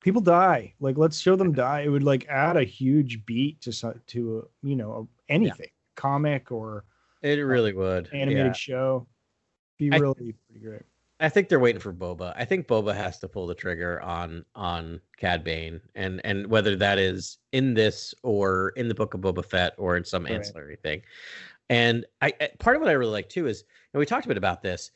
people 0.00 0.22
die. 0.22 0.72
Like 0.80 0.96
let's 0.96 1.18
show 1.20 1.36
them 1.36 1.52
die. 1.52 1.80
It 1.82 1.88
would 1.90 2.02
like 2.02 2.26
add 2.28 2.56
a 2.56 2.64
huge 2.64 3.26
beat 3.26 3.60
to 3.62 3.94
to 4.06 4.48
you 4.62 4.76
know 4.76 5.06
anything, 5.28 5.68
comic 5.96 6.50
or 6.50 6.84
It 7.20 7.36
really 7.40 7.74
would. 7.74 8.08
animated 8.14 8.46
Yeah. 8.46 8.52
show. 8.52 9.06
Be 9.76 9.92
I- 9.92 9.98
really 9.98 10.32
pretty 10.46 10.64
great. 10.64 10.82
I 11.20 11.28
think 11.28 11.48
they're 11.48 11.58
waiting 11.58 11.80
for 11.80 11.92
Boba. 11.92 12.32
I 12.36 12.44
think 12.44 12.68
Boba 12.68 12.94
has 12.94 13.18
to 13.20 13.28
pull 13.28 13.46
the 13.46 13.54
trigger 13.54 14.00
on 14.02 14.44
on 14.54 15.00
Cad 15.16 15.42
Bane, 15.42 15.80
and 15.94 16.20
and 16.24 16.46
whether 16.46 16.76
that 16.76 16.98
is 16.98 17.38
in 17.52 17.74
this 17.74 18.14
or 18.22 18.70
in 18.76 18.88
the 18.88 18.94
book 18.94 19.14
of 19.14 19.20
Boba 19.20 19.44
Fett 19.44 19.74
or 19.78 19.96
in 19.96 20.04
some 20.04 20.24
Right. 20.24 20.34
ancillary 20.34 20.76
thing. 20.76 21.02
And 21.68 22.06
I 22.22 22.32
I- 22.40 22.50
part 22.60 22.76
of 22.76 22.82
what 22.82 22.88
I 22.88 22.94
really 22.94 23.12
like 23.12 23.28
too 23.28 23.46
is, 23.48 23.64
and 23.92 23.98
we 23.98 24.06
talked 24.06 24.26
a 24.26 24.28
bit 24.28 24.36
about 24.36 24.62
this. 24.62 24.90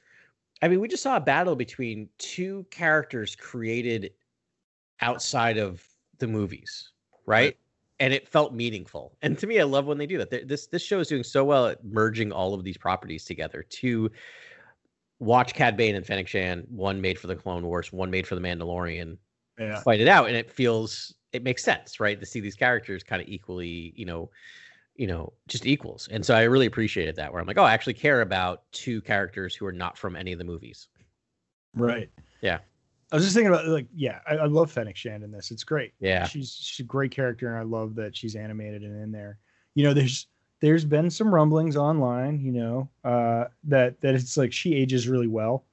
I 0.63 0.69
mean, 0.69 0.79
we 0.81 0.87
just 0.87 1.03
saw 1.03 1.17
a 1.17 1.21
battle 1.21 1.57
between 1.57 2.09
two 2.19 2.65
characters 2.71 3.35
created 3.35 4.13
outside 5.01 5.59
of 5.59 5.85
the 6.19 6.29
movies, 6.29 6.93
right? 7.27 7.57
And 7.99 8.13
it 8.15 8.29
felt 8.29 8.55
meaningful. 8.55 9.17
And 9.23 9.37
to 9.39 9.47
me, 9.47 9.59
I 9.61 9.65
love 9.65 9.87
when 9.87 9.99
they 9.99 10.07
do 10.07 10.19
that. 10.19 10.31
This 10.49 10.69
this 10.69 10.83
show 10.83 11.01
is 11.01 11.09
doing 11.09 11.25
so 11.25 11.45
well 11.45 11.67
at 11.67 11.85
merging 11.85 12.31
all 12.31 12.55
of 12.55 12.63
these 12.63 12.77
properties 12.77 13.25
together 13.25 13.65
to 13.65 14.11
watch 15.23 15.55
Cad 15.55 15.77
Bane 15.77 15.95
and 15.95 16.05
Fennec 16.05 16.27
Shand, 16.27 16.67
one 16.69 17.01
made 17.01 17.19
for 17.19 17.29
the 17.29 17.37
Clone 17.37 17.65
Wars, 17.65 17.93
one 17.93 18.11
made 18.11 18.27
for 18.27 18.35
the 18.35 18.41
Mandalorian, 18.41 19.17
Yeah. 19.59 19.81
fight 19.81 20.01
it 20.01 20.09
out, 20.09 20.27
and 20.27 20.37
it 20.37 20.51
feels 20.51 21.15
it 21.33 21.43
makes 21.43 21.65
sense, 21.65 21.99
right? 21.99 22.21
To 22.21 22.27
see 22.27 22.41
these 22.41 22.57
characters 22.57 23.03
kind 23.03 23.23
of 23.23 23.29
equally, 23.29 23.95
you 23.97 24.05
know, 24.05 24.31
you 24.97 25.07
know, 25.07 25.33
just 25.49 25.65
equals. 25.65 26.09
And 26.11 26.27
so 26.27 26.35
I 26.35 26.43
really 26.43 26.67
appreciated 26.67 27.17
that. 27.17 27.33
Where 27.33 27.41
I'm 27.41 27.47
like, 27.47 27.57
oh, 27.57 27.63
I 27.65 27.73
actually 27.73 27.95
care 27.95 28.21
about 28.21 28.65
two 28.73 29.01
characters 29.01 29.55
who 29.55 29.65
are 29.65 29.73
not 29.73 29.97
from 29.97 30.15
any 30.15 30.33
of 30.33 30.39
the 30.39 30.45
movies. 30.45 30.89
Right. 31.75 32.11
Yeah. 32.43 32.59
I 33.11 33.15
was 33.17 33.25
just 33.25 33.35
thinking 33.35 33.53
about 33.53 33.67
like, 33.69 33.87
yeah, 33.95 34.19
I, 34.29 34.37
I 34.37 34.47
love 34.47 34.71
Fennec 34.71 34.97
Shand 34.97 35.23
in 35.23 35.31
this. 35.31 35.51
It's 35.51 35.65
great. 35.65 35.93
Yeah, 36.01 36.27
She's 36.27 36.55
she's 36.61 36.85
a 36.85 36.89
great 36.89 37.13
character, 37.13 37.49
and 37.49 37.59
I 37.59 37.63
love 37.63 37.95
that 37.95 38.17
she's 38.17 38.35
animated 38.37 38.83
and 38.83 39.03
in 39.03 39.13
there. 39.13 39.39
You 39.75 39.85
know, 39.85 39.95
there's 39.95 40.27
there's 40.63 40.85
been 40.85 41.11
some 41.11 41.35
rumblings 41.35 41.77
online, 41.77 42.41
you 42.41 42.53
know, 42.53 42.89
uh, 43.05 43.47
that 43.65 44.01
that 44.01 44.15
it's 44.15 44.37
like 44.37 44.53
she 44.53 44.75
ages 44.75 45.09
really 45.09 45.27
well, 45.27 45.65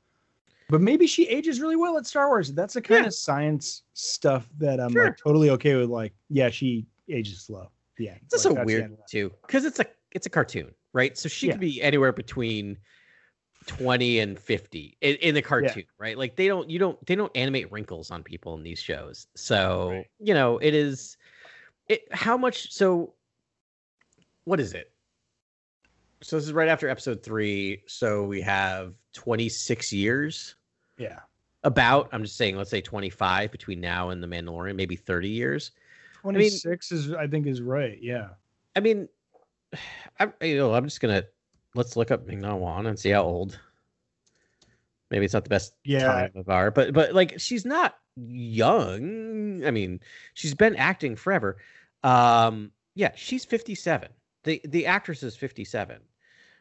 but 0.67 0.81
maybe 0.81 1.05
she 1.05 1.27
ages 1.27 1.61
really 1.61 1.75
well 1.75 1.95
at 1.97 2.07
Star 2.07 2.27
Wars. 2.27 2.51
That's 2.51 2.73
the 2.73 2.81
kind 2.81 3.03
Yeah. 3.03 3.07
of 3.07 3.13
science 3.13 3.83
stuff 3.93 4.49
that 4.57 4.79
I'm 4.79 4.91
Sure. 4.91 5.05
like 5.05 5.17
totally 5.17 5.51
okay 5.51 5.75
with. 5.75 5.89
Like, 5.89 6.13
yeah, 6.29 6.49
she 6.49 6.87
ages 7.07 7.41
slow. 7.41 7.69
Yeah, 7.99 8.15
it's 8.23 8.33
also 8.33 8.65
weird 8.65 8.97
too 9.07 9.31
because 9.43 9.63
it's 9.63 9.79
a 9.79 9.85
it's 10.11 10.25
a 10.25 10.29
cartoon, 10.29 10.73
right? 10.91 11.15
So 11.15 11.29
she 11.29 11.47
Yeah. 11.47 11.53
could 11.53 11.61
be 11.61 11.81
anywhere 11.81 12.11
between. 12.11 12.77
20 13.67 14.19
and 14.19 14.39
50 14.39 14.97
in, 15.01 15.15
in 15.17 15.35
the 15.35 15.43
cartoon 15.43 15.83
right 15.99 16.17
like 16.17 16.35
they 16.35 16.47
don't 16.47 16.71
you 16.71 16.79
don't 16.79 17.05
they 17.05 17.13
don't 17.13 17.31
animate 17.37 17.71
wrinkles 17.71 18.09
on 18.09 18.23
people 18.23 18.55
in 18.55 18.63
these 18.63 18.79
shows 18.81 19.27
so 19.35 19.89
Right. 19.89 20.07
you 20.17 20.33
know 20.33 20.57
it 20.57 20.73
is 20.73 21.17
it 21.87 22.01
how 22.11 22.35
much 22.35 22.71
so 22.71 23.13
what 24.49 24.59
is 24.59 24.73
it? 24.73 24.91
So 26.21 26.35
this 26.35 26.45
is 26.45 26.53
right 26.53 26.67
after 26.67 26.89
episode 26.89 27.21
three 27.21 27.83
so 27.87 28.23
we 28.23 28.41
have 28.41 28.95
26 29.13 29.93
years? 29.93 30.55
Yeah, 30.97 31.19
about 31.63 32.09
i'm 32.13 32.23
just 32.23 32.35
saying 32.35 32.55
let's 32.57 32.69
say 32.69 32.81
25 32.81 33.51
between 33.51 33.79
now 33.79 34.09
and 34.09 34.23
the 34.23 34.27
mandalorian 34.27 34.75
maybe 34.75 34.95
30 34.95 35.29
years. 35.29 35.71
Twenty 36.21 36.49
six 36.49 36.91
is 36.91 37.13
I 37.13 37.27
think 37.27 37.45
is 37.47 37.61
right. 37.61 37.97
Yeah, 38.01 38.29
i 38.75 38.79
mean 38.79 39.07
i'm 40.19 40.33
you 40.41 40.57
know 40.57 40.73
i'm 40.73 40.85
just 40.85 40.99
gonna 40.99 41.23
let's 41.75 41.95
look 41.95 42.09
up 42.09 42.25
Ming-Na 42.25 42.55
Wen 42.55 42.87
and 42.87 42.97
see 42.99 43.11
how 43.11 43.21
old. 43.23 43.59
Maybe 45.11 45.25
it's 45.25 45.33
not 45.35 45.43
the 45.43 45.49
best 45.49 45.73
Yeah. 45.83 46.05
time 46.05 46.31
of 46.35 46.49
our 46.49 46.71
but 46.71 46.91
but 46.93 47.13
like 47.13 47.39
she's 47.39 47.65
not 47.65 47.95
young. 48.17 49.63
I 49.63 49.69
mean 49.71 49.99
she's 50.33 50.55
been 50.55 50.75
acting 50.75 51.15
forever. 51.15 51.57
Um 52.03 52.71
yeah 52.95 53.11
she's 53.15 53.45
57 53.45 54.09
the 54.43 54.61
the 54.65 54.85
actress 54.85 55.23
is 55.23 55.35
57 55.35 55.99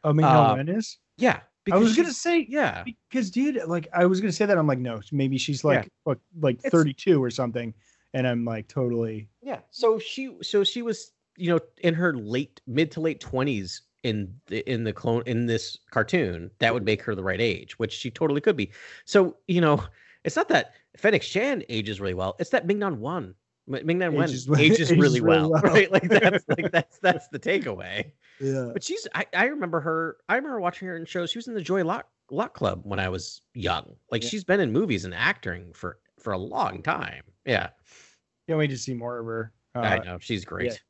I 0.04 0.12
mean, 0.12 0.24
Uh, 0.24 0.56
is. 0.68 0.98
yeah 1.16 1.40
I 1.70 1.76
was 1.76 1.94
gonna 1.96 2.12
say 2.12 2.46
yeah 2.48 2.82
because 2.84 3.30
dude 3.30 3.60
like 3.66 3.88
i 3.92 4.06
was 4.06 4.20
gonna 4.22 4.32
say 4.32 4.46
that 4.46 4.56
i'm 4.56 4.66
like 4.66 4.78
no 4.78 5.00
maybe 5.12 5.36
she's 5.36 5.64
like 5.64 5.84
Yeah. 5.84 5.88
like, 6.06 6.18
like 6.40 6.54
It's- 6.64 6.72
32 6.72 7.22
or 7.22 7.30
something 7.30 7.74
and 8.14 8.26
i'm 8.26 8.44
like 8.44 8.68
totally 8.68 9.28
Yeah. 9.42 9.60
So 9.70 9.98
she 9.98 10.36
so 10.42 10.64
she 10.64 10.80
was, 10.82 11.12
you 11.36 11.50
know, 11.50 11.60
in 11.82 11.94
her 11.94 12.14
late 12.16 12.60
mid 12.66 12.90
to 12.92 13.00
late 13.00 13.20
20s 13.20 13.80
in 14.02 14.34
the 14.46 14.60
in 14.70 14.84
the 14.84 14.92
clone 14.92 15.22
in 15.26 15.46
this 15.46 15.78
cartoon, 15.90 16.50
that 16.58 16.72
would 16.72 16.84
make 16.84 17.02
her 17.02 17.14
the 17.14 17.22
right 17.22 17.40
age, 17.40 17.78
which 17.78 17.92
she 17.92 18.10
totally 18.10 18.40
could 18.40 18.56
be. 18.56 18.70
So, 19.04 19.36
you 19.46 19.60
know, 19.60 19.82
it's 20.24 20.36
not 20.36 20.48
that 20.48 20.74
Fennec 20.96 21.22
Shand 21.22 21.64
ages 21.68 22.00
really 22.00 22.14
well, 22.14 22.34
it's 22.38 22.50
that 22.50 22.66
Ming-Na 22.66 22.90
Wen 22.90 23.24
M- 23.24 23.34
Ming-Na 23.68 24.10
Wen 24.10 24.28
Ages 24.28 24.48
ages, 24.58 24.90
really 24.90 25.20
really 25.20 25.20
well, 25.20 25.50
well. 25.52 25.62
right? 25.62 25.90
Like 25.92 26.08
that's 26.08 26.44
like 26.56 26.70
that's 26.72 26.98
that's 26.98 27.28
the 27.28 27.38
takeaway. 27.38 28.12
yeah 28.40 28.70
But 28.72 28.82
she's 28.82 29.06
I, 29.14 29.26
I 29.34 29.44
remember 29.46 29.80
her 29.80 30.16
I 30.28 30.36
remember 30.36 30.60
watching 30.60 30.88
her 30.88 30.96
in 30.96 31.04
shows. 31.04 31.30
She 31.30 31.38
was 31.38 31.48
in 31.48 31.54
the 31.54 31.60
Joy 31.62 31.84
Luck 31.84 32.06
Luck 32.30 32.54
Club 32.54 32.80
when 32.84 32.98
I 32.98 33.08
was 33.08 33.42
young. 33.54 33.96
Like 34.10 34.22
Yeah. 34.22 34.28
she's 34.30 34.44
been 34.44 34.60
in 34.60 34.72
movies 34.72 35.04
and 35.04 35.14
acting 35.14 35.72
for 35.74 35.98
for 36.18 36.32
a 36.32 36.38
long 36.38 36.82
time. 36.82 37.22
Yeah. 37.44 37.68
can't 38.48 38.58
wait 38.58 38.68
to 38.68 38.78
see 38.78 38.94
more 38.94 39.18
of 39.18 39.26
her 39.26 39.52
uh, 39.74 39.80
I 39.80 39.98
know. 39.98 40.18
She's 40.20 40.44
great. 40.44 40.80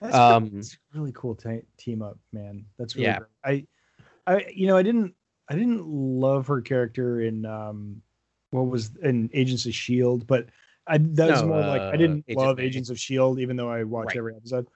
that's, 0.00 0.14
Um, 0.14 0.50
that's 0.54 0.76
really 0.94 1.12
cool 1.12 1.34
te- 1.34 1.62
team 1.78 2.02
up 2.02 2.18
man 2.32 2.64
that's 2.78 2.94
really 2.96 3.06
Yeah. 3.06 3.18
great. 3.44 3.66
i 4.26 4.32
i 4.36 4.46
you 4.54 4.66
know 4.66 4.76
i 4.76 4.82
didn't 4.82 5.14
i 5.48 5.54
didn't 5.54 5.86
love 5.86 6.46
her 6.46 6.60
character 6.60 7.20
in 7.22 7.44
um 7.46 8.02
what 8.50 8.66
was 8.66 8.92
in 9.02 9.28
agents 9.32 9.66
of 9.66 9.74
shield 9.74 10.26
but 10.26 10.46
i 10.86 10.98
that 10.98 11.30
was 11.30 11.42
No, 11.42 11.48
more 11.48 11.60
like 11.60 11.82
i 11.82 11.86
uh, 11.86 11.96
didn't 11.96 12.24
Agent 12.28 12.38
love 12.46 12.60
agents 12.60 12.90
of 12.90 12.98
shield 12.98 13.38
even 13.38 13.56
though 13.56 13.70
i 13.70 13.84
watch 13.84 14.06
Right. 14.08 14.16
every 14.16 14.34
episode 14.36 14.66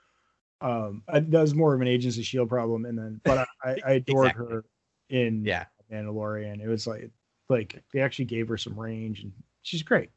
um 0.60 1.02
I, 1.08 1.20
that 1.20 1.40
was 1.40 1.54
more 1.54 1.74
of 1.74 1.80
an 1.80 1.88
agents 1.88 2.18
of 2.18 2.24
shield 2.24 2.48
problem 2.48 2.84
and 2.84 2.98
then 2.98 3.20
but 3.24 3.38
i 3.38 3.46
i, 3.70 3.76
I 3.86 3.90
adored 4.00 4.26
Exactly. 4.30 4.46
her 4.46 4.64
in 5.10 5.44
Yeah. 5.44 5.64
Mandalorian. 5.90 6.60
It 6.62 6.68
was 6.68 6.86
like 6.86 7.10
like 7.48 7.82
they 7.92 8.00
actually 8.00 8.26
gave 8.26 8.48
her 8.48 8.58
some 8.58 8.78
range 8.78 9.22
and 9.22 9.32
she's 9.62 9.82
great. 9.82 10.10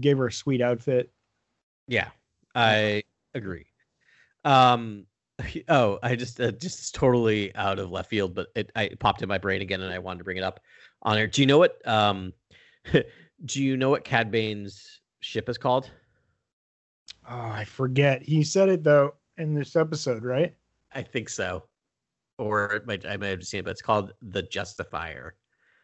Gave 0.00 0.18
her 0.18 0.28
a 0.28 0.32
sweet 0.32 0.62
outfit. 0.62 1.10
Yeah, 1.86 2.08
I 2.54 3.02
agree. 3.34 3.66
Um, 4.44 5.04
oh, 5.68 5.98
I 6.02 6.16
just 6.16 6.40
uh, 6.40 6.52
just 6.52 6.94
totally 6.94 7.54
out 7.54 7.78
of 7.78 7.90
left 7.90 8.08
field, 8.10 8.34
but 8.34 8.48
it, 8.54 8.72
I, 8.74 8.84
it 8.84 8.98
popped 8.98 9.22
in 9.22 9.28
my 9.28 9.38
brain 9.38 9.60
again, 9.60 9.80
and 9.82 9.92
I 9.92 9.98
wanted 9.98 10.18
to 10.18 10.24
bring 10.24 10.38
it 10.38 10.42
up 10.44 10.60
on 11.02 11.16
here. 11.16 11.26
Do 11.26 11.42
you 11.42 11.46
know 11.46 11.58
what? 11.58 11.86
Um, 11.86 12.32
do 13.44 13.62
you 13.62 13.76
know 13.76 13.90
what 13.90 14.04
Cad 14.04 14.30
Bane's 14.30 15.00
ship 15.20 15.48
is 15.48 15.58
called? 15.58 15.90
Oh, 17.28 17.36
I 17.50 17.64
forget. 17.64 18.22
He 18.22 18.42
said 18.42 18.68
it 18.68 18.84
though 18.84 19.14
in 19.36 19.54
this 19.54 19.76
episode, 19.76 20.24
right? 20.24 20.54
I 20.92 21.02
think 21.02 21.28
so, 21.28 21.64
or 22.38 22.72
it 22.72 22.86
might, 22.86 23.04
I 23.06 23.16
might 23.16 23.28
have 23.28 23.44
seen 23.44 23.60
it, 23.60 23.64
but 23.64 23.72
it's 23.72 23.82
called 23.82 24.12
the 24.22 24.42
Justifier. 24.42 25.34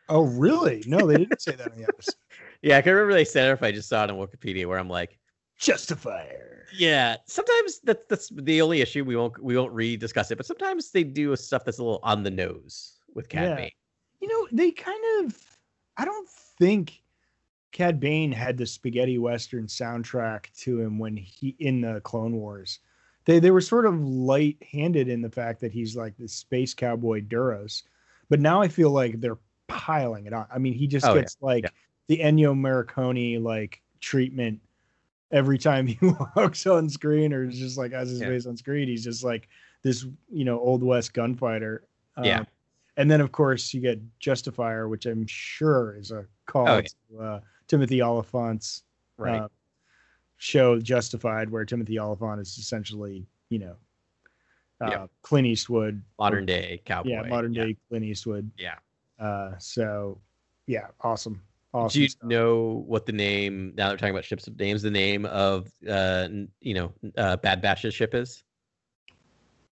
Oh, 0.08 0.22
really? 0.22 0.82
No, 0.86 1.06
they 1.06 1.16
didn't 1.18 1.40
say 1.40 1.52
that 1.52 1.72
in 1.72 1.78
the 1.78 1.88
episode. 1.88 2.14
Yeah, 2.62 2.78
I 2.78 2.82
can 2.82 2.92
remember 2.92 3.14
they 3.14 3.24
said 3.24 3.48
it 3.48 3.52
if 3.52 3.62
I 3.62 3.72
just 3.72 3.88
saw 3.88 4.04
it 4.04 4.10
on 4.10 4.16
Wikipedia, 4.16 4.66
where 4.66 4.78
I'm 4.78 4.88
like, 4.88 5.18
Justifier. 5.58 6.66
Yeah, 6.76 7.16
sometimes 7.26 7.80
that's 7.84 8.04
that's 8.08 8.28
the 8.34 8.60
only 8.60 8.80
issue. 8.80 9.04
We 9.04 9.16
won't 9.16 9.40
we 9.42 9.56
won't 9.56 9.72
re-discuss 9.72 10.30
it, 10.30 10.36
but 10.36 10.46
sometimes 10.46 10.90
they 10.90 11.04
do 11.04 11.34
stuff 11.36 11.64
that's 11.64 11.78
a 11.78 11.84
little 11.84 12.00
on 12.02 12.22
the 12.22 12.30
nose 12.30 12.94
with 13.14 13.28
Cad 13.28 13.50
Yeah. 13.50 13.56
Bane. 13.56 13.70
You 14.20 14.28
know, 14.28 14.48
they 14.50 14.70
kind 14.72 15.00
of 15.20 15.36
I 15.96 16.04
don't 16.04 16.28
think 16.28 17.02
Cad 17.74 17.98
Bane 17.98 18.30
had 18.32 18.56
the 18.56 18.64
spaghetti 18.64 19.18
western 19.18 19.66
soundtrack 19.66 20.46
to 20.60 20.80
him 20.80 20.96
when 20.98 21.16
he 21.16 21.56
in 21.58 21.80
the 21.82 22.00
Clone 22.02 22.36
Wars. 22.36 22.78
They 23.26 23.40
they 23.40 23.50
were 23.50 23.60
sort 23.60 23.84
of 23.84 24.00
light-handed 24.00 25.08
in 25.08 25.20
the 25.20 25.28
fact 25.30 25.60
that 25.60 25.72
he's 25.72 25.96
like 25.96 26.16
the 26.16 26.28
space 26.28 26.72
cowboy 26.72 27.20
Duros. 27.20 27.82
But 28.30 28.40
now 28.40 28.62
I 28.62 28.68
feel 28.68 28.90
like 28.90 29.20
they're 29.20 29.38
piling 29.66 30.26
it 30.26 30.32
on. 30.32 30.46
I 30.54 30.58
mean, 30.58 30.72
he 30.74 30.86
just 30.86 31.04
Oh, 31.04 31.14
yeah, 31.14 31.20
gets 31.22 31.36
like 31.40 31.64
yeah. 31.64 31.70
the 32.06 32.18
Ennio 32.18 32.54
Morricone 32.54 33.42
like 33.42 33.82
treatment 34.00 34.60
every 35.32 35.58
time 35.58 35.86
he 35.88 35.98
walks 36.36 36.66
on 36.66 36.88
screen 36.88 37.32
or 37.32 37.44
is 37.44 37.58
just 37.58 37.76
like 37.76 37.92
has 37.92 38.08
his 38.08 38.20
Yeah. 38.20 38.28
face 38.28 38.46
on 38.46 38.56
screen. 38.56 38.86
He's 38.86 39.04
just 39.04 39.24
like 39.24 39.48
this, 39.82 40.06
you 40.30 40.44
know, 40.44 40.60
old 40.60 40.82
west 40.84 41.12
gunfighter. 41.12 41.82
Yeah. 42.22 42.40
Um, 42.40 42.46
and 42.96 43.10
then 43.10 43.20
of 43.20 43.32
course 43.32 43.74
you 43.74 43.80
get 43.80 44.00
Justifier, 44.20 44.88
which 44.88 45.06
I'm 45.06 45.26
sure 45.26 45.96
is 45.98 46.12
a 46.12 46.26
call 46.46 46.68
Oh, 46.68 46.80
to 46.82 47.20
uh, 47.20 47.40
Timothy 47.74 48.00
Olyphant's 48.02 48.84
Right. 49.18 49.40
uh, 49.42 49.48
show 50.36 50.78
Justified, 50.78 51.50
where 51.50 51.64
Timothy 51.64 51.98
Olyphant 51.98 52.40
is 52.40 52.56
essentially, 52.56 53.26
you 53.48 53.58
know, 53.58 53.76
uh, 54.80 54.90
Yep. 54.90 55.10
Clint 55.22 55.46
Eastwood, 55.48 56.00
modern 56.16 56.46
day 56.46 56.80
cowboy. 56.84 57.10
yeah, 57.10 57.22
modern 57.22 57.52
day 57.52 57.76
Clint 57.88 58.04
Eastwood. 58.04 58.48
Yeah. 58.56 58.76
Uh, 59.18 59.58
so 59.58 60.20
yeah, 60.68 60.86
awesome, 61.00 61.42
awesome. 61.72 61.98
Do 61.98 62.02
you 62.02 62.08
stuff. 62.10 62.28
know 62.28 62.84
what 62.86 63.06
the 63.06 63.12
name? 63.12 63.72
Now 63.76 63.86
that 63.88 63.94
we're 63.94 63.96
talking 63.98 64.14
about 64.14 64.24
ships 64.24 64.46
of 64.46 64.56
names, 64.56 64.82
the 64.82 64.90
name 64.92 65.26
of 65.26 65.68
uh 65.88 66.28
you 66.60 66.74
know 66.74 66.92
uh, 67.16 67.36
Bad 67.38 67.60
Batch's 67.60 67.92
ship 67.94 68.14
is 68.14 68.44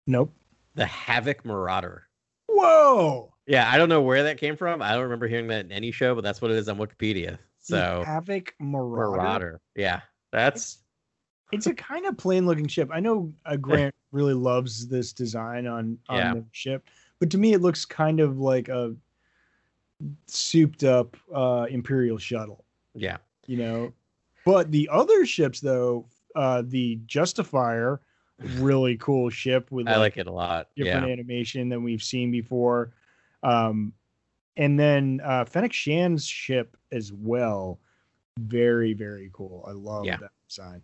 Nope. 0.08 0.32
the 0.74 0.86
Havoc 0.86 1.44
Marauder. 1.44 2.08
Whoa. 2.48 3.32
Yeah, 3.46 3.70
I 3.70 3.78
don't 3.78 3.88
know 3.88 4.02
where 4.02 4.24
that 4.24 4.38
came 4.38 4.56
from. 4.56 4.82
I 4.82 4.92
don't 4.92 5.02
remember 5.04 5.28
hearing 5.28 5.46
that 5.48 5.64
in 5.64 5.72
any 5.72 5.92
show, 5.92 6.16
but 6.16 6.22
that's 6.24 6.40
what 6.42 6.50
it 6.50 6.56
is 6.56 6.68
on 6.68 6.78
Wikipedia. 6.78 7.38
So 7.62 8.00
the 8.00 8.06
Havoc 8.06 8.54
Marauder. 8.60 9.16
Marauder. 9.22 9.60
Yeah. 9.76 10.00
That's 10.32 10.78
It's 11.52 11.66
a 11.66 11.74
kind 11.74 12.06
of 12.06 12.16
plain 12.16 12.44
looking 12.46 12.66
ship. 12.68 12.90
I 12.92 13.00
know 13.00 13.32
uh, 13.46 13.56
Grant 13.66 13.94
really 14.12 14.34
loves 14.34 14.86
this 14.88 15.12
design 15.12 15.66
on 15.66 15.98
on 16.08 16.18
Yeah. 16.18 16.34
the 16.34 16.44
ship, 16.52 16.86
but 17.18 17.30
to 17.30 17.38
me 17.38 17.52
it 17.54 17.60
looks 17.60 17.84
kind 17.84 18.20
of 18.20 18.38
like 18.38 18.68
a 18.68 18.94
souped 20.26 20.84
up 20.84 21.16
uh 21.34 21.66
Imperial 21.70 22.18
shuttle. 22.18 22.64
yeah. 22.94 23.18
you 23.46 23.56
know. 23.56 23.92
But 24.44 24.72
the 24.72 24.88
other 24.90 25.24
ships, 25.24 25.60
though, 25.60 26.06
uh, 26.34 26.62
the 26.66 26.98
Justifier, 27.06 28.00
really 28.56 28.96
cool 28.96 29.30
ship 29.30 29.70
with 29.70 29.86
I 29.86 29.96
like 29.98 30.16
it 30.16 30.26
a 30.26 30.32
lot. 30.32 30.68
different 30.74 31.06
Yeah. 31.06 31.12
animation 31.12 31.68
than 31.68 31.84
we've 31.84 32.02
seen 32.02 32.32
before. 32.32 32.92
Um, 33.44 33.92
and 34.56 34.78
then 34.78 35.20
uh, 35.24 35.44
Fennec 35.44 35.72
Shand's 35.72 36.26
ship 36.26 36.76
as 36.90 37.12
well, 37.12 37.80
very 38.38 38.92
very 38.94 39.30
cool. 39.32 39.64
I 39.68 39.72
love 39.72 40.04
Yeah. 40.06 40.16
that 40.18 40.30
design. 40.48 40.82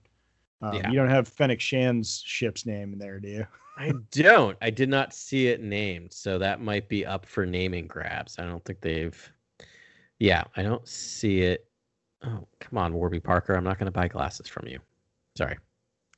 Um, 0.62 0.74
Yeah. 0.74 0.90
You 0.90 0.96
don't 0.96 1.08
have 1.10 1.28
Fennec 1.28 1.60
Shand's 1.60 2.22
ship's 2.24 2.66
name 2.66 2.92
in 2.92 2.98
there, 2.98 3.20
do 3.20 3.28
you? 3.28 3.46
I 3.76 3.92
don't. 4.10 4.58
I 4.60 4.70
did 4.70 4.88
not 4.88 5.14
see 5.14 5.46
it 5.48 5.62
named, 5.62 6.12
so 6.12 6.36
that 6.38 6.60
might 6.60 6.88
be 6.88 7.06
up 7.06 7.24
for 7.24 7.46
naming 7.46 7.86
grabs. 7.86 8.36
I 8.38 8.44
don't 8.44 8.64
think 8.64 8.80
they've. 8.80 9.32
Yeah, 10.18 10.42
I 10.56 10.62
don't 10.64 10.86
see 10.88 11.42
it. 11.42 11.64
Oh, 12.24 12.48
come 12.58 12.76
on, 12.78 12.92
Warby 12.94 13.20
Parker. 13.20 13.54
I'm 13.54 13.62
not 13.62 13.78
going 13.78 13.86
to 13.86 13.92
buy 13.92 14.08
glasses 14.08 14.48
from 14.48 14.66
you. 14.66 14.80
Sorry. 15.36 15.56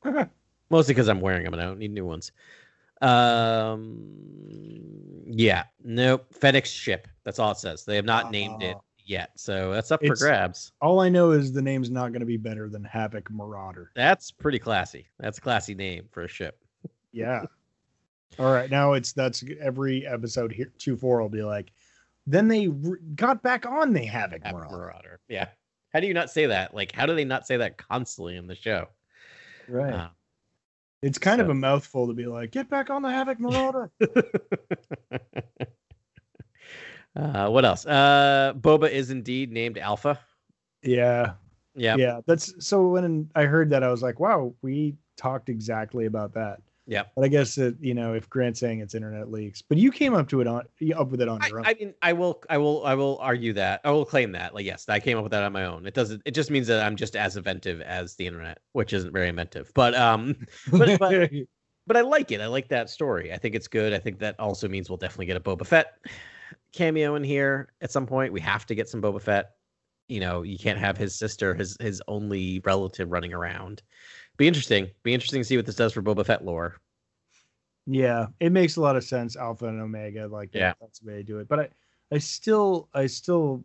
Mostly 0.70 0.94
because 0.94 1.11
I'm 1.11 1.20
wearing 1.20 1.44
them 1.44 1.53
and 1.53 1.61
I 1.61 1.66
don't 1.66 1.78
need 1.78 1.92
new 1.92 2.07
ones. 2.07 2.32
Um, 3.01 3.98
yeah, 5.26 5.64
nope. 5.82 6.26
FedEx 6.34 6.66
ship. 6.66 7.09
That's 7.24 7.38
all 7.38 7.53
it 7.53 7.59
says. 7.59 7.84
They 7.84 7.96
have 7.96 8.05
not 8.05 8.30
named 8.30 8.62
it 8.62 8.76
yet, 9.05 9.30
so 9.36 9.72
that's 9.72 9.90
up 9.90 10.05
for 10.05 10.14
grabs. 10.14 10.72
All 10.80 11.01
I 11.01 11.09
know 11.09 11.30
is 11.32 11.53
the 11.53 11.62
name's 11.62 11.90
not 11.90 12.12
going 12.12 12.20
to 12.20 12.26
be 12.26 12.36
better 12.36 12.68
than 12.68 12.84
Havoc 12.84 13.30
Marauder. 13.30 13.90
That's 13.94 14.30
pretty 14.30 14.59
classy. 14.59 15.07
That's 15.18 15.38
a 15.38 15.40
classy 15.40 15.74
name 15.74 16.05
for 16.11 16.22
a 16.22 16.28
ship. 16.28 16.59
Yeah. 17.12 17.42
All 18.38 18.53
right. 18.53 18.70
Now 18.70 18.92
it's 18.92 19.12
that's 19.12 19.42
every 19.61 20.07
episode 20.07 20.53
here. 20.53 20.70
Two 20.78 20.96
four 20.96 21.20
will 21.20 21.28
be 21.28 21.42
like. 21.42 21.72
Then 22.24 22.46
they 22.46 22.68
re- 22.68 23.01
got 23.16 23.42
back 23.42 23.66
on 23.66 23.92
the 23.92 24.05
Havoc 24.05 24.44
Havoc 24.44 24.61
Marauder. 24.61 24.76
Marauder. 24.76 25.20
Yeah. 25.28 25.48
How 25.92 25.98
do 25.98 26.07
you 26.07 26.14
not 26.14 26.30
say 26.30 26.46
that? 26.46 26.72
Like, 26.72 26.92
how 26.92 27.07
do 27.07 27.16
they 27.16 27.24
not 27.24 27.48
say 27.48 27.57
that 27.57 27.78
constantly 27.78 28.36
in 28.36 28.46
the 28.46 28.55
show? 28.55 28.86
Right. 29.68 29.92
Uh, 29.92 30.09
it's 31.03 31.18
kind 31.18 31.40
of 31.40 31.48
a 31.48 31.55
mouthful 31.55 32.07
to 32.07 32.12
be 32.12 32.26
like, 32.26 32.51
get 32.51 32.68
back 32.68 32.90
on 32.90 33.03
the 33.03 33.11
Havoc 33.11 33.40
Marauder. 33.40 33.90
uh, 37.16 37.48
what 37.48 37.64
else? 37.64 37.86
Uh, 37.86 38.53
Boba 38.57 38.90
is 38.90 39.11
indeed 39.11 39.53
named 39.53 39.78
Alpha. 39.78 40.18
yeah. 40.82 41.32
Yeah. 41.76 41.96
Yeah. 41.96 42.20
That's 42.26 42.53
so 42.66 42.88
when 42.88 43.30
I 43.34 43.44
heard 43.44 43.70
that, 43.70 43.82
I 43.84 43.88
was 43.90 44.03
like, 44.03 44.18
wow, 44.18 44.53
we 44.61 44.96
talked 45.16 45.48
exactly 45.48 46.07
about 46.07 46.34
that. 46.34 46.61
Yep. 46.91 47.12
But 47.14 47.24
I 47.24 47.28
guess 47.28 47.55
that, 47.55 47.76
you 47.80 47.95
know, 47.95 48.14
if 48.14 48.28
Grant's 48.28 48.59
saying 48.59 48.80
it's 48.80 48.97
internet 48.97 49.30
leaks, 49.30 49.62
but 49.62 49.78
you 49.78 49.93
came 49.93 50.12
up 50.12 50.28
to 50.30 50.41
it 50.41 50.49
on 50.49 50.64
up 50.97 51.09
with 51.09 51.20
it 51.20 51.28
on 51.28 51.41
I, 51.41 51.47
your 51.47 51.61
own. 51.61 51.66
I 51.66 51.74
mean, 51.74 51.95
I 52.03 52.12
will, 52.12 52.43
I 52.51 52.59
will, 52.59 52.84
I 52.84 52.95
will 52.97 53.16
argue 53.20 53.53
that. 53.53 53.80
I 53.84 53.93
will 53.93 54.05
claim 54.05 54.32
that. 54.32 54.57
Like, 54.57 54.66
yes, 54.66 54.88
I 54.88 54.99
came 54.99 55.16
up 55.16 55.22
with 55.22 55.30
that 55.30 55.45
on 55.45 55.53
my 55.53 55.66
own. 55.66 55.86
It 55.86 55.95
doesn't. 55.95 56.20
It 56.24 56.32
just 56.32 56.51
means 56.51 56.66
that 56.66 56.84
I'm 56.84 56.97
just 56.97 57.14
as 57.14 57.36
inventive 57.36 57.80
as 57.80 58.16
the 58.16 58.26
internet, 58.26 58.59
which 58.72 58.93
isn't 58.93 59.12
very 59.12 59.28
inventive. 59.28 59.70
But 59.72 59.95
um, 59.95 60.34
but 60.72 60.99
but 60.99 61.30
but 61.86 61.97
I 61.97 62.01
like 62.01 62.32
it. 62.32 62.41
I 62.41 62.49
like 62.49 62.66
that 62.70 62.91
story. 62.91 63.32
I 63.32 63.38
think 63.38 63.55
it's 63.55 63.68
good. 63.68 63.95
I 63.95 64.01
think 64.01 64.18
that 64.18 64.34
also 64.41 64.68
means 64.68 64.91
we'll 64.91 64.97
definitely 64.97 65.26
get 65.26 65.36
a 65.36 65.41
Boba 65.41 65.64
Fett 65.64 65.95
cameo 66.72 67.14
in 67.14 67.22
here 67.22 67.72
at 67.80 67.93
some 67.93 68.05
point. 68.05 68.32
We 68.32 68.41
have 68.41 68.66
to 68.66 68.74
get 68.74 68.88
some 68.88 69.01
Boba 69.01 69.22
Fett. 69.22 69.53
You 70.09 70.18
know, 70.18 70.43
you 70.43 70.59
can't 70.59 70.78
have 70.80 70.99
his 70.99 71.16
sister, 71.16 71.55
his 71.55 71.76
his 71.78 72.03
only 72.09 72.61
relative, 72.64 73.12
running 73.12 73.32
around. 73.32 73.80
Be 74.41 74.49
interesting. 74.49 74.88
Be 75.03 75.12
interesting 75.12 75.43
to 75.43 75.45
see 75.45 75.59
what 75.59 75.66
this 75.66 75.74
does 75.74 75.93
for 75.93 76.01
Boba 76.01 76.24
Fett 76.24 76.43
lore. 76.47 76.76
Yeah, 77.86 78.28
it 78.41 78.53
makes 78.53 78.76
a 78.76 78.80
lot 78.80 78.97
of 78.97 79.05
sense, 79.05 79.36
Alpha 79.36 79.66
and 79.66 79.78
Omega. 79.78 80.26
Like, 80.28 80.55
Yeah. 80.55 80.72
that's 80.80 81.01
the 81.01 81.09
way 81.09 81.16
to 81.18 81.22
do 81.22 81.41
it. 81.41 81.47
But 81.49 81.61
I, 81.61 81.68
I 82.11 82.16
still, 82.16 82.88
I 82.95 83.07
still 83.07 83.62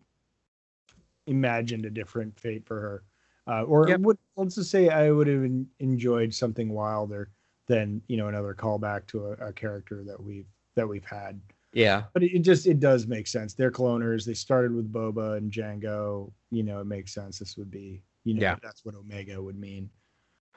imagined 1.28 1.86
a 1.86 1.90
different 1.90 2.38
fate 2.38 2.66
for 2.68 2.82
her. 2.82 3.04
Uh, 3.48 3.64
or 3.64 3.88
Yep. 3.88 4.02
would 4.02 4.18
let's 4.36 4.56
just 4.56 4.70
say 4.70 4.90
I 4.90 5.12
would 5.12 5.28
have 5.28 5.46
en- 5.46 5.70
enjoyed 5.80 6.34
something 6.34 6.68
wilder 6.74 7.30
than 7.68 8.02
you 8.10 8.18
know 8.18 8.28
another 8.28 8.54
callback 8.54 9.08
to 9.08 9.28
a, 9.28 9.32
a 9.48 9.54
character 9.54 10.04
that 10.04 10.22
we've 10.22 10.48
that 10.76 10.86
we've 10.90 11.06
had. 11.06 11.40
Yeah. 11.72 12.04
But 12.12 12.24
it, 12.24 12.34
it 12.36 12.40
just 12.40 12.68
it 12.68 12.82
does 12.82 13.08
make 13.08 13.28
sense. 13.28 13.54
They're 13.54 13.72
cloners. 13.72 14.26
They 14.26 14.34
started 14.34 14.76
with 14.76 14.92
Boba 14.92 15.38
and 15.38 15.50
Jango. 15.54 16.34
You 16.52 16.64
know, 16.64 16.82
it 16.82 16.86
makes 16.86 17.14
sense. 17.14 17.40
This 17.40 17.56
would 17.56 17.72
be 17.72 18.02
you 18.26 18.34
know 18.34 18.42
Yeah. 18.42 18.56
that's 18.62 18.84
what 18.84 18.94
Omega 18.96 19.42
would 19.42 19.58
mean. 19.58 19.90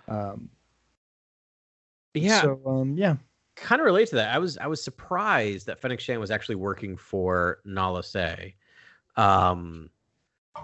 Um, 0.08 0.48
Yeah. 2.14 2.42
So 2.42 2.60
um, 2.66 2.96
yeah. 2.96 3.16
kind 3.56 3.80
of 3.80 3.84
relate 3.84 4.08
to 4.08 4.16
that. 4.16 4.34
I 4.34 4.38
was 4.38 4.58
I 4.58 4.66
was 4.66 4.82
surprised 4.82 5.66
that 5.66 5.80
Fennec 5.80 6.00
Shand 6.00 6.20
was 6.20 6.30
actually 6.30 6.56
working 6.56 6.96
for 6.96 7.58
Nala 7.64 8.02
Se. 8.02 8.54
Um, 9.16 9.90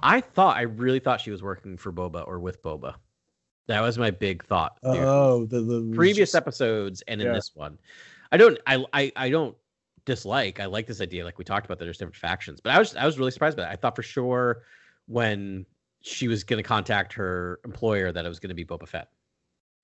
I 0.03 0.21
thought 0.21 0.57
I 0.57 0.63
really 0.63 0.99
thought 1.01 1.21
she 1.21 1.31
was 1.31 1.43
working 1.43 1.77
for 1.77 1.93
Boba 1.93 2.27
or 2.27 2.41
with 2.41 2.63
Boba. 2.63 2.95
That 3.67 3.81
was 3.81 3.97
my 3.99 4.11
big 4.11 4.45
thought. 4.45 4.79
dude. 4.83 4.97
Oh, 4.97 5.45
the 5.47 5.61
the 5.61 5.93
Previous 5.95 6.35
episodes 6.35 7.03
and 7.09 7.21
in 7.21 7.29
Yeah. 7.29 7.33
this 7.35 7.53
one, 7.55 7.79
I 8.33 8.37
don't 8.37 8.59
I, 8.67 8.85
I 8.93 9.13
I 9.17 9.31
don't 9.31 9.57
dislike. 10.05 10.61
I 10.61 10.67
like 10.67 10.87
this 10.87 11.01
idea, 11.01 11.25
like 11.25 11.39
we 11.39 11.45
talked 11.45 11.67
about. 11.67 11.79
That 11.79 11.85
there's 11.87 11.99
different 11.99 12.17
factions, 12.17 12.61
but 12.61 12.73
I 12.73 12.79
was 12.79 12.95
I 12.97 13.07
was 13.07 13.19
really 13.19 13.31
surprised 13.31 13.57
by 13.57 13.63
that. 13.65 13.73
I 13.73 13.77
thought 13.77 13.97
for 13.97 14.03
sure 14.03 14.63
when 15.07 15.65
she 16.03 16.29
was 16.29 16.45
going 16.45 16.63
to 16.63 16.67
contact 16.69 17.15
her 17.15 17.61
employer 17.65 18.13
that 18.13 18.25
it 18.27 18.29
was 18.29 18.39
going 18.39 18.51
to 18.51 18.55
be 18.55 18.65
Boba 18.65 18.87
Fett. 18.87 19.09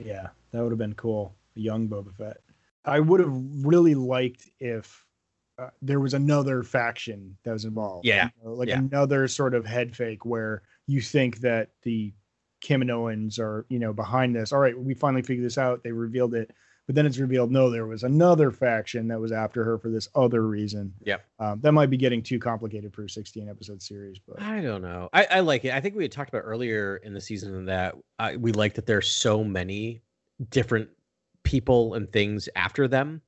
Yeah, 0.05 0.29
that 0.53 0.63
would 0.63 0.73
have 0.73 0.79
been 0.79 0.95
cool. 0.95 1.35
A 1.57 1.61
young 1.61 1.89
Boba 1.89 2.15
Fett. 2.15 2.39
I 2.85 3.01
would 3.01 3.21
have 3.21 3.33
really 3.65 3.95
liked 3.95 4.49
if 4.59 5.05
uh, 5.59 5.69
there 5.83 6.01
was 6.01 6.15
another 6.15 6.63
faction 6.63 7.37
that 7.45 7.53
was 7.53 7.65
involved. 7.65 8.07
Yeah, 8.07 8.31
you 8.39 8.49
know, 8.49 8.55
like 8.55 8.69
yeah. 8.69 8.79
another 8.79 9.29
sort 9.29 9.55
of 9.55 9.67
head 9.67 9.95
fake 9.95 10.25
where 10.25 10.63
you 10.87 11.01
think 11.01 11.41
that 11.41 11.71
the 11.83 12.13
Kaminoans 12.65 13.39
are, 13.39 13.67
you 13.69 13.79
know, 13.79 13.93
behind 13.93 14.35
this. 14.35 14.53
All 14.53 14.61
right, 14.61 14.79
we 14.79 14.95
finally 14.95 15.23
figured 15.23 15.47
this 15.47 15.59
out. 15.59 15.83
They 15.83 15.93
revealed 15.93 16.35
it, 16.35 16.53
but 16.91 16.97
then 16.97 17.07
it's 17.07 17.18
revealed 17.18 17.53
no, 17.53 17.70
there 17.70 17.86
was 17.86 18.03
another 18.03 18.51
faction 18.51 19.07
that 19.07 19.20
was 19.20 19.30
after 19.30 19.62
her 19.62 19.78
for 19.78 19.91
this 19.91 20.09
other 20.16 20.45
reason. 20.45 20.93
Yeah, 21.05 21.18
Um, 21.38 21.61
that 21.61 21.70
might 21.70 21.88
be 21.88 21.97
getting 21.97 22.20
too 22.20 22.41
complicated 22.41 22.93
for 22.93 23.05
a 23.05 23.09
16 23.09 23.49
episode 23.49 23.80
series, 23.80 24.18
but 24.18 24.43
I 24.43 24.61
don't 24.61 24.82
know. 24.82 25.09
I, 25.12 25.24
I 25.30 25.38
like 25.38 25.64
it. 25.64 25.72
I 25.72 25.80
think 25.80 25.95
we 25.95 26.03
had 26.03 26.11
talked 26.11 26.30
about 26.30 26.41
earlier 26.41 26.97
in 27.05 27.14
the 27.14 27.20
season 27.20 27.64
that 27.66 27.95
I, 28.18 28.34
we 28.34 28.51
like 28.51 28.74
that 28.74 28.86
there's 28.86 29.09
so 29.09 29.45
many 29.45 30.03
different 30.51 30.88
people 31.45 31.95
and 31.95 32.11
things 32.11 32.49
after 32.57 32.88
them, 32.88 33.22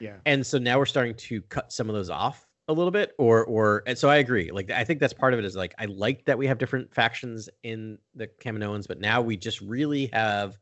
yeah. 0.00 0.16
and 0.26 0.46
so 0.46 0.58
now 0.58 0.78
we're 0.78 0.84
starting 0.84 1.14
to 1.14 1.40
cut 1.40 1.72
some 1.72 1.88
of 1.88 1.94
those 1.94 2.10
off 2.10 2.46
a 2.68 2.74
little 2.74 2.90
bit. 2.90 3.14
Or 3.16 3.42
or 3.46 3.84
and 3.86 3.96
so 3.96 4.10
I 4.10 4.16
agree. 4.16 4.50
Like 4.50 4.70
I 4.70 4.84
think 4.84 5.00
that's 5.00 5.14
part 5.14 5.32
of 5.32 5.38
it. 5.38 5.46
Is 5.46 5.56
like 5.56 5.74
I 5.78 5.86
like 5.86 6.26
that 6.26 6.36
we 6.36 6.46
have 6.46 6.58
different 6.58 6.92
factions 6.92 7.48
in 7.62 7.96
the 8.14 8.26
Kaminoans, 8.26 8.86
but 8.86 9.00
now 9.00 9.22
we 9.22 9.38
just 9.38 9.62
really 9.62 10.10
have 10.12 10.58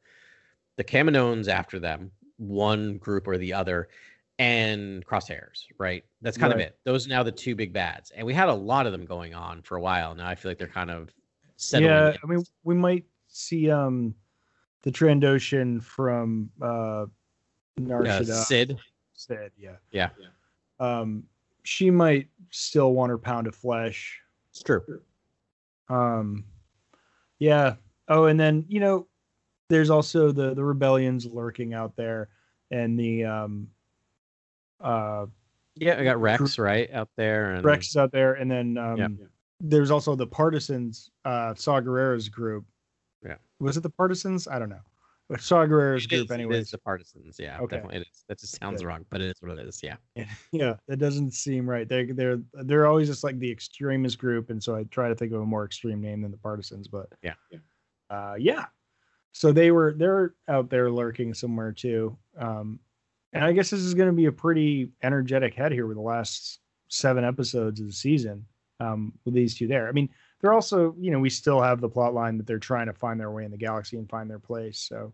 the 0.76 0.84
Kaminoans 0.84 1.48
after 1.48 1.78
them, 1.78 2.12
one 2.38 2.98
group 2.98 3.26
or 3.26 3.38
the 3.38 3.52
other, 3.52 3.88
and 4.38 5.04
crosshairs, 5.06 5.64
right? 5.78 6.04
That's 6.22 6.36
kind 6.36 6.52
of 6.52 6.58
it. 6.58 6.78
Those 6.84 7.06
are 7.06 7.10
now 7.10 7.22
the 7.22 7.32
two 7.32 7.54
big 7.54 7.72
bads. 7.72 8.10
And 8.14 8.26
we 8.26 8.34
had 8.34 8.48
a 8.48 8.54
lot 8.54 8.84
of 8.86 8.92
them 8.92 9.04
going 9.06 9.34
on 9.34 9.62
for 9.62 9.76
a 9.76 9.80
while. 9.80 10.14
Now 10.14 10.28
I 10.28 10.34
feel 10.34 10.50
like 10.50 10.58
they're 10.58 10.68
kind 10.68 10.90
of 10.90 11.10
settling. 11.56 11.90
yeah 11.90 12.10
in. 12.10 12.16
i 12.22 12.26
mean 12.26 12.44
we 12.64 12.74
might 12.74 13.04
see 13.28 13.70
um 13.70 14.14
the 14.82 14.92
trandoshan 14.92 15.82
from 15.82 16.50
uh 16.60 16.66
Uh, 16.66 17.06
Shaddaa. 17.80 18.44
Cid. 18.44 18.78
Cid, 19.14 19.52
yeah 19.58 19.76
Yeah. 19.90 20.10
um 20.80 21.24
she 21.62 21.90
might 21.90 22.28
still 22.50 22.92
want 22.92 23.08
her 23.10 23.16
pound 23.18 23.46
of 23.46 23.54
flesh 23.54 24.20
It's 24.50 24.62
true. 24.62 24.82
um 25.88 26.44
yeah 27.38 27.76
oh 28.08 28.26
and 28.26 28.38
then 28.38 28.64
you 28.68 28.80
know 28.80 29.06
there's 29.68 29.90
also 29.90 30.32
the 30.32 30.54
the 30.54 30.64
rebellions 30.64 31.26
lurking 31.26 31.74
out 31.74 31.96
there 31.96 32.28
and 32.70 32.98
the 32.98 33.24
um 33.24 33.68
uh 34.80 35.26
Yeah, 35.76 35.98
I 35.98 36.04
got 36.04 36.20
Rex 36.20 36.58
right 36.58 36.90
out 36.92 37.08
there, 37.16 37.52
and 37.54 37.64
rex 37.64 37.88
is 37.88 37.96
out 37.96 38.12
there 38.12 38.34
and 38.34 38.50
then 38.50 38.78
um 38.78 38.98
Yeah. 38.98 39.08
there's 39.60 39.90
also 39.90 40.14
the 40.14 40.26
partisans 40.26 41.10
uh 41.24 41.54
saw 41.54 41.80
Gerrera's 41.80 42.28
group 42.28 42.64
Yeah. 43.24 43.36
was 43.60 43.76
it 43.76 43.82
the 43.82 43.90
partisans 43.90 44.46
i 44.48 44.58
don't 44.58 44.68
know 44.68 44.82
but 45.28 45.40
saw 45.40 45.66
Gerrera's 45.66 46.04
It 46.04 46.08
group 46.10 46.24
is, 46.26 46.30
it 46.30 46.34
anyways 46.34 46.70
the 46.70 46.78
partisans. 46.78 47.34
Yeah, 47.36 47.58
Okay. 47.60 47.74
definitely. 47.78 47.96
It 48.02 48.06
is. 48.12 48.24
That 48.28 48.38
just 48.38 48.60
sounds 48.60 48.80
Good. 48.80 48.86
wrong, 48.86 49.04
but 49.10 49.20
it 49.20 49.30
is 49.30 49.34
what 49.40 49.58
it 49.58 49.66
is. 49.66 49.80
Yeah. 49.82 49.96
yeah 50.52 50.74
that 50.86 50.98
doesn't 50.98 51.32
seem 51.32 51.68
right 51.68 51.88
they're 51.88 52.12
they're 52.12 52.38
they're 52.62 52.86
always 52.86 53.08
just 53.08 53.24
like 53.24 53.36
the 53.40 53.50
extremist 53.50 54.18
group 54.18 54.50
and 54.50 54.62
so 54.62 54.76
i 54.76 54.84
try 54.84 55.08
to 55.08 55.16
think 55.16 55.32
of 55.32 55.40
a 55.40 55.44
more 55.44 55.64
extreme 55.64 56.00
name 56.00 56.22
than 56.22 56.30
the 56.30 56.36
partisans 56.36 56.86
but 56.86 57.08
Yeah. 57.22 57.34
uh 58.08 58.36
yeah 58.38 58.66
so 59.36 59.52
they 59.52 59.70
were 59.70 59.94
they're 59.96 60.34
out 60.48 60.70
there 60.70 60.90
lurking 60.90 61.34
somewhere 61.34 61.72
too 61.72 62.16
um 62.38 62.78
and 63.32 63.44
i 63.44 63.52
guess 63.52 63.70
this 63.70 63.80
is 63.80 63.94
going 63.94 64.08
to 64.08 64.14
be 64.14 64.26
a 64.26 64.32
pretty 64.32 64.90
energetic 65.02 65.54
head 65.54 65.72
here 65.72 65.86
with 65.86 65.96
the 65.96 66.02
last 66.02 66.60
seven 66.88 67.24
episodes 67.24 67.80
of 67.80 67.86
the 67.86 67.92
season 67.92 68.44
um 68.80 69.12
with 69.24 69.34
these 69.34 69.56
two 69.56 69.66
there 69.66 69.88
i 69.88 69.92
mean 69.92 70.08
they're 70.40 70.52
also, 70.52 70.94
you 70.98 71.10
know, 71.10 71.18
we 71.18 71.30
still 71.30 71.60
have 71.60 71.80
the 71.80 71.88
plot 71.88 72.14
line 72.14 72.36
that 72.38 72.46
they're 72.46 72.58
trying 72.58 72.86
to 72.86 72.92
find 72.92 73.18
their 73.18 73.30
way 73.30 73.44
in 73.44 73.50
the 73.50 73.56
galaxy 73.56 73.96
and 73.96 74.08
find 74.08 74.28
their 74.28 74.38
place. 74.38 74.78
So 74.78 75.12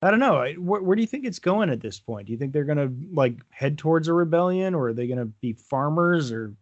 I 0.00 0.10
don't 0.10 0.20
know. 0.20 0.36
I, 0.36 0.54
where, 0.54 0.82
where 0.82 0.96
do 0.96 1.02
you 1.02 1.08
think 1.08 1.24
it's 1.24 1.38
going 1.38 1.70
at 1.70 1.80
this 1.80 2.00
point? 2.00 2.26
Do 2.26 2.32
you 2.32 2.38
think 2.38 2.52
they're 2.52 2.64
gonna 2.64 2.90
like 3.12 3.36
head 3.50 3.78
towards 3.78 4.08
a 4.08 4.14
rebellion, 4.14 4.74
or 4.74 4.88
are 4.88 4.92
they 4.92 5.06
gonna 5.06 5.26
be 5.26 5.52
farmers, 5.52 6.32
or 6.32 6.54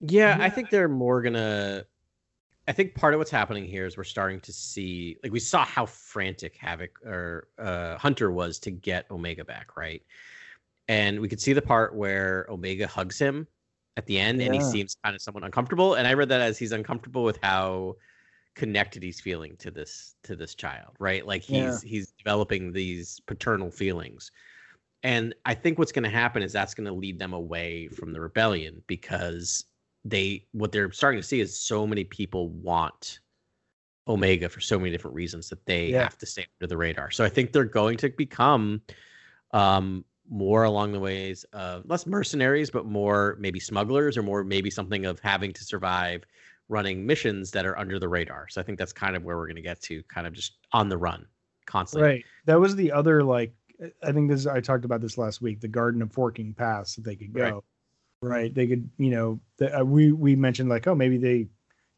Yeah, 0.00 0.38
Yeah. 0.38 0.44
I 0.44 0.48
think 0.48 0.70
they're 0.70 0.88
more 0.88 1.22
gonna. 1.22 1.84
I 2.72 2.74
think 2.74 2.94
part 2.94 3.12
of 3.12 3.18
what's 3.18 3.30
happening 3.30 3.66
here 3.66 3.84
is 3.84 3.98
we're 3.98 4.04
starting 4.04 4.40
to 4.40 4.50
see, 4.50 5.18
like, 5.22 5.30
we 5.30 5.40
saw 5.40 5.62
how 5.62 5.84
frantic 5.84 6.56
Havoc 6.56 6.98
or 7.04 7.48
uh, 7.58 7.98
Hunter 7.98 8.30
was 8.30 8.58
to 8.60 8.70
get 8.70 9.10
Omega 9.10 9.44
back, 9.44 9.76
right? 9.76 10.02
And 10.88 11.20
we 11.20 11.28
could 11.28 11.38
see 11.38 11.52
the 11.52 11.60
part 11.60 11.94
where 11.94 12.46
Omega 12.48 12.86
hugs 12.86 13.18
him 13.18 13.46
at 13.98 14.06
the 14.06 14.18
end, 14.18 14.40
and 14.40 14.54
he 14.54 14.60
seems 14.60 14.96
kind 15.04 15.14
of 15.14 15.20
somewhat 15.20 15.44
uncomfortable. 15.44 15.96
And 15.96 16.08
I 16.08 16.14
read 16.14 16.30
that 16.30 16.40
as 16.40 16.56
he's 16.56 16.72
uncomfortable 16.72 17.24
with 17.24 17.38
how 17.42 17.96
connected 18.54 19.02
he's 19.02 19.20
feeling 19.20 19.54
to 19.58 19.70
this 19.70 20.14
to 20.22 20.34
this 20.34 20.54
child, 20.54 20.94
right? 20.98 21.26
Like 21.26 21.42
he's 21.42 21.82
Yeah. 21.82 21.90
he's 21.90 22.12
developing 22.12 22.72
these 22.72 23.20
paternal 23.26 23.70
feelings. 23.70 24.32
And 25.02 25.34
I 25.44 25.52
think 25.52 25.78
what's 25.78 25.92
going 25.92 26.04
to 26.04 26.08
happen 26.08 26.42
is 26.42 26.54
that's 26.54 26.72
going 26.72 26.86
to 26.86 26.94
lead 26.94 27.18
them 27.18 27.34
away 27.34 27.88
from 27.88 28.14
the 28.14 28.20
rebellion 28.22 28.82
because 28.86 29.66
they 30.04 30.46
what 30.52 30.72
they're 30.72 30.90
starting 30.92 31.20
to 31.20 31.26
see 31.26 31.40
is 31.40 31.58
so 31.58 31.86
many 31.86 32.04
people 32.04 32.48
want 32.48 33.20
Omega 34.08 34.48
for 34.48 34.60
so 34.60 34.78
many 34.78 34.90
different 34.90 35.14
reasons 35.14 35.48
that 35.48 35.64
they 35.64 35.86
Yeah. 35.90 36.02
have 36.02 36.18
to 36.18 36.26
stay 36.26 36.46
under 36.60 36.68
the 36.68 36.76
radar. 36.76 37.10
So 37.10 37.24
I 37.24 37.28
think 37.28 37.52
they're 37.52 37.64
going 37.64 37.96
to 37.98 38.08
become 38.10 38.82
um 39.52 40.04
more 40.28 40.64
along 40.64 40.92
the 40.92 41.00
ways 41.00 41.44
of 41.52 41.84
less 41.88 42.06
mercenaries, 42.06 42.70
but 42.70 42.86
more 42.86 43.36
maybe 43.38 43.60
smugglers 43.60 44.16
or 44.16 44.22
more 44.22 44.42
maybe 44.44 44.70
something 44.70 45.04
of 45.04 45.20
having 45.20 45.52
to 45.52 45.64
survive 45.64 46.24
running 46.68 47.04
missions 47.04 47.50
that 47.50 47.66
are 47.66 47.76
under 47.78 47.98
the 47.98 48.08
radar. 48.08 48.48
So 48.48 48.60
I 48.60 48.64
think 48.64 48.78
that's 48.78 48.92
kind 48.92 49.14
of 49.14 49.24
where 49.24 49.36
we're 49.36 49.46
going 49.46 49.56
to 49.56 49.62
get 49.62 49.80
to, 49.82 50.02
kind 50.04 50.26
of 50.26 50.32
just 50.32 50.58
on 50.72 50.88
the 50.88 50.96
run 50.96 51.26
constantly. 51.66 52.08
right? 52.08 52.24
That 52.46 52.58
was 52.58 52.74
the 52.76 52.90
other 52.92 53.22
like. 53.22 53.52
I 54.02 54.12
think 54.12 54.30
this. 54.30 54.46
I 54.46 54.60
talked 54.60 54.84
about 54.84 55.00
this 55.00 55.18
last 55.18 55.42
week. 55.42 55.60
The 55.60 55.66
Garden 55.68 56.02
of 56.02 56.12
Forking 56.12 56.54
Paths 56.54 56.94
that 56.94 57.02
they 57.04 57.16
could 57.16 57.32
go. 57.32 57.42
Right. 57.42 57.54
Right. 58.22 58.54
They 58.54 58.66
could. 58.66 58.88
You 58.98 59.10
know. 59.10 59.40
The, 59.58 59.80
uh, 59.80 59.84
we 59.84 60.12
we 60.12 60.36
mentioned 60.36 60.68
like, 60.68 60.86
oh, 60.86 60.94
maybe 60.94 61.18
they 61.18 61.48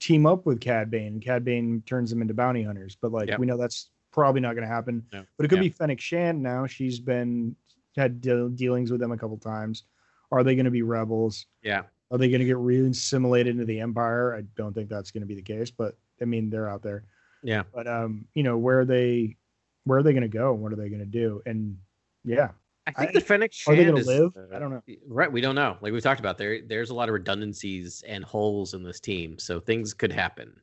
team 0.01 0.27
up 0.27 0.45
with 0.47 0.61
Cad 0.61 0.91
Bane. 0.91 1.15
and 1.15 1.23
Cad 1.23 1.45
Bane 1.45 1.83
turns 1.87 2.11
them 2.11 2.21
into 2.23 2.35
bounty 2.35 2.63
hunters. 2.63 2.97
But 3.01 3.13
like, 3.13 3.29
Yep. 3.29 3.39
we 3.39 3.47
know 3.47 3.57
that's 3.57 3.91
probably 4.11 4.41
not 4.41 4.55
going 4.55 4.67
to 4.67 4.73
happen. 4.75 5.05
No. 5.13 5.25
But 5.37 5.45
it 5.47 5.49
could 5.49 5.59
Yeah. 5.59 5.63
be 5.65 5.69
Fennec 5.71 6.01
Shand 6.01 6.43
now. 6.43 6.67
She's 6.67 6.99
been 7.01 7.55
had 7.97 8.21
deal 8.21 8.49
dealings 8.49 8.91
with 8.91 9.01
them 9.01 9.13
a 9.13 9.17
couple 9.17 9.39
times. 9.39 9.85
Are 10.33 10.43
they 10.43 10.55
going 10.57 10.65
to 10.65 10.71
be 10.71 10.83
rebels? 10.83 11.47
Yeah. 11.63 11.83
Are 12.11 12.19
they 12.19 12.29
going 12.29 12.41
to 12.41 12.45
get 12.45 12.59
re-assimilated 12.59 13.53
into 13.55 13.65
the 13.65 13.81
Empire? 13.81 14.35
I 14.35 14.43
don't 14.57 14.75
think 14.75 14.89
that's 14.89 15.11
going 15.11 15.23
to 15.23 15.27
be 15.27 15.35
the 15.35 15.43
case, 15.43 15.71
but 15.71 15.97
I 16.21 16.25
mean 16.27 16.51
they're 16.51 16.69
out 16.69 16.83
there. 16.83 17.05
Yeah. 17.43 17.63
But 17.73 17.87
um, 17.87 18.27
you 18.35 18.43
know, 18.43 18.57
where 18.59 18.81
are 18.81 18.85
they 18.85 19.37
where 19.85 19.99
are 19.99 20.03
they 20.03 20.13
going 20.13 20.23
to 20.23 20.29
go? 20.29 20.53
and 20.53 20.63
What 20.63 20.73
are 20.73 20.77
they 20.77 20.89
going 20.89 21.01
to 21.01 21.07
do? 21.07 21.43
And 21.47 21.79
yeah, 22.25 22.51
I 22.87 22.93
think 22.93 23.11
I- 23.11 23.13
the 23.13 23.21
Fennec 23.21 23.53
are 23.67 23.75
they 23.75 23.83
Shand 23.85 23.95
going 23.95 24.05
to 24.05 24.11
is, 24.13 24.21
live? 24.21 24.33
I 24.55 24.59
don't 24.59 24.71
know. 24.71 24.83
Right, 25.07 25.31
we 25.31 25.41
don't 25.41 25.55
know. 25.55 25.77
Like 25.81 25.93
we 25.93 26.01
talked 26.01 26.21
about, 26.21 26.37
there 26.37 26.61
there's 26.67 26.91
a 26.91 26.95
lot 26.95 27.09
of 27.09 27.15
redundancies 27.15 28.03
and 28.07 28.23
holes 28.25 28.75
in 28.75 28.83
this 28.83 29.01
team, 29.01 29.39
so 29.39 29.59
things 29.61 29.95
could 29.95 30.13
happen. 30.13 30.61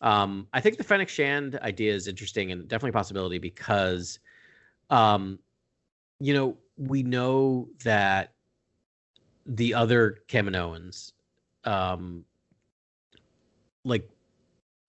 Um, 0.00 0.46
I 0.52 0.60
think 0.60 0.76
the 0.76 0.84
Fennec 0.84 1.08
Shand 1.08 1.58
idea 1.62 1.92
is 1.92 2.06
interesting 2.06 2.52
and 2.52 2.68
definitely 2.68 2.90
a 2.90 2.92
possibility 2.92 3.38
because, 3.38 4.18
um, 4.90 5.38
you 6.20 6.34
know, 6.34 6.56
we 6.76 7.02
know 7.02 7.68
that 7.82 8.34
the 9.46 9.74
other 9.74 10.18
Kaminoans, 10.28 11.12
um, 11.64 12.24
like 13.84 14.08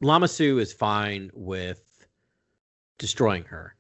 Lama 0.02 0.28
Su 0.28 0.60
is 0.60 0.74
fine 0.74 1.32
with 1.34 2.06
destroying 2.98 3.44
her. 3.44 3.76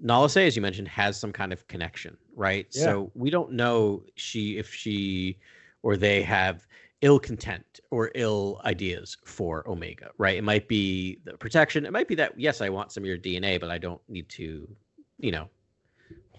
Nala 0.00 0.28
Se, 0.30 0.46
as 0.46 0.56
you 0.56 0.62
mentioned, 0.62 0.88
has 0.88 1.18
some 1.18 1.32
kind 1.32 1.52
of 1.52 1.66
connection, 1.68 2.16
right? 2.34 2.66
Yeah. 2.72 2.84
So 2.84 3.12
we 3.14 3.30
don't 3.30 3.52
know 3.52 4.02
she 4.16 4.56
if 4.58 4.72
she 4.72 5.38
or 5.82 5.96
they 5.96 6.22
have 6.22 6.66
ill 7.02 7.18
content 7.18 7.80
or 7.90 8.10
ill 8.14 8.60
ideas 8.64 9.16
for 9.24 9.66
Omega, 9.68 10.10
right? 10.18 10.36
It 10.36 10.44
might 10.44 10.68
be 10.68 11.18
the 11.24 11.36
protection. 11.36 11.86
It 11.86 11.92
might 11.92 12.08
be 12.08 12.14
that 12.16 12.38
yes, 12.38 12.60
I 12.60 12.68
want 12.68 12.92
some 12.92 13.02
of 13.02 13.08
your 13.08 13.18
DNA, 13.18 13.60
but 13.60 13.70
I 13.70 13.78
don't 13.78 14.00
need 14.08 14.28
to, 14.30 14.68
you 15.18 15.30
know, 15.30 15.48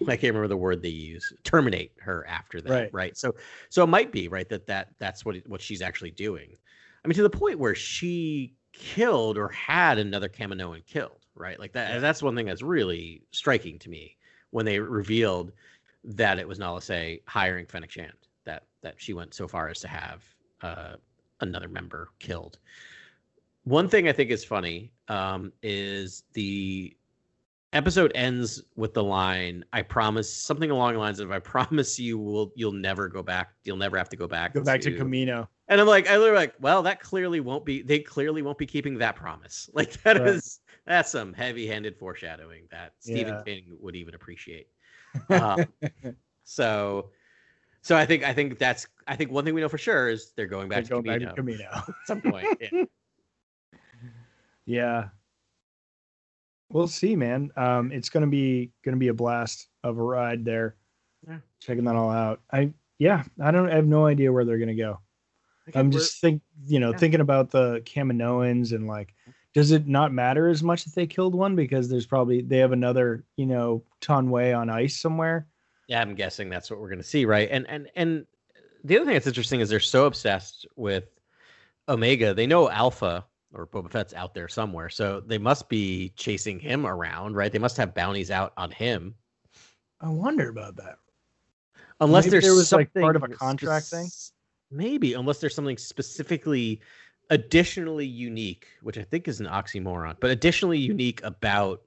I 0.08 0.16
can't 0.16 0.34
remember 0.34 0.48
the 0.48 0.56
word 0.56 0.82
they 0.82 0.88
use. 0.88 1.32
Terminate 1.44 1.92
her 2.00 2.26
after 2.26 2.60
that, 2.62 2.70
Right. 2.70 2.90
right? 2.92 3.16
So, 3.16 3.34
so 3.68 3.84
it 3.84 3.88
might 3.88 4.12
be 4.12 4.28
right 4.28 4.48
that 4.48 4.66
that 4.66 4.88
that's 4.98 5.24
what 5.24 5.36
it, 5.36 5.48
what 5.48 5.60
she's 5.60 5.82
actually 5.82 6.10
doing. 6.10 6.56
I 7.04 7.08
mean, 7.08 7.16
to 7.16 7.22
the 7.22 7.30
point 7.30 7.58
where 7.58 7.74
she 7.74 8.54
killed 8.72 9.36
or 9.36 9.48
had 9.48 9.98
another 9.98 10.28
Kaminoan 10.28 10.84
killed, 10.86 11.21
right? 11.34 11.58
Like 11.58 11.72
that. 11.72 12.00
That's 12.00 12.22
one 12.22 12.34
thing 12.36 12.46
that's 12.46 12.62
really 12.62 13.22
striking 13.30 13.78
to 13.80 13.90
me 13.90 14.16
when 14.50 14.64
they 14.64 14.78
revealed 14.78 15.52
that 16.04 16.38
it 16.38 16.46
was 16.46 16.58
Nala 16.58 16.82
Se 16.82 17.20
hiring 17.26 17.66
Fennec 17.66 17.90
Shand. 17.90 18.12
That 18.44 18.64
that 18.82 18.94
she 18.98 19.12
went 19.14 19.34
so 19.34 19.46
far 19.46 19.68
as 19.68 19.80
to 19.80 19.88
have 19.88 20.24
uh, 20.62 20.94
another 21.40 21.68
member 21.68 22.10
killed. 22.18 22.58
One 23.64 23.88
thing 23.88 24.08
I 24.08 24.12
think 24.12 24.30
is 24.30 24.44
funny 24.44 24.90
um, 25.08 25.52
is 25.62 26.24
the 26.32 26.96
episode 27.72 28.12
ends 28.14 28.62
with 28.76 28.92
the 28.92 29.02
line 29.02 29.64
i 29.72 29.80
promise 29.80 30.30
something 30.30 30.70
along 30.70 30.92
the 30.92 30.98
lines 30.98 31.20
of 31.20 31.30
i 31.30 31.38
promise 31.38 31.98
you 31.98 32.18
will 32.18 32.52
you'll 32.54 32.70
never 32.70 33.08
go 33.08 33.22
back 33.22 33.52
you'll 33.64 33.78
never 33.78 33.96
have 33.96 34.10
to 34.10 34.16
go 34.16 34.26
back 34.26 34.52
Go 34.52 34.62
back 34.62 34.82
to 34.82 34.90
Kamino. 34.92 35.48
and 35.68 35.80
i'm 35.80 35.86
like 35.86 36.06
i 36.08 36.18
literally 36.18 36.36
like 36.38 36.54
well 36.60 36.82
that 36.82 37.00
clearly 37.00 37.40
won't 37.40 37.64
be 37.64 37.80
they 37.82 37.98
clearly 37.98 38.42
won't 38.42 38.58
be 38.58 38.66
keeping 38.66 38.98
that 38.98 39.16
promise 39.16 39.70
like 39.74 40.00
that 40.02 40.18
is 40.18 40.60
Right. 40.61 40.61
That's 40.86 41.10
some 41.10 41.32
heavy-handed 41.32 41.96
foreshadowing 41.96 42.64
that 42.70 42.94
stephen 43.00 43.34
Yeah. 43.34 43.42
king 43.42 43.64
would 43.80 43.96
even 43.96 44.14
appreciate 44.14 44.68
um, 45.28 45.66
so 46.44 47.10
so 47.82 47.96
i 47.96 48.06
think 48.06 48.24
i 48.24 48.32
think 48.32 48.58
that's 48.58 48.86
i 49.06 49.14
think 49.14 49.30
one 49.30 49.44
thing 49.44 49.54
we 49.54 49.60
know 49.60 49.68
for 49.68 49.78
sure 49.78 50.08
is 50.08 50.32
they're 50.36 50.46
going 50.46 50.68
back, 50.68 50.84
They 50.84 50.88
to, 50.88 50.94
go 50.94 51.02
back 51.02 51.20
Kamino 51.20 51.34
to 51.34 51.42
Kamino. 51.42 51.88
at 51.88 51.94
some 52.06 52.20
point 52.20 52.46
yeah. 52.60 52.84
yeah. 54.66 55.08
We'll 56.70 56.88
see, 56.88 57.16
man. 57.16 57.50
Um, 57.56 57.92
it's 57.92 58.08
gonna 58.08 58.26
be 58.26 58.70
gonna 58.82 58.96
be 58.96 59.08
a 59.08 59.14
blast 59.14 59.68
of 59.84 59.98
a 59.98 60.02
ride 60.02 60.44
there. 60.44 60.76
Yeah. 61.28 61.38
Checking 61.60 61.84
that 61.84 61.96
all 61.96 62.10
out. 62.10 62.40
I 62.50 62.72
yeah, 62.98 63.24
I 63.40 63.50
don't 63.50 63.70
I 63.70 63.74
have 63.74 63.86
no 63.86 64.06
idea 64.06 64.32
where 64.32 64.44
they're 64.44 64.58
gonna 64.58 64.74
go. 64.74 64.98
I'm 65.74 65.90
just 65.90 66.20
think 66.20 66.40
you 66.66 66.80
know 66.80 66.92
yeah. 66.92 66.96
thinking 66.96 67.20
about 67.20 67.50
the 67.50 67.82
Kaminoans 67.84 68.72
and 68.72 68.86
like, 68.86 69.14
does 69.54 69.70
it 69.70 69.86
not 69.86 70.12
matter 70.12 70.48
as 70.48 70.62
much 70.62 70.84
that 70.84 70.94
they 70.94 71.06
killed 71.06 71.34
one 71.34 71.54
because 71.56 71.88
there's 71.88 72.06
probably 72.06 72.42
they 72.42 72.58
have 72.58 72.72
another 72.72 73.24
you 73.36 73.46
know 73.46 73.82
Taun 74.00 74.30
We 74.30 74.52
on 74.52 74.70
ice 74.70 75.00
somewhere. 75.00 75.46
Yeah, 75.88 76.00
I'm 76.00 76.14
guessing 76.14 76.48
that's 76.48 76.70
what 76.70 76.80
we're 76.80 76.88
going 76.88 76.98
to 76.98 77.04
see, 77.04 77.24
right? 77.24 77.48
And 77.50 77.68
and 77.68 77.88
and 77.96 78.26
the 78.84 78.96
other 78.96 79.04
thing 79.04 79.14
that's 79.14 79.26
interesting 79.26 79.60
is 79.60 79.68
they're 79.68 79.80
so 79.80 80.06
obsessed 80.06 80.66
with 80.76 81.04
Omega. 81.88 82.34
They 82.34 82.46
know 82.46 82.70
Alpha 82.70 83.24
or 83.52 83.66
Boba 83.66 83.90
Fett's 83.90 84.14
out 84.14 84.34
there 84.34 84.48
somewhere, 84.48 84.88
so 84.88 85.20
they 85.20 85.38
must 85.38 85.68
be 85.68 86.12
chasing 86.16 86.58
him 86.58 86.86
around, 86.86 87.36
right? 87.36 87.52
They 87.52 87.58
must 87.58 87.76
have 87.76 87.94
bounties 87.94 88.30
out 88.30 88.54
on 88.56 88.70
him, 88.70 89.14
I 90.02 90.08
wonder 90.08 90.48
about 90.48 90.76
that. 90.76 90.96
unless 92.00 92.24
Maybe 92.24 92.30
there's 92.30 92.44
there 92.44 92.54
was, 92.54 92.72
like, 92.72 92.92
part 92.92 93.14
of 93.14 93.22
a 93.22 93.28
contract 93.28 93.86
thing? 93.86 94.08
Maybe, 94.70 95.14
unless 95.14 95.38
there's 95.38 95.54
something 95.54 95.76
specifically 95.76 96.80
additionally 97.30 98.06
unique, 98.06 98.66
which 98.82 98.98
I 98.98 99.02
think 99.02 99.28
is 99.28 99.40
an 99.40 99.46
oxymoron, 99.46 100.16
but 100.20 100.30
additionally 100.30 100.78
unique 100.78 101.22
about 101.22 101.82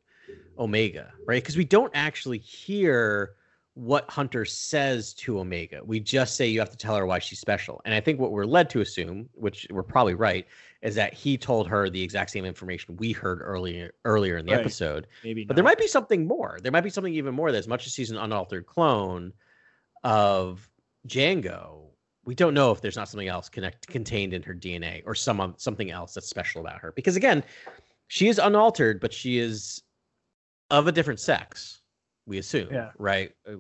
Omega, 0.58 1.14
right? 1.28 1.42
Because 1.42 1.58
we 1.58 1.66
don't 1.66 1.92
actually 1.94 2.40
hear 2.40 3.36
what 3.76 4.10
Hunter 4.10 4.46
says 4.46 5.14
to 5.16 5.40
Omega. 5.40 5.82
We 5.84 6.00
just 6.00 6.38
say 6.38 6.48
you 6.48 6.60
have 6.60 6.70
to 6.70 6.78
tell 6.78 6.96
her 6.96 7.06
why 7.06 7.20
she's 7.20 7.40
special. 7.42 7.82
And 7.84 7.94
I 7.94 8.00
think 8.00 8.20
what 8.20 8.32
we're 8.32 8.46
led 8.46 8.70
to 8.70 8.80
assume, 8.80 9.28
which 9.34 9.68
we're 9.70 9.84
probably 9.84 10.14
right, 10.14 10.48
is 10.82 10.96
that 10.96 11.14
he 11.14 11.38
told 11.38 11.68
her 11.68 11.90
the 11.90 12.02
exact 12.02 12.32
same 12.32 12.46
information 12.46 12.96
we 12.96 13.12
heard 13.12 13.42
earlier 13.42 13.94
earlier 14.06 14.38
in 14.38 14.46
the 14.46 14.54
Right. 14.54 14.62
episode. 14.62 15.08
Maybe, 15.26 15.44
But 15.44 15.56
there 15.58 15.66
might 15.66 15.78
be 15.78 15.88
something 15.88 16.26
more. 16.26 16.58
There 16.64 16.72
might 16.72 16.86
be 16.86 16.90
something 16.90 17.14
even 17.14 17.36
more 17.36 17.52
that 17.52 17.58
as 17.58 17.68
much 17.68 17.86
as 17.86 17.94
she's 17.94 18.12
an 18.12 18.18
unaltered 18.18 18.66
clone 18.66 19.34
of 20.06 20.70
Django, 21.08 21.85
we 22.26 22.36
don't 22.36 22.54
know 22.54 22.72
if 22.72 22.82
there's 22.82 22.96
not 22.96 23.08
something 23.08 23.28
else 23.28 23.50
connect 23.50 23.88
contained 23.88 24.34
in 24.34 24.42
her 24.44 24.54
DNA 24.54 25.04
or 25.06 25.16
some 25.16 25.54
something 25.58 25.92
else 25.92 26.14
that's 26.14 26.28
special 26.28 26.62
about 26.62 26.80
her. 26.82 26.92
Because 26.92 27.16
again, 27.16 27.44
she 28.08 28.28
is 28.28 28.40
unaltered, 28.40 29.00
but 29.00 29.14
she 29.14 29.38
is 29.38 29.82
of 30.72 30.88
a 30.88 30.92
different 30.92 31.20
sex. 31.20 31.82
We 32.26 32.40
assume, 32.40 32.70
Yeah. 32.74 32.92
right? 32.98 33.32
Uh, 33.48 33.58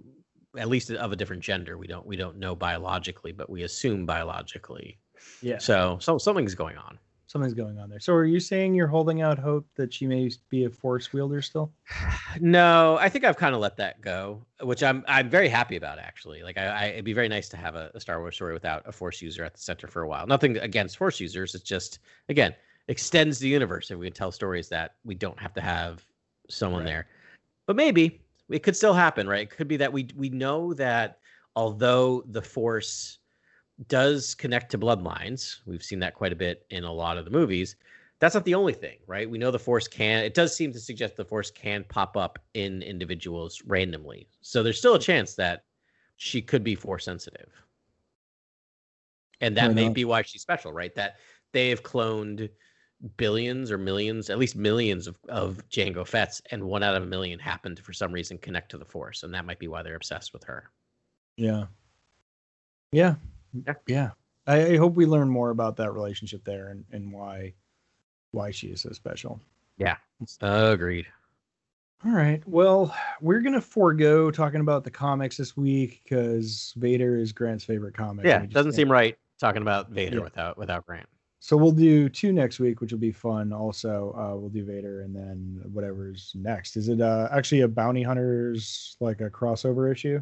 At 0.57 0.67
least 0.69 0.89
of 0.89 1.11
a 1.11 1.15
different 1.15 1.43
gender. 1.43 1.77
We 1.77 1.87
don't 1.87 2.05
we 2.05 2.15
don't 2.15 2.37
know 2.37 2.55
biologically, 2.55 3.31
but 3.31 3.49
we 3.49 3.63
assume 3.63 4.05
biologically. 4.05 4.99
yeah. 5.41 5.59
So 5.59 5.97
so 6.01 6.17
something's 6.17 6.55
going 6.55 6.77
on. 6.77 6.97
Something's 7.27 7.53
going 7.53 7.79
on 7.79 7.89
there. 7.89 7.99
So 7.99 8.13
are 8.13 8.25
you 8.25 8.39
saying 8.39 8.75
you're 8.75 8.87
holding 8.87 9.21
out 9.21 9.39
hope 9.39 9.67
that 9.75 9.93
she 9.93 10.07
may 10.07 10.29
be 10.49 10.65
a 10.65 10.69
force 10.69 11.11
wielder 11.11 11.41
still? 11.41 11.71
No, 12.41 12.97
I 12.99 13.07
think 13.07 13.23
I've 13.23 13.37
kind 13.37 13.55
of 13.55 13.61
let 13.61 13.77
that 13.77 14.01
go, 14.01 14.45
which 14.61 14.83
I'm 14.83 15.05
I'm 15.07 15.29
very 15.29 15.47
happy 15.47 15.77
about 15.77 15.99
actually. 15.99 16.43
Like 16.43 16.57
I, 16.57 16.65
I 16.65 16.85
it'd 16.87 17.05
be 17.05 17.13
very 17.13 17.29
nice 17.29 17.47
to 17.47 17.55
have 17.55 17.75
a, 17.75 17.91
a 17.93 17.99
Star 18.01 18.19
Wars 18.19 18.35
story 18.35 18.53
without 18.53 18.83
a 18.85 18.91
Force 18.91 19.21
user 19.21 19.45
at 19.45 19.53
the 19.53 19.61
center 19.61 19.87
for 19.87 20.01
a 20.01 20.07
while. 20.07 20.27
Nothing 20.27 20.57
against 20.57 20.97
Force 20.97 21.21
users. 21.21 21.55
It's 21.55 21.63
just 21.63 21.99
again, 22.27 22.53
extends 22.89 23.39
the 23.39 23.47
universe 23.47 23.89
if 23.89 23.97
we 23.97 24.07
can 24.07 24.13
tell 24.13 24.33
stories 24.33 24.67
that 24.67 24.95
we 25.05 25.15
don't 25.15 25.39
have 25.39 25.53
to 25.53 25.61
have 25.61 26.05
someone 26.49 26.83
there. 26.83 27.07
But 27.67 27.77
maybe 27.77 28.21
it 28.49 28.63
could 28.63 28.75
still 28.75 28.93
happen, 28.93 29.29
right? 29.29 29.43
It 29.43 29.49
could 29.49 29.69
be 29.69 29.77
that 29.77 29.93
we 29.93 30.09
we 30.17 30.27
know 30.27 30.73
that 30.73 31.19
although 31.55 32.21
the 32.27 32.41
force 32.41 33.19
does 33.87 34.35
connect 34.35 34.71
to 34.71 34.77
bloodlines, 34.77 35.57
we've 35.65 35.83
seen 35.83 35.99
that 35.99 36.15
quite 36.15 36.31
a 36.31 36.35
bit 36.35 36.65
in 36.69 36.83
a 36.83 36.91
lot 36.91 37.17
of 37.17 37.25
the 37.25 37.31
movies. 37.31 37.75
That's 38.19 38.33
not 38.33 38.45
the 38.45 38.55
only 38.55 38.73
thing, 38.73 38.97
right? 39.07 39.29
We 39.29 39.37
know 39.37 39.51
the 39.51 39.59
force 39.59 39.87
can. 39.87 40.23
It 40.23 40.33
does 40.33 40.55
seem 40.55 40.71
to 40.71 40.79
suggest 40.79 41.17
the 41.17 41.25
force 41.25 41.51
can 41.51 41.83
pop 41.89 42.15
up 42.15 42.39
in 42.53 42.81
individuals 42.81 43.61
randomly. 43.65 44.27
So 44.41 44.63
there's 44.63 44.77
still 44.77 44.95
a 44.95 44.99
chance 44.99 45.35
that 45.35 45.63
she 46.15 46.41
could 46.41 46.63
be 46.63 46.75
force 46.75 47.03
sensitive. 47.03 47.51
And 49.41 49.57
that 49.57 49.73
may 49.73 49.89
be 49.89 50.05
why 50.05 50.21
she's 50.21 50.41
special, 50.41 50.71
right? 50.71 50.95
That 50.95 51.17
they 51.51 51.69
have 51.69 51.83
cloned 51.83 52.49
billions 53.17 53.69
or 53.69 53.77
millions, 53.77 54.29
at 54.29 54.39
least 54.39 54.55
millions 54.55 55.07
of, 55.07 55.19
of 55.27 55.61
Jango 55.69 56.07
Fets, 56.07 56.41
and 56.51 56.63
one 56.63 56.83
out 56.83 56.95
of 56.95 57.03
a 57.03 57.05
million 57.05 57.37
happened 57.37 57.77
to, 57.77 57.83
for 57.83 57.91
some 57.91 58.13
reason, 58.13 58.37
connect 58.37 58.71
to 58.71 58.77
the 58.77 58.85
Force. 58.85 59.23
And 59.23 59.33
that 59.33 59.45
might 59.45 59.59
be 59.59 59.67
why 59.67 59.83
they're 59.83 59.97
obsessed 59.97 60.31
with 60.31 60.45
her. 60.45 60.71
Yeah. 61.35 61.65
Yeah. 62.93 63.15
Yeah. 63.65 63.73
Yeah. 63.87 64.09
I, 64.47 64.73
I 64.73 64.77
hope 64.77 64.95
we 64.95 65.05
learn 65.05 65.29
more 65.29 65.49
about 65.49 65.75
that 65.77 65.91
relationship 65.93 66.43
there 66.43 66.69
and, 66.69 66.85
and 66.91 67.11
why 67.11 67.53
why 68.31 68.51
she 68.51 68.67
is 68.67 68.81
so 68.81 68.91
special. 68.91 69.39
Yeah, 69.77 69.95
agreed. 70.41 71.07
All 72.05 72.11
right. 72.11 72.43
Well, 72.47 72.95
we're 73.21 73.39
gonna 73.41 73.61
forego 73.61 74.29
talking 74.29 74.61
about 74.61 74.83
the 74.83 74.91
comics 74.91 75.37
this 75.37 75.57
week 75.57 76.01
because 76.03 76.73
Vader 76.77 77.17
is 77.17 77.31
Grant's 77.31 77.63
favorite 77.63 77.95
comic. 77.95 78.25
Yeah, 78.25 78.35
and 78.35 78.41
we 78.43 78.47
just 78.47 78.53
doesn't 78.55 78.71
can't- 78.71 78.75
seem 78.75 78.91
right 78.91 79.17
talking 79.39 79.61
about 79.61 79.89
Vader 79.89 80.17
Yeah. 80.17 80.23
without 80.23 80.57
without 80.57 80.85
Grant. 80.85 81.07
So 81.39 81.55
we'll 81.57 81.71
do 81.71 82.09
two 82.09 82.33
next 82.33 82.59
week, 82.59 82.81
which 82.81 82.91
will 82.91 82.99
be 82.99 83.11
fun. 83.11 83.53
Also, 83.53 84.13
uh, 84.17 84.35
we'll 84.35 84.49
do 84.49 84.65
Vader 84.65 85.01
and 85.01 85.15
then 85.15 85.61
whatever's 85.73 86.31
next. 86.35 86.75
Is 86.75 86.89
it 86.89 87.01
uh, 87.01 87.29
actually 87.31 87.61
a 87.61 87.67
Bounty 87.67 88.01
Hunters 88.03 88.97
like 88.99 89.21
a 89.21 89.29
crossover 89.29 89.91
issue? 89.91 90.21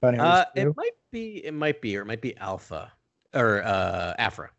Bounty 0.00 0.18
Uh, 0.18 0.44
Hunters 0.44 0.46
it 0.72 0.76
might 0.76 0.92
be, 1.12 1.44
it 1.44 1.54
might 1.54 1.80
be, 1.80 1.96
or 1.96 2.02
it 2.02 2.06
might 2.06 2.22
be 2.22 2.36
Alpha 2.38 2.90
or 3.34 3.62
uh 3.62 4.14
Aphra. 4.18 4.50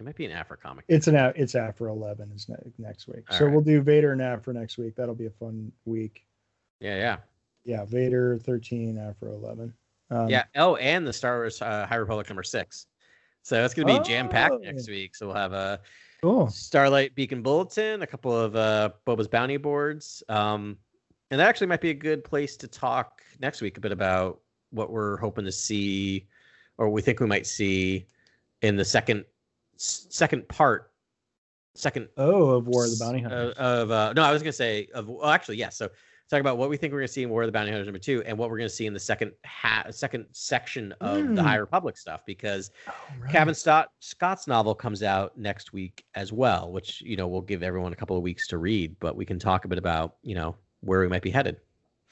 It 0.00 0.04
might 0.04 0.16
be 0.16 0.24
an 0.24 0.32
Aphra 0.32 0.56
comic. 0.56 0.84
It's 0.88 1.06
an 1.08 1.16
it's 1.36 1.54
Aphra 1.54 1.90
eleven 1.92 2.30
is 2.32 2.48
ne- 2.48 2.56
next 2.78 3.06
week. 3.06 3.24
All 3.30 3.38
so 3.38 3.44
right. 3.44 3.52
we'll 3.52 3.62
do 3.62 3.82
Vader 3.82 4.12
and 4.12 4.22
Aphra 4.22 4.54
next 4.54 4.78
week. 4.78 4.96
That'll 4.96 5.14
be 5.14 5.26
a 5.26 5.30
fun 5.30 5.70
week. 5.84 6.24
Yeah, 6.80 6.96
yeah, 6.96 7.16
Yeah, 7.64 7.84
Vader 7.84 8.38
thirteen, 8.38 8.96
Aphra 8.98 9.30
eleven. 9.30 9.74
Um, 10.10 10.28
yeah. 10.28 10.44
Oh, 10.56 10.76
and 10.76 11.06
the 11.06 11.12
Star 11.12 11.36
Wars 11.38 11.60
uh, 11.62 11.86
High 11.86 11.96
Republic 11.96 12.28
number 12.28 12.42
six. 12.42 12.86
So 13.42 13.64
it's 13.64 13.74
gonna 13.74 13.98
be 14.00 14.04
jam 14.08 14.28
packed 14.28 14.54
Oh. 14.54 14.58
next 14.58 14.88
week. 14.88 15.14
So 15.14 15.26
we'll 15.26 15.36
have 15.36 15.52
a 15.52 15.80
Cool. 16.22 16.48
Starlight 16.48 17.14
Beacon 17.16 17.42
Bulletin, 17.42 18.02
a 18.02 18.06
couple 18.06 18.36
of 18.36 18.54
uh, 18.54 18.90
Boba's 19.04 19.26
bounty 19.26 19.56
boards, 19.56 20.22
um, 20.28 20.76
and 21.32 21.40
that 21.40 21.48
actually 21.48 21.66
might 21.66 21.80
be 21.80 21.90
a 21.90 21.94
good 21.94 22.22
place 22.22 22.56
to 22.58 22.68
talk 22.68 23.22
next 23.40 23.60
week 23.60 23.76
a 23.76 23.80
bit 23.80 23.90
about 23.90 24.40
what 24.72 24.90
we're 24.90 25.16
hoping 25.18 25.44
to 25.44 25.52
see, 25.52 26.26
or 26.78 26.88
we 26.90 27.02
think 27.02 27.20
we 27.20 27.26
might 27.26 27.46
see 27.46 28.06
in 28.62 28.76
the 28.76 28.84
second 28.84 29.24
second 29.76 30.46
part, 30.48 30.90
second 31.74 32.08
Oh, 32.16 32.50
of 32.50 32.66
War 32.66 32.84
of 32.84 32.90
the 32.90 32.96
Bounty 33.04 33.24
uh, 33.24 33.28
Hunters. 33.28 33.54
of 33.56 33.90
uh, 33.90 34.12
no, 34.14 34.22
I 34.22 34.32
was 34.32 34.42
gonna 34.42 34.52
say 34.52 34.88
of 34.94 35.08
well, 35.08 35.26
actually 35.30 35.56
yes. 35.56 35.76
So 35.76 35.88
talk 36.30 36.40
about 36.40 36.56
what 36.56 36.70
we 36.70 36.76
think 36.78 36.92
we're 36.92 37.00
gonna 37.00 37.08
see 37.08 37.22
in 37.22 37.30
War 37.30 37.42
of 37.42 37.48
the 37.48 37.52
Bounty 37.52 37.70
Hunters 37.70 37.86
number 37.86 37.98
two, 37.98 38.22
and 38.24 38.36
what 38.38 38.50
we're 38.50 38.58
gonna 38.58 38.68
see 38.68 38.86
in 38.86 38.94
the 38.94 39.00
second 39.00 39.32
ha- 39.44 39.84
second 39.90 40.26
section 40.32 40.92
of 41.00 41.18
Mm. 41.18 41.36
the 41.36 41.42
High 41.42 41.56
Republic 41.56 41.96
stuff 41.96 42.24
because 42.24 42.70
Oh, 42.88 42.92
right. 43.20 43.30
Cavan 43.32 43.54
Scott, 43.54 43.90
Scott's 44.00 44.46
novel 44.46 44.74
comes 44.74 45.02
out 45.02 45.36
next 45.36 45.72
week 45.72 46.04
as 46.14 46.32
well, 46.32 46.70
which 46.72 47.00
you 47.02 47.16
know 47.16 47.26
we'll 47.28 47.40
give 47.42 47.62
everyone 47.62 47.92
a 47.92 47.96
couple 47.96 48.16
of 48.16 48.22
weeks 48.22 48.46
to 48.48 48.58
read. 48.58 48.96
But 49.00 49.16
we 49.16 49.24
can 49.26 49.38
talk 49.38 49.64
a 49.64 49.68
bit 49.68 49.78
about 49.78 50.16
you 50.22 50.34
know 50.34 50.56
where 50.80 51.00
we 51.00 51.08
might 51.08 51.22
be 51.22 51.30
headed. 51.30 51.56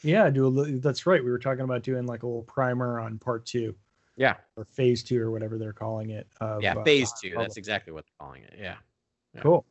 Yeah, 0.03 0.31
do 0.31 0.47
a 0.47 0.65
that's 0.79 1.07
right. 1.07 1.23
We 1.23 1.31
were 1.31 1.39
talking 1.39 1.65
about 1.65 1.83
doing 1.83 2.07
like 2.07 2.23
a 2.23 2.27
little 2.27 2.43
primer 2.43 3.01
on 3.01 3.19
part 3.19 3.45
two 3.47 3.75
Yeah, 4.17 4.37
or 4.57 4.65
phase 4.65 5.03
two 5.03 5.21
or 5.21 5.31
whatever 5.31 5.59
they're 5.59 5.73
calling 5.73 6.11
it. 6.11 6.27
Of, 6.41 6.63
yeah, 6.63 6.75
uh, 6.75 6.85
phase 6.85 7.11
High 7.11 7.29
two. 7.29 7.35
That's 7.37 7.57
exactly 7.57 7.93
what 7.93 8.05
they're 8.07 8.27
calling 8.27 8.43
it. 8.43 8.55
Yeah, 8.59 8.77
yeah. 9.35 9.41
cool. 9.41 9.67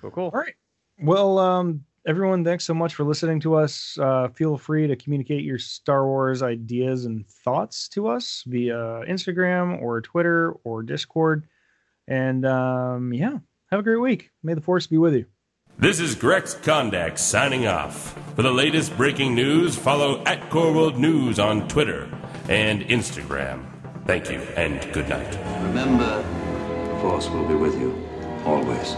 cool, 0.00 0.10
cool. 0.10 0.30
All 0.32 0.40
right. 0.40 0.54
Well, 0.98 1.38
um, 1.38 1.84
everyone, 2.06 2.44
thanks 2.44 2.64
so 2.64 2.74
much 2.74 2.94
for 2.94 3.04
listening 3.04 3.40
to 3.40 3.54
us. 3.54 3.96
Uh, 3.98 4.28
feel 4.28 4.56
free 4.56 4.86
to 4.86 4.96
communicate 4.96 5.44
your 5.44 5.58
Star 5.58 6.06
Wars 6.06 6.42
ideas 6.42 7.06
and 7.06 7.26
thoughts 7.26 7.88
to 7.88 8.08
us 8.08 8.44
via 8.46 9.02
Instagram 9.08 9.80
or 9.80 10.00
Twitter 10.00 10.52
or 10.64 10.82
Discord. 10.82 11.46
And 12.08 12.44
um, 12.44 13.12
yeah, 13.12 13.38
have 13.70 13.80
a 13.80 13.82
great 13.82 14.00
week. 14.00 14.30
May 14.42 14.54
the 14.54 14.60
force 14.60 14.86
be 14.86 14.98
with 14.98 15.14
you. 15.14 15.26
This 15.78 15.98
is 15.98 16.14
Grex 16.14 16.54
Kondak 16.54 17.18
signing 17.18 17.66
off. 17.66 18.16
For 18.36 18.42
the 18.42 18.52
latest 18.52 18.96
breaking 18.96 19.34
news, 19.34 19.74
follow 19.74 20.22
at 20.24 20.48
Corworld 20.50 20.96
News 20.96 21.38
on 21.38 21.66
Twitter 21.66 22.08
and 22.48 22.82
Instagram. 22.82 23.64
Thank 24.06 24.30
you 24.30 24.40
and 24.56 24.80
good 24.92 25.08
night. 25.08 25.38
Remember, 25.62 26.22
the 26.22 27.00
Force 27.00 27.28
will 27.30 27.48
be 27.48 27.54
with 27.54 27.74
you 27.80 28.06
always. 28.44 28.96